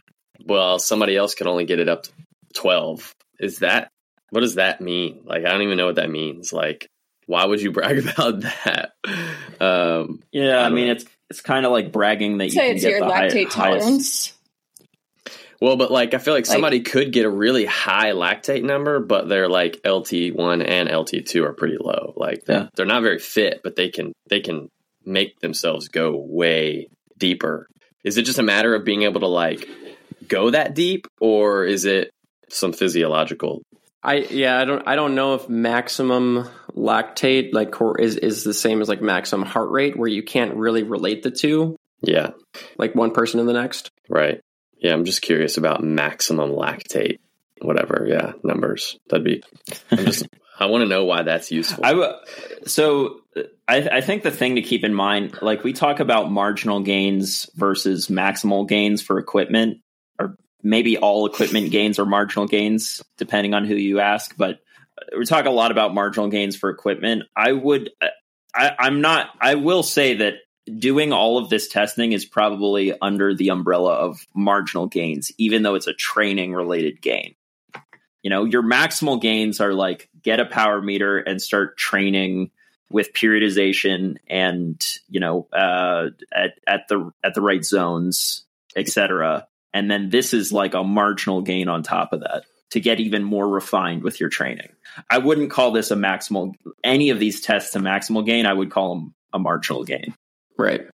well, 0.45 0.79
somebody 0.79 1.15
else 1.17 1.35
could 1.35 1.47
only 1.47 1.65
get 1.65 1.79
it 1.79 1.89
up 1.89 2.03
to 2.03 2.11
12. 2.55 3.13
Is 3.39 3.59
that 3.59 3.89
what 4.31 4.41
does 4.41 4.55
that 4.55 4.79
mean? 4.81 5.21
Like, 5.25 5.43
I 5.45 5.49
don't 5.49 5.63
even 5.63 5.77
know 5.77 5.87
what 5.87 5.95
that 5.95 6.09
means. 6.11 6.53
Like, 6.53 6.87
why 7.25 7.45
would 7.45 7.61
you 7.61 7.71
brag 7.73 7.97
about 8.07 8.41
that? 8.41 8.91
Um, 9.59 10.21
Yeah, 10.31 10.57
I 10.59 10.65
I, 10.65 10.69
mean 10.69 10.87
know. 10.87 10.93
it's 10.93 11.05
it's 11.29 11.41
kind 11.41 11.65
of 11.65 11.71
like 11.71 11.91
bragging 11.91 12.37
that 12.39 12.45
you 12.45 12.51
Say 12.51 12.67
can 12.67 12.75
it's 12.75 12.83
get 12.83 12.91
your 12.91 12.99
the 13.01 13.13
high- 13.13 13.27
lactate 13.29 13.51
highest. 13.51 14.33
Tolerance. 15.59 15.79
Well, 15.79 15.87
but 15.87 15.91
like 15.91 16.13
I 16.13 16.17
feel 16.17 16.33
like 16.33 16.47
Like- 16.47 16.53
somebody 16.53 16.79
could 16.81 17.11
get 17.11 17.25
a 17.25 17.29
really 17.29 17.65
high 17.65 18.11
lactate 18.11 18.63
number, 18.63 18.99
but 18.99 19.27
their 19.29 19.47
like 19.49 19.79
LT 19.85 20.31
one 20.33 20.61
and 20.61 20.89
LT 20.89 21.21
two 21.25 21.43
are 21.45 21.53
pretty 21.53 21.77
low. 21.79 22.13
Like 22.15 22.43
Yeah. 22.47 22.67
they're 22.75 22.85
not 22.85 23.03
very 23.03 23.19
fit, 23.19 23.61
but 23.63 23.75
they 23.75 23.89
can 23.89 24.13
they 24.29 24.39
can 24.39 24.69
make 25.05 25.39
themselves 25.39 25.87
go 25.87 26.15
way 26.15 26.87
deeper. 27.17 27.67
Is 28.03 28.17
it 28.17 28.23
just 28.23 28.39
a 28.39 28.43
matter 28.43 28.73
of 28.75 28.85
being 28.85 29.03
able 29.03 29.19
to 29.21 29.27
like 29.27 29.67
go 30.27 30.49
that 30.51 30.73
deep, 30.75 31.07
or 31.19 31.65
is 31.65 31.85
it 31.85 32.11
some 32.49 32.71
physiological? 32.73 33.61
I 34.01 34.17
yeah, 34.29 34.59
I 34.61 34.65
don't 34.65 34.83
I 34.87 34.95
don't 34.95 35.15
know 35.15 35.35
if 35.35 35.49
maximum 35.49 36.47
lactate 36.73 37.53
like 37.53 37.71
core 37.71 37.99
is 37.99 38.15
is 38.15 38.43
the 38.45 38.53
same 38.53 38.81
as 38.81 38.87
like 38.87 39.01
maximum 39.01 39.45
heart 39.45 39.69
rate 39.71 39.97
where 39.97 40.07
you 40.07 40.23
can't 40.23 40.55
really 40.55 40.83
relate 40.83 41.23
the 41.23 41.31
two 41.31 41.75
Yeah, 42.01 42.29
like 42.77 42.95
one 42.95 43.11
person 43.11 43.39
to 43.39 43.43
the 43.45 43.51
next. 43.53 43.89
right. 44.07 44.39
Yeah, 44.79 44.93
I'm 44.93 45.05
just 45.05 45.21
curious 45.21 45.57
about 45.57 45.83
maximum 45.83 46.51
lactate, 46.51 47.19
whatever. 47.61 48.05
Yeah, 48.07 48.33
numbers. 48.43 48.97
That'd 49.09 49.25
be. 49.25 49.43
I'm 49.91 50.05
just. 50.05 50.27
I 50.59 50.65
want 50.65 50.81
to 50.83 50.89
know 50.89 51.05
why 51.05 51.23
that's 51.23 51.51
useful. 51.51 51.85
I 51.85 51.91
w- 51.91 52.13
so 52.65 53.21
I, 53.67 53.77
I 53.91 54.01
think 54.01 54.23
the 54.23 54.31
thing 54.31 54.55
to 54.55 54.61
keep 54.61 54.83
in 54.83 54.93
mind, 54.93 55.41
like 55.41 55.63
we 55.63 55.73
talk 55.73 55.99
about 55.99 56.31
marginal 56.31 56.81
gains 56.81 57.49
versus 57.55 58.07
maximal 58.07 58.67
gains 58.67 59.01
for 59.01 59.19
equipment, 59.19 59.77
or 60.19 60.35
maybe 60.61 60.97
all 60.97 61.25
equipment 61.25 61.71
gains 61.71 61.99
are 61.99 62.05
marginal 62.05 62.45
gains, 62.45 63.01
depending 63.17 63.53
on 63.53 63.65
who 63.65 63.75
you 63.75 63.99
ask. 63.99 64.35
But 64.35 64.59
we 65.17 65.25
talk 65.25 65.45
a 65.45 65.51
lot 65.51 65.71
about 65.71 65.93
marginal 65.93 66.29
gains 66.29 66.55
for 66.55 66.69
equipment. 66.69 67.23
I 67.35 67.53
would, 67.53 67.91
I, 68.53 68.71
I'm 68.77 69.01
not. 69.01 69.29
I 69.39 69.55
will 69.55 69.83
say 69.83 70.15
that 70.15 70.33
doing 70.77 71.13
all 71.13 71.37
of 71.37 71.49
this 71.49 71.67
testing 71.67 72.11
is 72.11 72.25
probably 72.25 72.93
under 73.01 73.33
the 73.33 73.49
umbrella 73.49 73.93
of 73.93 74.25
marginal 74.33 74.87
gains, 74.87 75.31
even 75.37 75.63
though 75.63 75.75
it's 75.75 75.87
a 75.87 75.93
training 75.93 76.53
related 76.53 77.01
gain. 77.01 77.35
You 78.23 78.29
know, 78.29 78.43
your 78.43 78.63
maximal 78.63 79.21
gains 79.21 79.61
are 79.61 79.73
like 79.73 80.09
get 80.21 80.39
a 80.39 80.45
power 80.45 80.81
meter 80.81 81.17
and 81.17 81.41
start 81.41 81.77
training 81.77 82.51
with 82.91 83.13
periodization 83.13 84.17
and 84.27 84.83
you 85.07 85.19
know 85.19 85.47
uh, 85.53 86.09
at 86.33 86.59
at 86.67 86.87
the 86.87 87.11
at 87.23 87.33
the 87.33 87.41
right 87.41 87.63
zones, 87.63 88.45
etc. 88.75 89.47
And 89.73 89.89
then 89.89 90.09
this 90.09 90.33
is 90.33 90.51
like 90.51 90.73
a 90.73 90.83
marginal 90.83 91.41
gain 91.41 91.69
on 91.69 91.83
top 91.83 92.13
of 92.13 92.21
that 92.21 92.43
to 92.71 92.79
get 92.79 92.99
even 92.99 93.23
more 93.23 93.47
refined 93.47 94.03
with 94.03 94.19
your 94.19 94.29
training. 94.29 94.69
I 95.09 95.19
wouldn't 95.19 95.51
call 95.51 95.71
this 95.71 95.91
a 95.91 95.95
maximal. 95.95 96.53
Any 96.83 97.09
of 97.09 97.19
these 97.19 97.41
tests 97.41 97.75
a 97.75 97.79
maximal 97.79 98.25
gain, 98.25 98.45
I 98.45 98.53
would 98.53 98.71
call 98.71 98.95
them 98.95 99.13
a 99.33 99.39
marginal 99.39 99.83
gain. 99.83 100.13
Right. 100.59 100.87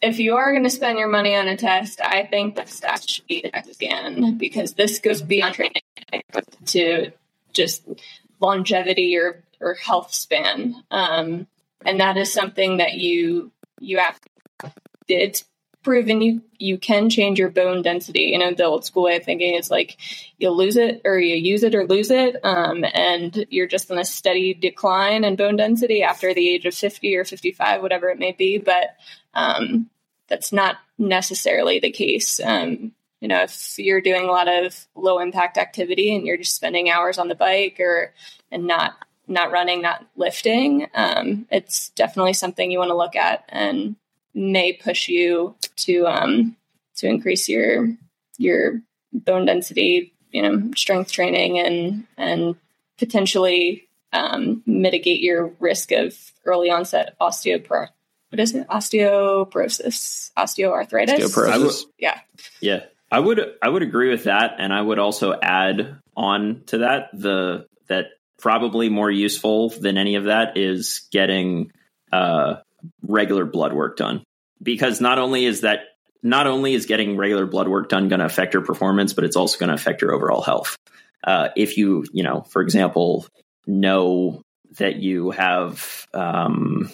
If 0.00 0.20
you 0.20 0.36
are 0.36 0.52
going 0.52 0.62
to 0.62 0.70
spend 0.70 0.96
your 0.98 1.08
money 1.08 1.34
on 1.34 1.48
a 1.48 1.56
test, 1.56 2.00
I 2.00 2.26
think 2.26 2.54
the 2.54 2.64
stat 2.66 3.10
should 3.10 3.26
be 3.26 3.42
DEXA 3.42 3.74
scan 3.74 4.38
because 4.38 4.74
this 4.74 5.00
goes 5.00 5.20
beyond 5.20 5.56
training 5.56 5.82
to 6.66 7.10
just 7.52 7.82
longevity 8.38 9.16
or, 9.16 9.42
or 9.60 9.74
health 9.74 10.14
span. 10.14 10.76
Um, 10.92 11.48
and 11.84 11.98
that 11.98 12.16
is 12.16 12.32
something 12.32 12.76
that 12.76 12.94
you 12.94 13.50
you 13.80 13.98
have 13.98 14.18
it's 15.08 15.44
proven 15.82 16.20
you 16.20 16.42
you 16.58 16.78
can 16.78 17.08
change 17.08 17.38
your 17.38 17.50
bone 17.50 17.82
density. 17.82 18.22
You 18.22 18.38
know, 18.38 18.52
the 18.52 18.64
old 18.64 18.84
school 18.84 19.04
way 19.04 19.16
of 19.16 19.24
thinking 19.24 19.54
is 19.54 19.70
like 19.70 19.96
you'll 20.38 20.56
lose 20.56 20.76
it 20.76 21.00
or 21.04 21.18
you 21.18 21.36
use 21.36 21.62
it 21.62 21.74
or 21.74 21.86
lose 21.86 22.10
it, 22.10 22.36
um, 22.44 22.84
and 22.94 23.46
you're 23.50 23.66
just 23.66 23.90
in 23.90 23.98
a 23.98 24.04
steady 24.04 24.54
decline 24.54 25.24
in 25.24 25.36
bone 25.36 25.56
density 25.56 26.02
after 26.02 26.34
the 26.34 26.48
age 26.48 26.66
of 26.66 26.74
fifty 26.74 27.16
or 27.16 27.24
fifty 27.24 27.52
five, 27.52 27.82
whatever 27.82 28.08
it 28.08 28.18
may 28.18 28.32
be. 28.32 28.58
But 28.58 28.96
um, 29.34 29.88
that's 30.28 30.52
not 30.52 30.76
necessarily 30.98 31.80
the 31.80 31.90
case. 31.90 32.40
Um, 32.40 32.92
you 33.20 33.28
know, 33.28 33.42
if 33.42 33.78
you're 33.78 34.00
doing 34.00 34.24
a 34.24 34.32
lot 34.32 34.48
of 34.48 34.86
low 34.94 35.18
impact 35.18 35.58
activity 35.58 36.14
and 36.14 36.26
you're 36.26 36.38
just 36.38 36.56
spending 36.56 36.90
hours 36.90 37.18
on 37.18 37.28
the 37.28 37.34
bike 37.34 37.78
or 37.80 38.12
and 38.50 38.66
not 38.66 38.94
not 39.28 39.52
running, 39.52 39.80
not 39.80 40.04
lifting, 40.16 40.88
um, 40.94 41.46
it's 41.50 41.90
definitely 41.90 42.32
something 42.32 42.70
you 42.70 42.78
want 42.78 42.90
to 42.90 42.96
look 42.96 43.14
at 43.14 43.44
and 43.48 43.94
may 44.34 44.72
push 44.72 45.08
you 45.08 45.54
to 45.76 46.06
um, 46.06 46.56
to 46.96 47.06
increase 47.06 47.48
your 47.48 47.88
your 48.38 48.80
bone 49.12 49.46
density, 49.46 50.14
you 50.30 50.42
know, 50.42 50.70
strength 50.76 51.12
training 51.12 51.58
and 51.58 52.06
and 52.16 52.56
potentially 52.98 53.88
um, 54.12 54.62
mitigate 54.66 55.20
your 55.20 55.52
risk 55.60 55.92
of 55.92 56.16
early 56.44 56.70
onset 56.70 57.16
osteoporosis. 57.20 57.88
What 58.30 58.38
is 58.38 58.54
it? 58.54 58.68
Osteoporosis, 58.68 60.30
osteoarthritis. 60.38 61.18
Osteoporosis. 61.18 61.84
Yeah. 61.98 62.20
Yeah. 62.60 62.84
I 63.10 63.18
would 63.18 63.40
I 63.60 63.68
would 63.68 63.82
agree 63.82 64.10
with 64.10 64.24
that 64.24 64.54
and 64.58 64.72
I 64.72 64.80
would 64.80 65.00
also 65.00 65.34
add 65.40 65.98
on 66.16 66.62
to 66.66 66.78
that 66.78 67.08
the 67.12 67.66
that 67.88 68.06
probably 68.38 68.88
more 68.88 69.10
useful 69.10 69.70
than 69.70 69.98
any 69.98 70.14
of 70.14 70.24
that 70.24 70.56
is 70.56 71.08
getting 71.10 71.72
uh 72.12 72.56
regular 73.02 73.44
blood 73.44 73.72
work 73.72 73.96
done. 73.96 74.22
Because 74.62 75.00
not 75.00 75.18
only 75.18 75.44
is 75.44 75.62
that 75.62 75.80
not 76.22 76.46
only 76.46 76.74
is 76.74 76.86
getting 76.86 77.16
regular 77.16 77.46
blood 77.46 77.68
work 77.68 77.88
done 77.88 78.08
going 78.08 78.20
to 78.20 78.26
affect 78.26 78.54
your 78.54 78.64
performance, 78.64 79.12
but 79.12 79.24
it's 79.24 79.36
also 79.36 79.58
going 79.58 79.68
to 79.68 79.74
affect 79.74 80.02
your 80.02 80.12
overall 80.12 80.42
health. 80.42 80.76
Uh, 81.24 81.48
if 81.56 81.76
you, 81.76 82.04
you 82.12 82.22
know, 82.22 82.42
for 82.42 82.62
example, 82.62 83.26
know 83.66 84.42
that 84.78 84.96
you 84.96 85.30
have, 85.30 86.06
um, 86.14 86.90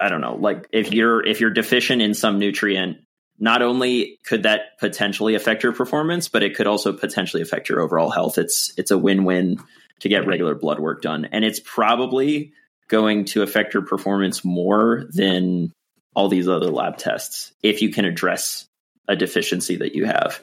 I 0.00 0.08
don't 0.08 0.20
know, 0.20 0.36
like 0.36 0.66
if 0.72 0.92
you're 0.92 1.24
if 1.24 1.40
you're 1.40 1.50
deficient 1.50 2.02
in 2.02 2.14
some 2.14 2.38
nutrient, 2.38 2.98
not 3.38 3.62
only 3.62 4.18
could 4.24 4.42
that 4.44 4.78
potentially 4.80 5.34
affect 5.34 5.62
your 5.62 5.72
performance, 5.72 6.28
but 6.28 6.42
it 6.42 6.56
could 6.56 6.66
also 6.66 6.92
potentially 6.92 7.42
affect 7.42 7.68
your 7.68 7.80
overall 7.80 8.10
health. 8.10 8.38
It's 8.38 8.72
it's 8.76 8.90
a 8.90 8.98
win 8.98 9.24
win 9.24 9.58
to 10.00 10.08
get 10.08 10.26
regular 10.26 10.54
blood 10.54 10.80
work 10.80 11.02
done, 11.02 11.26
and 11.26 11.44
it's 11.44 11.60
probably 11.60 12.52
going 12.88 13.26
to 13.26 13.42
affect 13.42 13.74
your 13.74 13.84
performance 13.84 14.44
more 14.44 15.04
than 15.10 15.72
all 16.14 16.28
these 16.28 16.48
other 16.48 16.70
lab 16.70 16.96
tests 16.96 17.52
if 17.62 17.82
you 17.82 17.90
can 17.90 18.04
address 18.04 18.66
a 19.06 19.16
deficiency 19.16 19.76
that 19.76 19.94
you 19.94 20.04
have. 20.04 20.42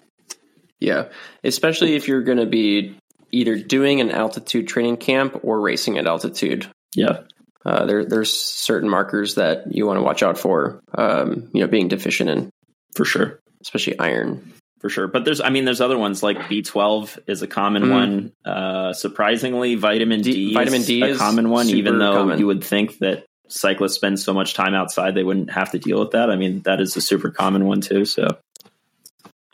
Yeah, 0.79 1.09
especially 1.43 1.95
if 1.95 2.07
you're 2.07 2.23
going 2.23 2.37
to 2.37 2.45
be 2.45 2.97
either 3.31 3.57
doing 3.57 4.01
an 4.01 4.11
altitude 4.11 4.67
training 4.67 4.97
camp 4.97 5.39
or 5.43 5.59
racing 5.59 5.97
at 5.97 6.07
altitude. 6.07 6.67
Yeah. 6.95 7.21
Uh, 7.65 7.85
there, 7.85 8.05
there's 8.05 8.31
certain 8.31 8.89
markers 8.89 9.35
that 9.35 9.73
you 9.73 9.87
want 9.87 9.97
to 9.97 10.03
watch 10.03 10.21
out 10.21 10.37
for. 10.37 10.79
Um, 10.95 11.49
you 11.53 11.61
know, 11.61 11.67
being 11.67 11.87
deficient 11.87 12.29
in, 12.29 12.49
For 12.93 13.05
sure. 13.05 13.39
especially 13.61 13.97
iron. 13.97 14.53
For 14.85 14.89
sure. 14.89 15.07
But 15.07 15.25
there's 15.25 15.41
I 15.41 15.49
mean 15.49 15.65
there's 15.65 15.81
other 15.81 15.97
ones 15.97 16.21
like 16.21 16.37
B12 16.37 17.17
is 17.25 17.41
a 17.41 17.47
common 17.47 17.85
Mhm. 17.85 17.89
one. 17.91 18.31
Uh 18.45 18.93
surprisingly 18.93 19.73
vitamin 19.73 20.21
D, 20.21 20.31
D- 20.49 20.53
vitamin 20.53 20.81
is 20.81 20.85
D 20.85 21.01
a 21.01 21.15
common 21.15 21.49
one 21.49 21.67
even 21.69 21.97
though 21.97 22.13
common. 22.17 22.37
you 22.37 22.45
would 22.45 22.63
think 22.63 22.99
that 22.99 23.25
cyclists 23.47 23.95
spend 23.95 24.19
so 24.19 24.31
much 24.31 24.53
time 24.53 24.75
outside 24.75 25.15
they 25.15 25.23
wouldn't 25.23 25.49
have 25.49 25.71
to 25.71 25.79
deal 25.79 25.99
with 25.99 26.11
that. 26.11 26.29
I 26.29 26.35
mean 26.35 26.61
that 26.65 26.79
is 26.81 26.95
a 26.95 27.01
super 27.01 27.31
common 27.31 27.65
one 27.65 27.81
too, 27.81 28.05
so 28.05 28.37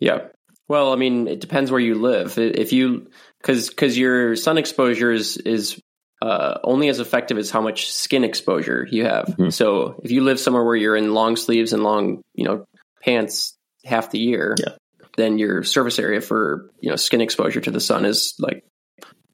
Yeah. 0.01 0.23
Well, 0.67 0.91
I 0.91 0.97
mean, 0.97 1.27
it 1.29 1.39
depends 1.39 1.71
where 1.71 1.79
you 1.79 1.95
live. 1.95 2.37
If 2.37 2.73
you, 2.73 3.07
because 3.41 3.69
because 3.69 3.97
your 3.97 4.35
sun 4.35 4.57
exposure 4.57 5.13
is 5.13 5.37
is 5.37 5.79
uh, 6.21 6.59
only 6.65 6.89
as 6.89 6.99
effective 6.99 7.37
as 7.37 7.49
how 7.51 7.61
much 7.61 7.89
skin 7.89 8.25
exposure 8.25 8.85
you 8.91 9.05
have. 9.05 9.27
Mhm. 9.27 9.53
So 9.53 9.95
if 10.03 10.11
you 10.11 10.23
live 10.25 10.39
somewhere 10.41 10.63
where 10.65 10.75
you're 10.75 10.97
in 10.97 11.13
long 11.13 11.37
sleeves 11.37 11.71
and 11.73 11.83
long, 11.83 12.21
you 12.35 12.43
know, 12.43 12.65
pants 13.01 13.55
half 13.85 14.11
the 14.11 14.19
year, 14.19 14.55
Yeah. 14.59 14.73
Then 15.17 15.37
your 15.37 15.63
surface 15.63 15.99
area 15.99 16.21
for 16.21 16.69
you 16.79 16.89
know 16.89 16.95
skin 16.95 17.21
exposure 17.21 17.61
to 17.61 17.71
the 17.71 17.79
sun 17.79 18.05
is 18.05 18.33
like 18.39 18.63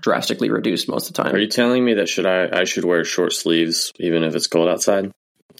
drastically 0.01 0.49
reduced 0.49 0.87
most 0.87 1.09
of 1.09 1.15
the 1.15 1.23
time. 1.23 1.35
Are 1.35 1.39
you 1.39 1.47
telling 1.47 1.83
me 1.83 1.95
that 1.95 2.09
should 2.09 2.25
I 2.25 2.61
I 2.61 2.63
should 2.65 2.85
wear 2.85 3.03
short 3.03 3.33
sleeves 3.33 3.91
even 3.99 4.23
if 4.23 4.35
it's 4.35 4.47
cold 4.47 4.67
outside? 4.67 5.11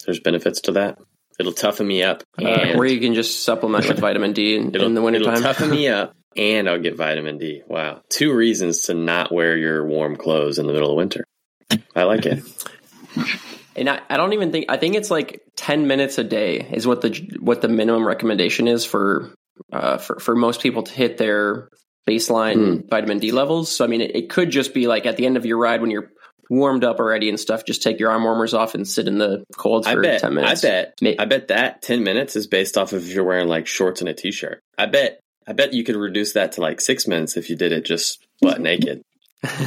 There's 0.04 0.20
benefits 0.20 0.62
to 0.62 0.72
that. 0.72 0.98
It'll 1.38 1.52
toughen 1.52 1.86
me 1.86 2.02
up, 2.02 2.24
or 2.40 2.84
you 2.84 2.98
can 3.00 3.14
just 3.14 3.44
supplement 3.44 3.86
with 3.86 3.98
vitamin 4.00 4.32
D 4.32 4.56
in, 4.56 4.66
in 4.66 4.72
the 4.72 4.80
it'll 4.80 5.02
wintertime. 5.02 5.42
toughen 5.42 5.70
me 5.70 5.86
up, 5.88 6.14
and 6.36 6.68
I'll 6.68 6.80
get 6.80 6.96
vitamin 6.96 7.38
D. 7.38 7.62
Wow, 7.66 8.02
two 8.08 8.34
reasons 8.34 8.82
to 8.82 8.94
not 8.94 9.32
wear 9.32 9.56
your 9.56 9.86
warm 9.86 10.16
clothes 10.16 10.58
in 10.58 10.66
the 10.66 10.72
middle 10.72 10.90
of 10.90 10.96
winter. 10.96 11.24
I 11.94 12.04
like 12.04 12.26
it. 12.26 12.42
And 13.76 13.88
I, 13.88 14.00
I 14.10 14.16
don't 14.16 14.32
even 14.32 14.50
think 14.50 14.66
I 14.68 14.76
think 14.76 14.96
it's 14.96 15.08
like 15.08 15.40
ten 15.54 15.86
minutes 15.86 16.18
a 16.18 16.24
day 16.24 16.68
is 16.72 16.84
what 16.84 17.00
the 17.00 17.38
what 17.38 17.62
the 17.62 17.68
minimum 17.68 18.04
recommendation 18.04 18.66
is 18.66 18.84
for 18.84 19.32
uh, 19.72 19.98
for 19.98 20.18
for 20.18 20.34
most 20.36 20.60
people 20.60 20.82
to 20.84 20.92
hit 20.92 21.18
their 21.18 21.68
baseline 22.08 22.88
vitamin 22.88 23.18
D 23.18 23.32
levels. 23.32 23.74
So 23.74 23.84
I 23.84 23.88
mean, 23.88 24.00
it, 24.00 24.16
it 24.16 24.30
could 24.30 24.50
just 24.50 24.72
be 24.74 24.86
like 24.86 25.06
at 25.06 25.16
the 25.16 25.26
end 25.26 25.36
of 25.36 25.44
your 25.46 25.58
ride 25.58 25.80
when 25.80 25.90
you're 25.90 26.10
warmed 26.50 26.82
up 26.82 26.98
already 26.98 27.28
and 27.28 27.38
stuff, 27.38 27.64
just 27.66 27.82
take 27.82 28.00
your 28.00 28.10
arm 28.10 28.24
warmers 28.24 28.54
off 28.54 28.74
and 28.74 28.88
sit 28.88 29.06
in 29.06 29.18
the 29.18 29.44
cold 29.56 29.86
I 29.86 29.94
for 29.94 30.02
bet. 30.02 30.20
ten 30.20 30.32
I 30.32 30.34
minutes. 30.34 30.62
bet. 30.62 30.94
May- 31.02 31.18
I 31.18 31.26
bet 31.26 31.48
that 31.48 31.82
ten 31.82 32.02
minutes 32.04 32.36
is 32.36 32.46
based 32.46 32.78
off 32.78 32.92
of 32.92 33.02
if 33.06 33.12
you're 33.12 33.24
wearing 33.24 33.48
like 33.48 33.66
shorts 33.66 34.00
and 34.00 34.08
a 34.08 34.14
t-shirt. 34.14 34.60
I 34.78 34.86
bet. 34.86 35.20
I 35.46 35.52
bet 35.52 35.72
you 35.72 35.82
could 35.84 35.96
reduce 35.96 36.32
that 36.34 36.52
to 36.52 36.60
like 36.60 36.80
six 36.80 37.06
minutes 37.06 37.36
if 37.36 37.48
you 37.50 37.56
did 37.56 37.72
it 37.72 37.84
just 37.84 38.22
butt 38.40 38.60
naked 38.62 39.02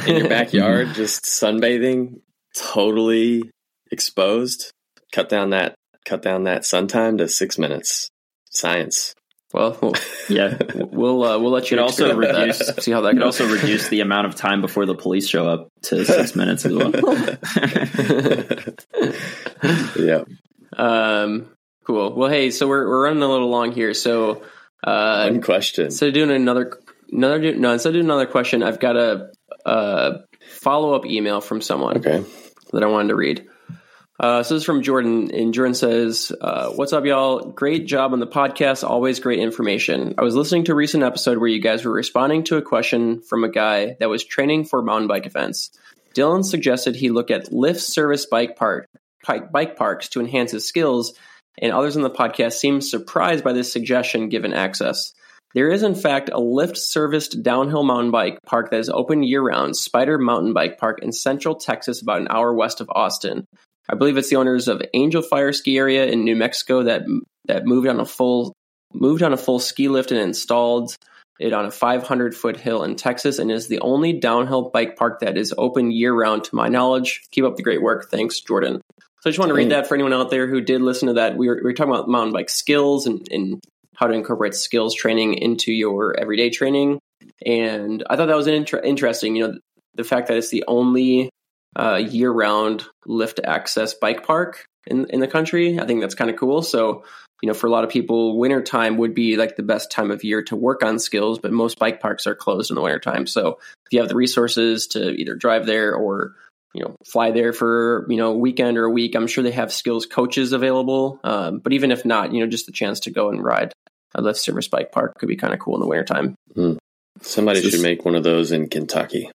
in 0.08 0.18
your 0.18 0.30
backyard, 0.30 0.94
just 0.94 1.24
sunbathing, 1.26 2.20
totally 2.56 3.44
exposed. 3.92 4.72
Cut 5.12 5.30
down 5.30 5.52
that 5.52 5.76
cut 6.06 6.22
down 6.22 6.44
that 6.46 6.66
sun 6.66 6.88
time 6.88 7.18
to 7.18 7.28
six 7.28 7.58
minutes. 7.58 8.10
Science. 8.50 9.14
Well, 9.54 9.78
we'll 9.82 9.94
Yeah. 10.30 10.58
we'll, 10.76 11.24
uh, 11.24 11.38
we'll 11.40 11.52
let 11.52 11.70
you 11.72 11.78
Could 11.78 11.84
also 11.84 12.06
experiment 12.06 12.34
that. 12.34 12.60
reduce- 12.70 12.86
see 12.86 12.92
how 12.92 13.02
that 13.02 13.14
Could 13.14 13.24
also 13.24 13.48
reduce 13.48 13.90
the 13.90 14.00
amount 14.00 14.28
of 14.28 14.36
time 14.36 14.62
before 14.62 14.86
the 14.86 14.96
police 14.96 15.28
show 15.28 15.48
up 15.48 15.68
to 15.84 16.06
six 16.18 16.36
minutes 16.36 16.66
as 16.66 16.74
well. 16.74 16.92
yeah. 20.00 20.24
um, 20.78 21.48
cool. 21.86 22.14
Well, 22.16 22.30
hey, 22.30 22.52
so 22.52 22.68
we're 22.68 22.88
we're 22.88 23.04
running 23.06 23.24
a 23.24 23.28
little 23.30 23.50
long 23.50 23.72
here, 23.72 23.94
so 23.94 24.44
uh, 24.84 25.30
One 25.30 25.42
question. 25.42 25.86
instead 25.86 26.10
of 26.10 26.14
doing 26.14 26.32
another 26.32 26.80
another 27.12 27.54
no 27.56 27.74
instead 27.74 27.90
of 27.90 27.94
doing 27.94 28.06
another 28.06 28.26
question, 28.28 28.64
I've 28.64 28.80
got 28.80 28.96
a, 28.96 29.32
a 29.66 30.20
follow 30.62 30.94
up 30.94 31.06
email 31.06 31.42
from 31.42 31.62
someone. 31.62 31.98
Okay. 31.98 32.24
that 32.74 32.84
I 32.84 32.88
wanted 32.88 33.10
to 33.10 33.16
read. 33.16 33.48
Uh, 34.22 34.44
so 34.44 34.54
this 34.54 34.62
is 34.62 34.66
from 34.68 34.84
Jordan, 34.84 35.34
and 35.34 35.52
Jordan 35.52 35.74
says, 35.74 36.32
uh, 36.42 36.70
"What's 36.70 36.94
up, 36.94 37.06
y'all? 37.06 37.40
Great 37.40 37.88
job 37.88 38.14
on 38.14 38.20
the 38.20 38.28
podcast. 38.28 38.88
Always 38.88 39.20
great 39.20 39.40
information. 39.40 40.14
I 40.16 40.22
was 40.22 40.36
listening 40.36 40.66
to 40.66 40.74
a 40.74 40.76
recent 40.76 41.04
episode 41.04 41.40
where 41.40 41.48
you 41.48 41.60
guys 41.60 41.84
were 41.84 41.92
responding 41.92 42.44
to 42.44 42.58
a 42.58 42.62
question 42.62 43.22
from 43.22 43.44
a 43.44 43.50
guy 43.50 43.98
that 44.00 44.10
was 44.10 44.24
training 44.24 44.66
for 44.66 44.84
mountain 44.84 45.08
bike 45.08 45.26
events. 45.26 45.72
Dylan 46.14 46.46
suggested 46.46 46.96
he 46.96 47.10
look 47.10 47.32
at 47.32 47.52
lift 47.52 47.80
service 47.80 48.28
bike 48.28 48.56
park 48.56 48.88
bike, 49.52 49.76
parks 49.76 50.10
to 50.10 50.20
enhance 50.20 50.52
his 50.52 50.68
skills, 50.68 51.18
and 51.58 51.74
others 51.74 51.98
on 51.98 52.04
the 52.04 52.12
podcast 52.12 52.54
seemed 52.54 52.84
surprised 52.84 53.44
by 53.44 53.54
this 53.54 53.74
suggestion 53.74 54.30
given 54.30 54.54
access." 54.54 55.14
There 55.56 55.72
is, 55.72 55.82
in 55.82 55.96
fact, 55.96 56.30
a 56.32 56.40
lift 56.40 56.78
serviced 56.78 57.42
downhill 57.42 57.84
mountain 57.84 58.12
bike 58.12 58.38
park 58.46 58.70
that 58.70 58.80
is 58.80 58.90
open 58.90 59.24
year 59.24 59.42
round, 59.42 59.76
Spider 59.76 60.20
Mountain 60.20 60.54
Bike 60.54 60.78
Park 60.78 61.00
in 61.02 61.12
central 61.12 61.56
Texas, 61.56 62.04
about 62.04 62.22
an 62.22 62.28
hour 62.30 62.54
west 62.54 62.82
of 62.82 62.90
Austin. 62.92 63.48
I 63.92 63.96
believe 63.96 64.18
it's 64.18 64.30
the 64.30 64.38
owners 64.38 64.68
of 64.68 64.82
Angel 64.94 65.22
Fire 65.22 65.52
Ski 65.52 65.78
Area 65.78 66.06
in 66.06 66.24
New 66.24 66.36
Mexico 66.36 66.84
that 66.84 67.04
that 67.46 67.66
moved 67.66 67.88
on 67.88 68.00
a 68.00 68.06
full 68.06 68.54
moved 68.94 69.22
on 69.22 69.34
a 69.34 69.38
full 69.38 69.60
ski 69.60 69.90
lift 69.90 70.12
and 70.12 70.20
installed 70.20 70.96
it 71.40 71.54
on 71.54 71.66
a 71.66 71.72
500 71.72 72.36
foot 72.36 72.56
hill 72.56 72.84
in 72.84 72.96
Texas, 72.96 73.40
and 73.40 73.52
is 73.52 73.68
the 73.68 73.80
only 73.80 74.14
downhill 74.14 74.70
bike 74.70 74.96
park 74.96 75.22
that 75.22 75.38
is 75.38 75.54
open 75.58 75.92
year 75.92 76.14
round, 76.14 76.44
to 76.46 76.56
my 76.56 76.68
knowledge. 76.68 77.24
Keep 77.32 77.46
up 77.46 77.56
the 77.58 77.64
great 77.64 77.82
work, 77.82 78.10
thanks, 78.10 78.40
Jordan. 78.40 78.82
So 79.00 79.28
I 79.28 79.30
just 79.30 79.40
want 79.40 79.50
to 79.50 79.56
read 79.56 79.72
that 79.72 79.88
for 79.88 79.96
anyone 79.96 80.14
out 80.14 80.30
there 80.30 80.48
who 80.48 80.62
did 80.62 80.82
listen 80.82 81.08
to 81.08 81.16
that. 81.16 81.38
We 81.38 81.48
were, 81.48 81.56
we 81.56 81.64
were 81.64 81.74
talking 81.74 81.94
about 81.94 82.08
mountain 82.08 82.34
bike 82.34 82.50
skills 82.50 83.08
and, 83.08 83.28
and 83.32 83.60
how 83.96 84.08
to 84.08 84.14
incorporate 84.14 84.56
skills 84.56 84.96
training 84.96 85.36
into 85.36 85.72
your 85.72 86.20
everyday 86.20 86.50
training. 86.50 87.00
And 87.46 88.04
I 88.10 88.16
thought 88.16 88.28
that 88.28 88.38
was 88.38 88.48
an 88.48 88.54
inter- 88.54 88.80
interesting, 88.80 89.36
you 89.36 89.48
know, 89.48 89.60
the 89.96 90.04
fact 90.04 90.28
that 90.28 90.38
it's 90.38 90.50
the 90.50 90.64
only 90.68 91.30
uh, 91.76 91.96
year 91.96 92.32
round 92.32 92.86
lift 93.06 93.40
access 93.44 93.94
bike 93.94 94.26
park 94.26 94.66
in, 94.88 95.06
in 95.10 95.20
the 95.20 95.28
country. 95.28 95.80
I 95.80 95.86
think 95.86 96.02
that's 96.02 96.16
kind 96.16 96.30
of 96.30 96.38
cool. 96.38 96.62
So, 96.62 97.04
you 97.42 97.48
know, 97.48 97.54
for 97.54 97.68
a 97.68 97.70
lot 97.70 97.84
of 97.84 97.90
people, 97.90 98.38
wintertime 98.38 98.98
would 98.98 99.14
be 99.16 99.38
like 99.38 99.56
the 99.56 99.64
best 99.64 99.92
time 99.92 100.12
of 100.12 100.24
year 100.24 100.44
to 100.44 100.56
work 100.56 100.84
on 100.84 101.00
skills, 101.00 101.40
but 101.40 101.52
most 101.52 101.80
bike 101.80 102.00
parks 102.00 102.28
are 102.28 102.36
closed 102.36 102.72
in 102.72 102.76
the 102.76 102.82
wintertime. 102.82 103.26
So 103.28 103.60
if 103.86 103.92
you 103.92 104.00
have 104.00 104.10
the 104.10 104.16
resources 104.16 104.88
to 104.88 105.12
either 105.12 105.36
drive 105.36 105.66
there 105.66 105.96
or 105.96 106.34
you 106.74 106.84
know 106.84 106.96
fly 107.06 107.32
there 107.32 107.52
for 107.52 108.06
you 108.10 108.16
know 108.16 108.32
a 108.32 108.38
weekend 108.38 108.78
or 108.78 108.86
a 108.86 108.90
week 108.90 109.14
i'm 109.14 109.28
sure 109.28 109.44
they 109.44 109.52
have 109.52 109.74
skills 109.74 110.06
coaches 110.06 110.54
available 110.54 111.20
um, 111.26 111.60
but 111.60 111.74
even 111.74 111.92
if 111.92 112.06
not 112.06 112.32
you 112.32 112.40
know 112.40 112.48
just 112.48 112.66
the 112.66 112.72
chance 112.72 113.02
to 113.02 113.12
go 113.12 113.30
and 113.30 113.44
ride 113.44 113.74
a 114.16 114.22
lift 114.22 114.40
service 114.40 114.70
bike 114.70 114.90
park 114.90 115.14
could 115.20 115.28
be 115.28 115.36
kind 115.36 115.54
of 115.54 115.60
cool 115.60 115.76
in 115.76 115.82
the 115.82 115.86
wintertime 115.86 116.34
Somebody 117.22 117.62
This- 117.62 117.74
should 117.74 117.84
make 117.84 118.06
one 118.06 118.16
of 118.16 118.24
those 118.24 118.52
in 118.52 118.68
Kentucky. 118.68 119.30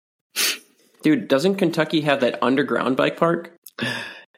Dude 1.06 1.28
doesn't 1.30 1.56
kentucky 1.56 2.02
have 2.02 2.20
that 2.22 2.40
underground 2.42 2.98
bike 2.98 3.16
park 3.18 3.56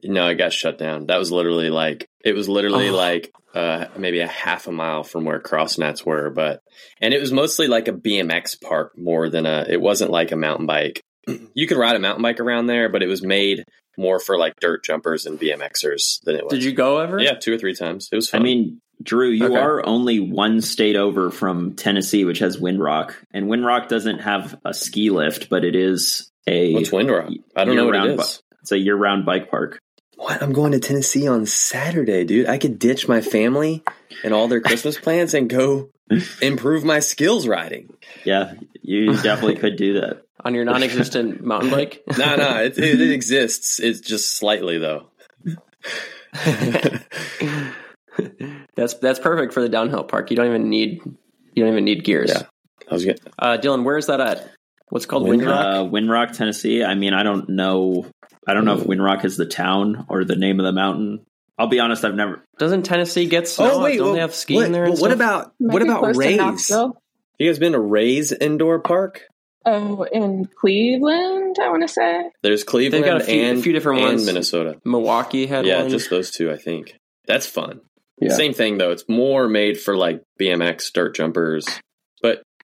No, 0.04 0.28
it 0.28 0.36
got 0.36 0.54
shut 0.54 0.78
down. 0.78 1.08
That 1.08 1.18
was 1.18 1.32
literally 1.32 1.70
like 1.72 2.06
it 2.24 2.34
was 2.36 2.48
literally 2.48 2.90
Oh. 2.90 2.96
like 2.96 3.32
uh, 3.56 3.86
maybe 3.98 4.20
a 4.20 4.28
half 4.28 4.68
a 4.68 4.72
mile 4.72 5.04
from 5.04 5.26
where 5.26 5.40
Crossnets 5.40 6.06
were, 6.06 6.30
but 6.30 6.60
and 7.02 7.14
it 7.16 7.20
was 7.20 7.32
mostly 7.32 7.66
like 7.68 7.88
a 7.88 7.92
BMX 7.94 8.62
park 8.62 8.92
more 8.96 9.28
than 9.30 9.48
a. 9.48 9.66
It 9.68 9.82
wasn't 9.82 10.12
like 10.12 10.32
a 10.32 10.36
mountain 10.36 10.68
bike. 10.68 11.02
You 11.56 11.66
could 11.66 11.78
ride 11.80 11.96
a 11.96 12.00
mountain 12.00 12.22
bike 12.22 12.40
around 12.40 12.68
there, 12.68 12.90
but 12.90 13.02
it 13.02 13.08
was 13.08 13.24
made 13.24 13.64
more 13.98 14.20
for 14.20 14.38
like 14.38 14.54
dirt 14.62 14.84
jumpers 14.84 15.26
and 15.26 15.40
BMXers 15.40 16.22
than 16.24 16.36
it 16.36 16.44
was. 16.44 16.54
did 16.54 16.64
you 16.64 16.74
go 16.74 17.00
ever 17.00 17.20
Yeah, 17.20 17.34
two 17.34 17.54
or 17.54 17.58
three 17.58 17.74
times. 17.74 18.08
It 18.12 18.16
was 18.16 18.30
Fun. 18.30 18.42
I 18.42 18.44
mean, 18.44 18.80
Drew, 19.02 19.30
you 19.30 19.48
Okay. 19.48 19.58
are 19.58 19.84
only 19.86 20.20
one 20.20 20.62
state 20.62 20.96
over 20.96 21.32
from 21.32 21.74
Tennessee, 21.76 22.24
which 22.24 22.40
has 22.40 22.58
Windrock, 22.58 23.14
and 23.34 23.48
Windrock 23.48 23.88
doesn't 23.88 24.20
have 24.20 24.60
a 24.64 24.74
ski 24.76 25.10
lift, 25.10 25.50
but 25.50 25.66
it 25.66 25.76
is 25.76 26.32
a 26.48 26.74
what's 26.74 26.90
Windrock? 26.90 27.34
I 27.56 27.66
don't 27.66 27.76
know 27.76 27.86
what 27.86 27.96
it 27.96 28.04
year-round 28.04 28.20
is. 28.22 28.42
it's 28.62 28.72
a 28.72 28.78
year-round 28.78 29.26
bike 29.26 29.50
park. 29.52 29.80
What? 30.16 30.42
I'm 30.42 30.52
going 30.54 30.72
to 30.72 30.80
Tennessee 30.80 31.28
on 31.28 31.46
Saturday, 31.46 32.24
dude. 32.26 32.48
I 32.48 32.58
could 32.58 32.80
ditch 32.80 33.08
my 33.08 33.22
family 33.22 33.84
and 34.24 34.34
all 34.34 34.48
their 34.48 34.62
Christmas 34.62 34.98
plans 35.04 35.34
and 35.34 35.48
go 35.50 35.90
improve 36.42 36.84
my 36.84 37.00
skills 37.00 37.48
riding. 37.48 37.94
Yeah, 38.24 38.54
you 38.82 39.14
definitely 39.14 39.58
could 39.58 39.76
do 39.76 40.02
that. 40.02 40.24
on 40.46 40.54
your 40.54 40.66
non-existent 40.66 41.42
mountain 41.46 41.72
bike 41.72 42.04
No, 42.18 42.36
no, 42.36 42.64
it, 42.64 42.78
it, 42.78 43.02
it 43.02 43.12
exists. 43.12 43.80
It's 43.80 44.00
just 44.00 44.38
slightly 44.38 44.78
though. 44.78 45.08
that's 48.76 48.94
that's 48.96 49.20
perfect 49.20 49.54
for 49.54 49.62
the 49.62 49.70
downhill 49.70 50.04
park 50.04 50.30
you 50.30 50.36
don't 50.38 50.48
even 50.48 50.70
need 50.70 51.02
you 51.54 51.64
don't 51.64 51.72
even 51.72 51.86
need 51.86 52.04
gears 52.04 52.32
Yeah. 52.34 52.44
I 52.90 52.94
was 52.94 53.06
getting 53.06 53.24
uh, 53.40 53.58
dylan 53.60 53.84
where's 53.84 54.08
that 54.08 54.20
at 54.20 54.52
what's 54.90 55.06
it 55.06 55.08
called 55.08 55.24
Windrock? 55.28 55.48
windrock 55.48 55.74
Uh, 55.74 55.84
Windrock, 55.90 56.38
Tennessee. 56.38 56.84
I 56.84 56.96
mean, 56.96 57.14
I 57.14 57.24
don't 57.24 57.50
know. 57.50 58.06
I 58.48 58.54
don't 58.54 58.66
know 58.66 58.78
if 58.78 58.84
Windrock 58.84 59.26
is 59.26 59.38
the 59.38 59.46
town 59.46 60.06
or 60.10 60.24
the 60.24 60.36
name 60.36 60.60
of 60.60 60.66
the 60.66 60.72
mountain. 60.72 61.26
I'll 61.58 61.68
be 61.68 61.80
honest, 61.80 62.06
I've 62.06 62.14
never. 62.16 62.44
doesn't 62.60 62.84
tennessee 62.84 63.26
get 63.26 63.48
snow 63.48 63.88
don't 63.88 64.14
they 64.14 64.20
have 64.20 64.36
skiing 64.36 64.60
what, 64.62 64.72
there 64.72 64.84
and 64.84 64.94
well, 64.94 65.02
what 65.02 65.12
stuff? 65.12 65.16
about 65.16 65.54
Might 65.60 65.74
what 65.74 65.82
about 65.82 66.00
close 66.02 66.18
Rays? 66.18 66.38
Knoxville. 66.38 67.02
You 67.40 67.50
guys 67.50 67.58
been 67.60 67.72
to 67.74 67.80
Rays 67.80 68.32
Indoor 68.32 68.80
Park? 68.80 69.24
Oh, 69.66 70.04
in 70.04 70.48
Cleveland, 70.62 71.58
I 71.62 71.70
want 71.70 71.82
to 71.82 71.88
say. 71.88 72.30
There's 72.42 72.64
Cleveland 72.64 73.04
got 73.06 73.22
a 73.22 73.24
few- 73.24 73.52
a 73.52 73.56
few 73.62 73.74
different 73.74 74.00
and 74.02 74.10
ones. 74.10 74.26
Minnesota. 74.26 74.80
milwaukee 74.86 75.46
had 75.46 75.66
Yeah, 75.66 75.82
one 75.82 75.90
just 75.90 76.10
those 76.10 76.32
two, 76.32 76.52
I 76.52 76.58
think. 76.58 76.96
That's 77.26 77.46
fun. 77.48 77.82
Yeah. 78.22 78.30
Same 78.34 78.54
thing 78.54 78.78
though. 78.78 78.92
It's 78.92 79.04
more 79.10 79.48
made 79.50 79.80
for 79.80 79.98
like 79.98 80.22
BMX 80.40 80.92
dirt 80.94 81.16
jumpers, 81.16 81.66
but 81.66 81.82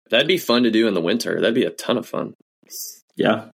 that'd 0.10 0.28
be 0.28 0.38
fun 0.38 0.64
to 0.64 0.72
do 0.72 0.88
in 0.88 0.94
the 0.94 1.02
winter. 1.02 1.40
That'd 1.40 1.56
be 1.56 1.66
a 1.66 1.72
ton 1.72 1.98
of 1.98 2.08
fun. 2.08 2.36
Yeah, 3.16 3.50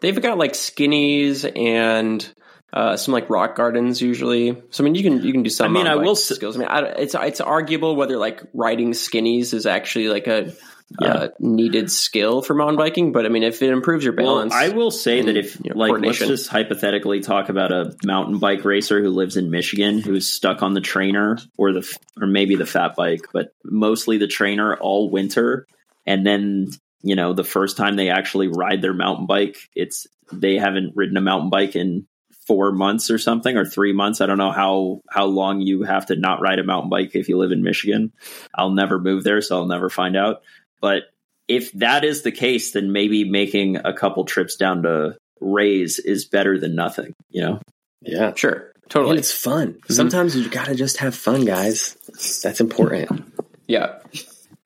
They've 0.00 0.20
got 0.20 0.38
like 0.38 0.52
skinnies 0.52 1.50
and 1.56 2.26
uh, 2.72 2.96
some 2.96 3.12
like 3.12 3.28
rock 3.28 3.54
gardens 3.54 4.00
usually. 4.00 4.56
So 4.70 4.82
I 4.82 4.84
mean, 4.84 4.94
you 4.94 5.02
can 5.02 5.22
you 5.22 5.32
can 5.32 5.42
do 5.42 5.50
some. 5.50 5.66
I 5.66 5.68
mean, 5.68 5.84
mountain 5.84 5.92
I 5.92 5.96
will 5.96 6.14
bike 6.14 6.20
s- 6.20 6.28
skills. 6.28 6.56
I 6.56 6.58
mean, 6.60 6.68
I, 6.68 6.80
it's 6.98 7.14
it's 7.14 7.40
arguable 7.40 7.96
whether 7.96 8.16
like 8.16 8.42
riding 8.54 8.92
skinnies 8.92 9.52
is 9.52 9.66
actually 9.66 10.08
like 10.08 10.26
a 10.26 10.52
uh, 10.98 11.28
needed 11.38 11.90
skill 11.90 12.42
for 12.42 12.54
mountain 12.54 12.76
biking. 12.76 13.12
But 13.12 13.26
I 13.26 13.28
mean, 13.28 13.42
if 13.42 13.60
it 13.62 13.70
improves 13.70 14.04
your 14.04 14.14
Well, 14.14 14.36
balance, 14.36 14.54
I 14.54 14.70
will 14.70 14.90
say 14.90 15.22
that 15.22 15.36
if, 15.36 15.56
you 15.62 15.70
know, 15.70 15.78
like, 15.78 16.00
let's 16.02 16.18
just 16.18 16.48
hypothetically 16.48 17.20
talk 17.20 17.48
about 17.48 17.70
a 17.72 17.94
mountain 18.04 18.38
bike 18.38 18.64
racer 18.64 19.02
who 19.02 19.10
lives 19.10 19.36
in 19.36 19.50
Michigan 19.50 20.00
who's 20.00 20.26
stuck 20.26 20.62
on 20.62 20.74
the 20.74 20.80
trainer 20.80 21.38
or 21.56 21.72
the, 21.72 21.98
or 22.20 22.26
maybe 22.26 22.56
the 22.56 22.66
fat 22.66 22.96
bike, 22.96 23.26
but 23.32 23.52
mostly 23.64 24.18
the 24.18 24.26
trainer 24.26 24.76
all 24.76 25.10
winter. 25.10 25.66
And 26.06 26.26
then, 26.26 26.68
you 27.02 27.14
know, 27.16 27.32
the 27.32 27.44
first 27.44 27.76
time 27.76 27.96
they 27.96 28.10
actually 28.10 28.48
ride 28.48 28.82
their 28.82 28.94
mountain 28.94 29.26
bike, 29.26 29.56
it's, 29.74 30.06
they 30.32 30.56
haven't 30.56 30.96
ridden 30.96 31.16
a 31.16 31.20
mountain 31.20 31.50
bike 31.50 31.76
in 31.76 32.06
four 32.46 32.72
months 32.72 33.10
or 33.10 33.18
something 33.18 33.56
or 33.56 33.64
three 33.64 33.92
months. 33.92 34.20
I 34.20 34.26
don't 34.26 34.38
know 34.38 34.50
how, 34.50 35.02
how 35.08 35.26
long 35.26 35.60
you 35.60 35.82
have 35.82 36.06
to 36.06 36.16
not 36.16 36.40
ride 36.40 36.58
a 36.58 36.64
mountain 36.64 36.90
bike 36.90 37.10
if 37.14 37.28
you 37.28 37.38
live 37.38 37.52
in 37.52 37.62
Michigan. 37.62 38.12
I'll 38.54 38.70
never 38.70 38.98
move 38.98 39.22
there, 39.24 39.40
so 39.40 39.56
I'll 39.58 39.66
never 39.66 39.88
find 39.90 40.16
out. 40.16 40.42
But 40.80 41.04
if 41.46 41.72
that 41.72 42.04
is 42.04 42.22
the 42.22 42.32
case, 42.32 42.72
then 42.72 42.92
maybe 42.92 43.28
making 43.28 43.76
a 43.76 43.92
couple 43.92 44.24
trips 44.24 44.56
down 44.56 44.82
to 44.84 45.16
Rays 45.40 45.98
is 45.98 46.24
better 46.26 46.58
than 46.58 46.74
nothing. 46.74 47.12
You 47.28 47.42
know, 47.42 47.60
Yeah. 48.02 48.34
sure, 48.34 48.72
And 48.82 48.90
totally, 48.90 49.18
it's 49.18 49.32
fun. 49.32 49.74
Mm-hmm. 49.74 49.92
Sometimes 49.94 50.36
you 50.36 50.48
gotta 50.48 50.74
just 50.74 50.98
have 50.98 51.14
fun, 51.14 51.44
guys. 51.44 51.96
That's 52.42 52.60
important. 52.60 53.32
yeah. 53.66 53.98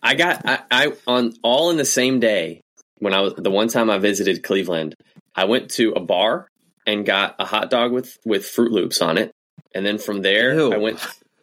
I 0.05 0.15
got 0.15 0.43
I, 0.47 0.59
I 0.71 0.93
on 1.07 1.33
all 1.43 1.71
in 1.71 1.77
the 1.79 1.85
same 1.85 2.21
day 2.21 2.61
when 2.99 3.15
I 3.15 3.21
was 3.23 3.35
the 3.37 3.51
one 3.51 3.69
time 3.69 3.91
I 3.91 3.99
visited 3.99 4.43
Cleveland, 4.43 4.95
I 5.35 5.45
went 5.47 5.71
to 5.73 5.93
a 5.93 6.01
bar 6.01 6.47
and 6.87 7.05
got 7.07 7.37
a 7.39 7.45
hot 7.45 7.71
dog 7.71 7.91
with 7.93 8.17
with 8.25 8.43
Froot 8.45 8.71
Loops 8.71 9.01
on 9.03 9.19
it, 9.19 9.33
and 9.75 9.85
then 9.85 9.99
from 9.99 10.23
there 10.23 10.55
Ew. 10.55 10.73
I 10.73 10.77
went, 10.77 10.99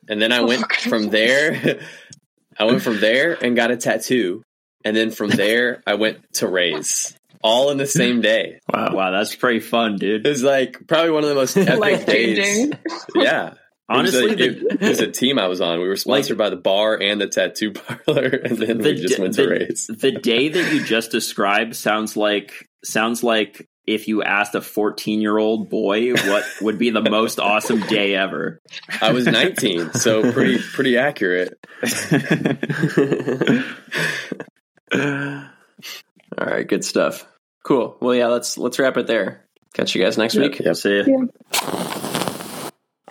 and 0.08 0.22
then 0.22 0.32
I 0.32 0.42
went 0.52 0.72
from 0.72 1.10
there, 1.10 1.82
I 2.60 2.66
went 2.66 2.82
from 2.84 3.00
there 3.00 3.34
and 3.44 3.56
got 3.56 3.72
a 3.72 3.78
tattoo, 3.78 4.44
and 4.86 4.96
then 4.96 5.10
from 5.12 5.30
there 5.44 5.82
I 5.88 5.96
went 5.96 6.20
to 6.36 6.48
Rays, 6.48 7.18
all 7.44 7.72
in 7.72 7.78
the 7.78 7.88
same 7.88 8.22
day. 8.22 8.60
Wow. 8.72 8.94
wow, 8.94 9.12
that's 9.12 9.36
pretty 9.36 9.60
fun, 9.60 9.96
It 9.96 10.00
dude. 10.00 10.26
was 10.26 10.44
like 10.44 10.88
probably 10.88 11.10
one 11.12 11.24
of 11.24 11.30
the 11.30 11.36
most 11.36 11.58
epic 11.58 12.06
days. 12.06 12.38
changing. 12.38 12.80
Yeah. 13.16 13.56
Honestly, 13.98 14.20
it 14.20 14.30
was, 14.30 14.30
like, 14.30 14.38
the- 14.38 14.74
it, 14.76 14.82
it 14.82 14.90
was 14.90 15.00
a 15.02 15.12
team 15.12 15.38
I 15.40 15.48
was 15.48 15.62
on. 15.62 15.80
We 15.80 15.88
were 15.88 15.96
sponsored 15.96 16.38
by 16.38 16.50
the 16.50 16.56
bar 16.56 16.98
and 17.02 17.20
the 17.22 17.28
tattoo 17.28 17.72
parlor, 17.74 18.24
and 18.44 18.58
then 18.58 18.78
we 18.80 18.96
just 18.96 19.16
d- 19.18 19.22
went 19.22 19.36
to 19.36 19.44
the- 19.44 19.50
Rays. 19.50 19.88
the 19.88 20.12
day 20.12 20.50
that 20.50 20.74
you 20.74 20.84
just 20.84 21.12
described 21.12 21.76
sounds 21.76 22.16
like 22.18 22.70
sounds 22.84 23.24
like 23.24 23.68
if 23.88 24.08
you 24.08 24.22
asked 24.24 24.54
a 24.56 24.62
14 24.62 25.22
year 25.22 25.38
old 25.38 25.70
boy 25.70 26.14
what 26.14 26.46
would 26.62 26.78
be 26.78 26.92
the 26.92 27.02
most 27.02 27.40
awesome 27.52 27.82
day 27.82 28.16
ever. 28.16 28.62
I 29.02 29.12
was 29.12 29.26
19, 29.26 29.94
so 29.94 30.32
pretty 30.32 30.60
pretty 30.74 30.98
accurate. 30.98 31.58
All 34.94 36.48
right, 36.48 36.68
good 36.68 36.86
stuff. 36.86 37.26
Cool. 37.64 37.98
Well, 38.02 38.16
yeah, 38.16 38.28
let's 38.28 38.58
let's 38.58 38.80
wrap 38.80 38.98
it 38.98 39.08
there. 39.08 39.46
Catch 39.74 39.96
you 39.96 40.04
guys 40.04 40.18
next 40.18 40.36
week. 40.36 40.60
Yep. 40.60 40.76
See 40.76 41.04
ya. 41.08 42.08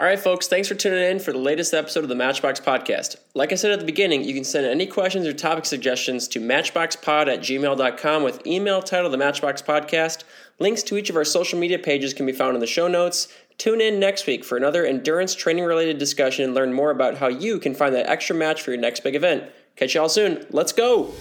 All 0.00 0.06
right, 0.06 0.18
folks, 0.18 0.48
thanks 0.48 0.66
for 0.66 0.74
tuning 0.74 1.10
in 1.10 1.18
for 1.18 1.30
the 1.30 1.38
latest 1.38 1.74
episode 1.74 2.04
of 2.04 2.08
the 2.08 2.14
Matchbox 2.14 2.58
Podcast. 2.58 3.16
Like 3.34 3.52
I 3.52 3.54
said 3.56 3.70
at 3.70 3.80
the 3.80 3.84
beginning, 3.84 4.24
you 4.24 4.32
can 4.32 4.44
send 4.44 4.64
any 4.64 4.86
questions 4.86 5.26
or 5.26 5.34
topic 5.34 5.66
suggestions 5.66 6.26
to 6.28 6.40
matchboxpod 6.40 7.28
at 7.28 7.40
gmail.com 7.40 8.22
with 8.22 8.46
email 8.46 8.80
titled 8.80 9.12
The 9.12 9.18
Matchbox 9.18 9.60
Podcast. 9.60 10.24
Links 10.58 10.82
to 10.84 10.96
each 10.96 11.10
of 11.10 11.16
our 11.16 11.24
social 11.26 11.58
media 11.58 11.78
pages 11.78 12.14
can 12.14 12.24
be 12.24 12.32
found 12.32 12.54
in 12.54 12.60
the 12.60 12.66
show 12.66 12.88
notes. 12.88 13.28
Tune 13.58 13.82
in 13.82 14.00
next 14.00 14.26
week 14.26 14.42
for 14.42 14.56
another 14.56 14.86
endurance 14.86 15.34
training 15.34 15.64
related 15.64 15.98
discussion 15.98 16.46
and 16.46 16.54
learn 16.54 16.72
more 16.72 16.90
about 16.90 17.18
how 17.18 17.28
you 17.28 17.58
can 17.58 17.74
find 17.74 17.94
that 17.94 18.08
extra 18.08 18.34
match 18.34 18.62
for 18.62 18.70
your 18.70 18.80
next 18.80 19.00
big 19.00 19.14
event. 19.14 19.52
Catch 19.76 19.96
y'all 19.96 20.08
soon. 20.08 20.46
Let's 20.48 20.72
go! 20.72 21.12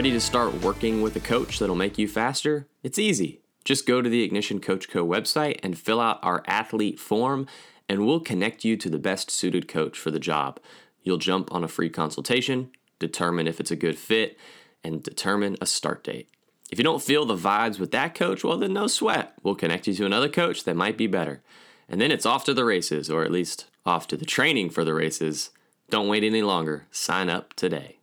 Ready 0.00 0.12
to 0.12 0.20
start 0.20 0.62
working 0.62 1.02
with 1.02 1.14
a 1.16 1.20
coach 1.20 1.58
that'll 1.58 1.76
make 1.76 1.98
you 1.98 2.08
faster? 2.08 2.66
It's 2.82 2.98
easy. 2.98 3.42
Just 3.66 3.86
go 3.86 4.00
to 4.00 4.08
the 4.08 4.22
Ignition 4.22 4.58
Coach 4.58 4.88
Co 4.88 5.06
website 5.06 5.60
and 5.62 5.78
fill 5.78 6.00
out 6.00 6.18
our 6.22 6.42
athlete 6.46 6.98
form, 6.98 7.46
and 7.86 8.06
we'll 8.06 8.20
connect 8.20 8.64
you 8.64 8.78
to 8.78 8.88
the 8.88 8.98
best 8.98 9.30
suited 9.30 9.68
coach 9.68 9.98
for 9.98 10.10
the 10.10 10.18
job. 10.18 10.58
You'll 11.02 11.18
jump 11.18 11.52
on 11.52 11.62
a 11.62 11.68
free 11.68 11.90
consultation, 11.90 12.70
determine 12.98 13.46
if 13.46 13.60
it's 13.60 13.70
a 13.70 13.76
good 13.76 13.98
fit, 13.98 14.38
and 14.82 15.02
determine 15.02 15.58
a 15.60 15.66
start 15.66 16.02
date. 16.02 16.30
If 16.70 16.78
you 16.78 16.84
don't 16.84 17.02
feel 17.02 17.26
the 17.26 17.36
vibes 17.36 17.78
with 17.78 17.90
that 17.90 18.14
coach, 18.14 18.42
well, 18.42 18.56
then 18.56 18.72
no 18.72 18.86
sweat. 18.86 19.34
We'll 19.42 19.54
connect 19.54 19.86
you 19.86 19.92
to 19.92 20.06
another 20.06 20.30
coach 20.30 20.64
that 20.64 20.76
might 20.76 20.96
be 20.96 21.08
better. 21.08 21.42
And 21.90 22.00
then 22.00 22.10
it's 22.10 22.24
off 22.24 22.46
to 22.46 22.54
the 22.54 22.64
races, 22.64 23.10
or 23.10 23.22
at 23.22 23.30
least 23.30 23.66
off 23.84 24.06
to 24.06 24.16
the 24.16 24.24
training 24.24 24.70
for 24.70 24.82
the 24.82 24.94
races. 24.94 25.50
Don't 25.90 26.08
wait 26.08 26.24
any 26.24 26.40
longer. 26.40 26.86
Sign 26.90 27.28
up 27.28 27.52
today. 27.52 27.99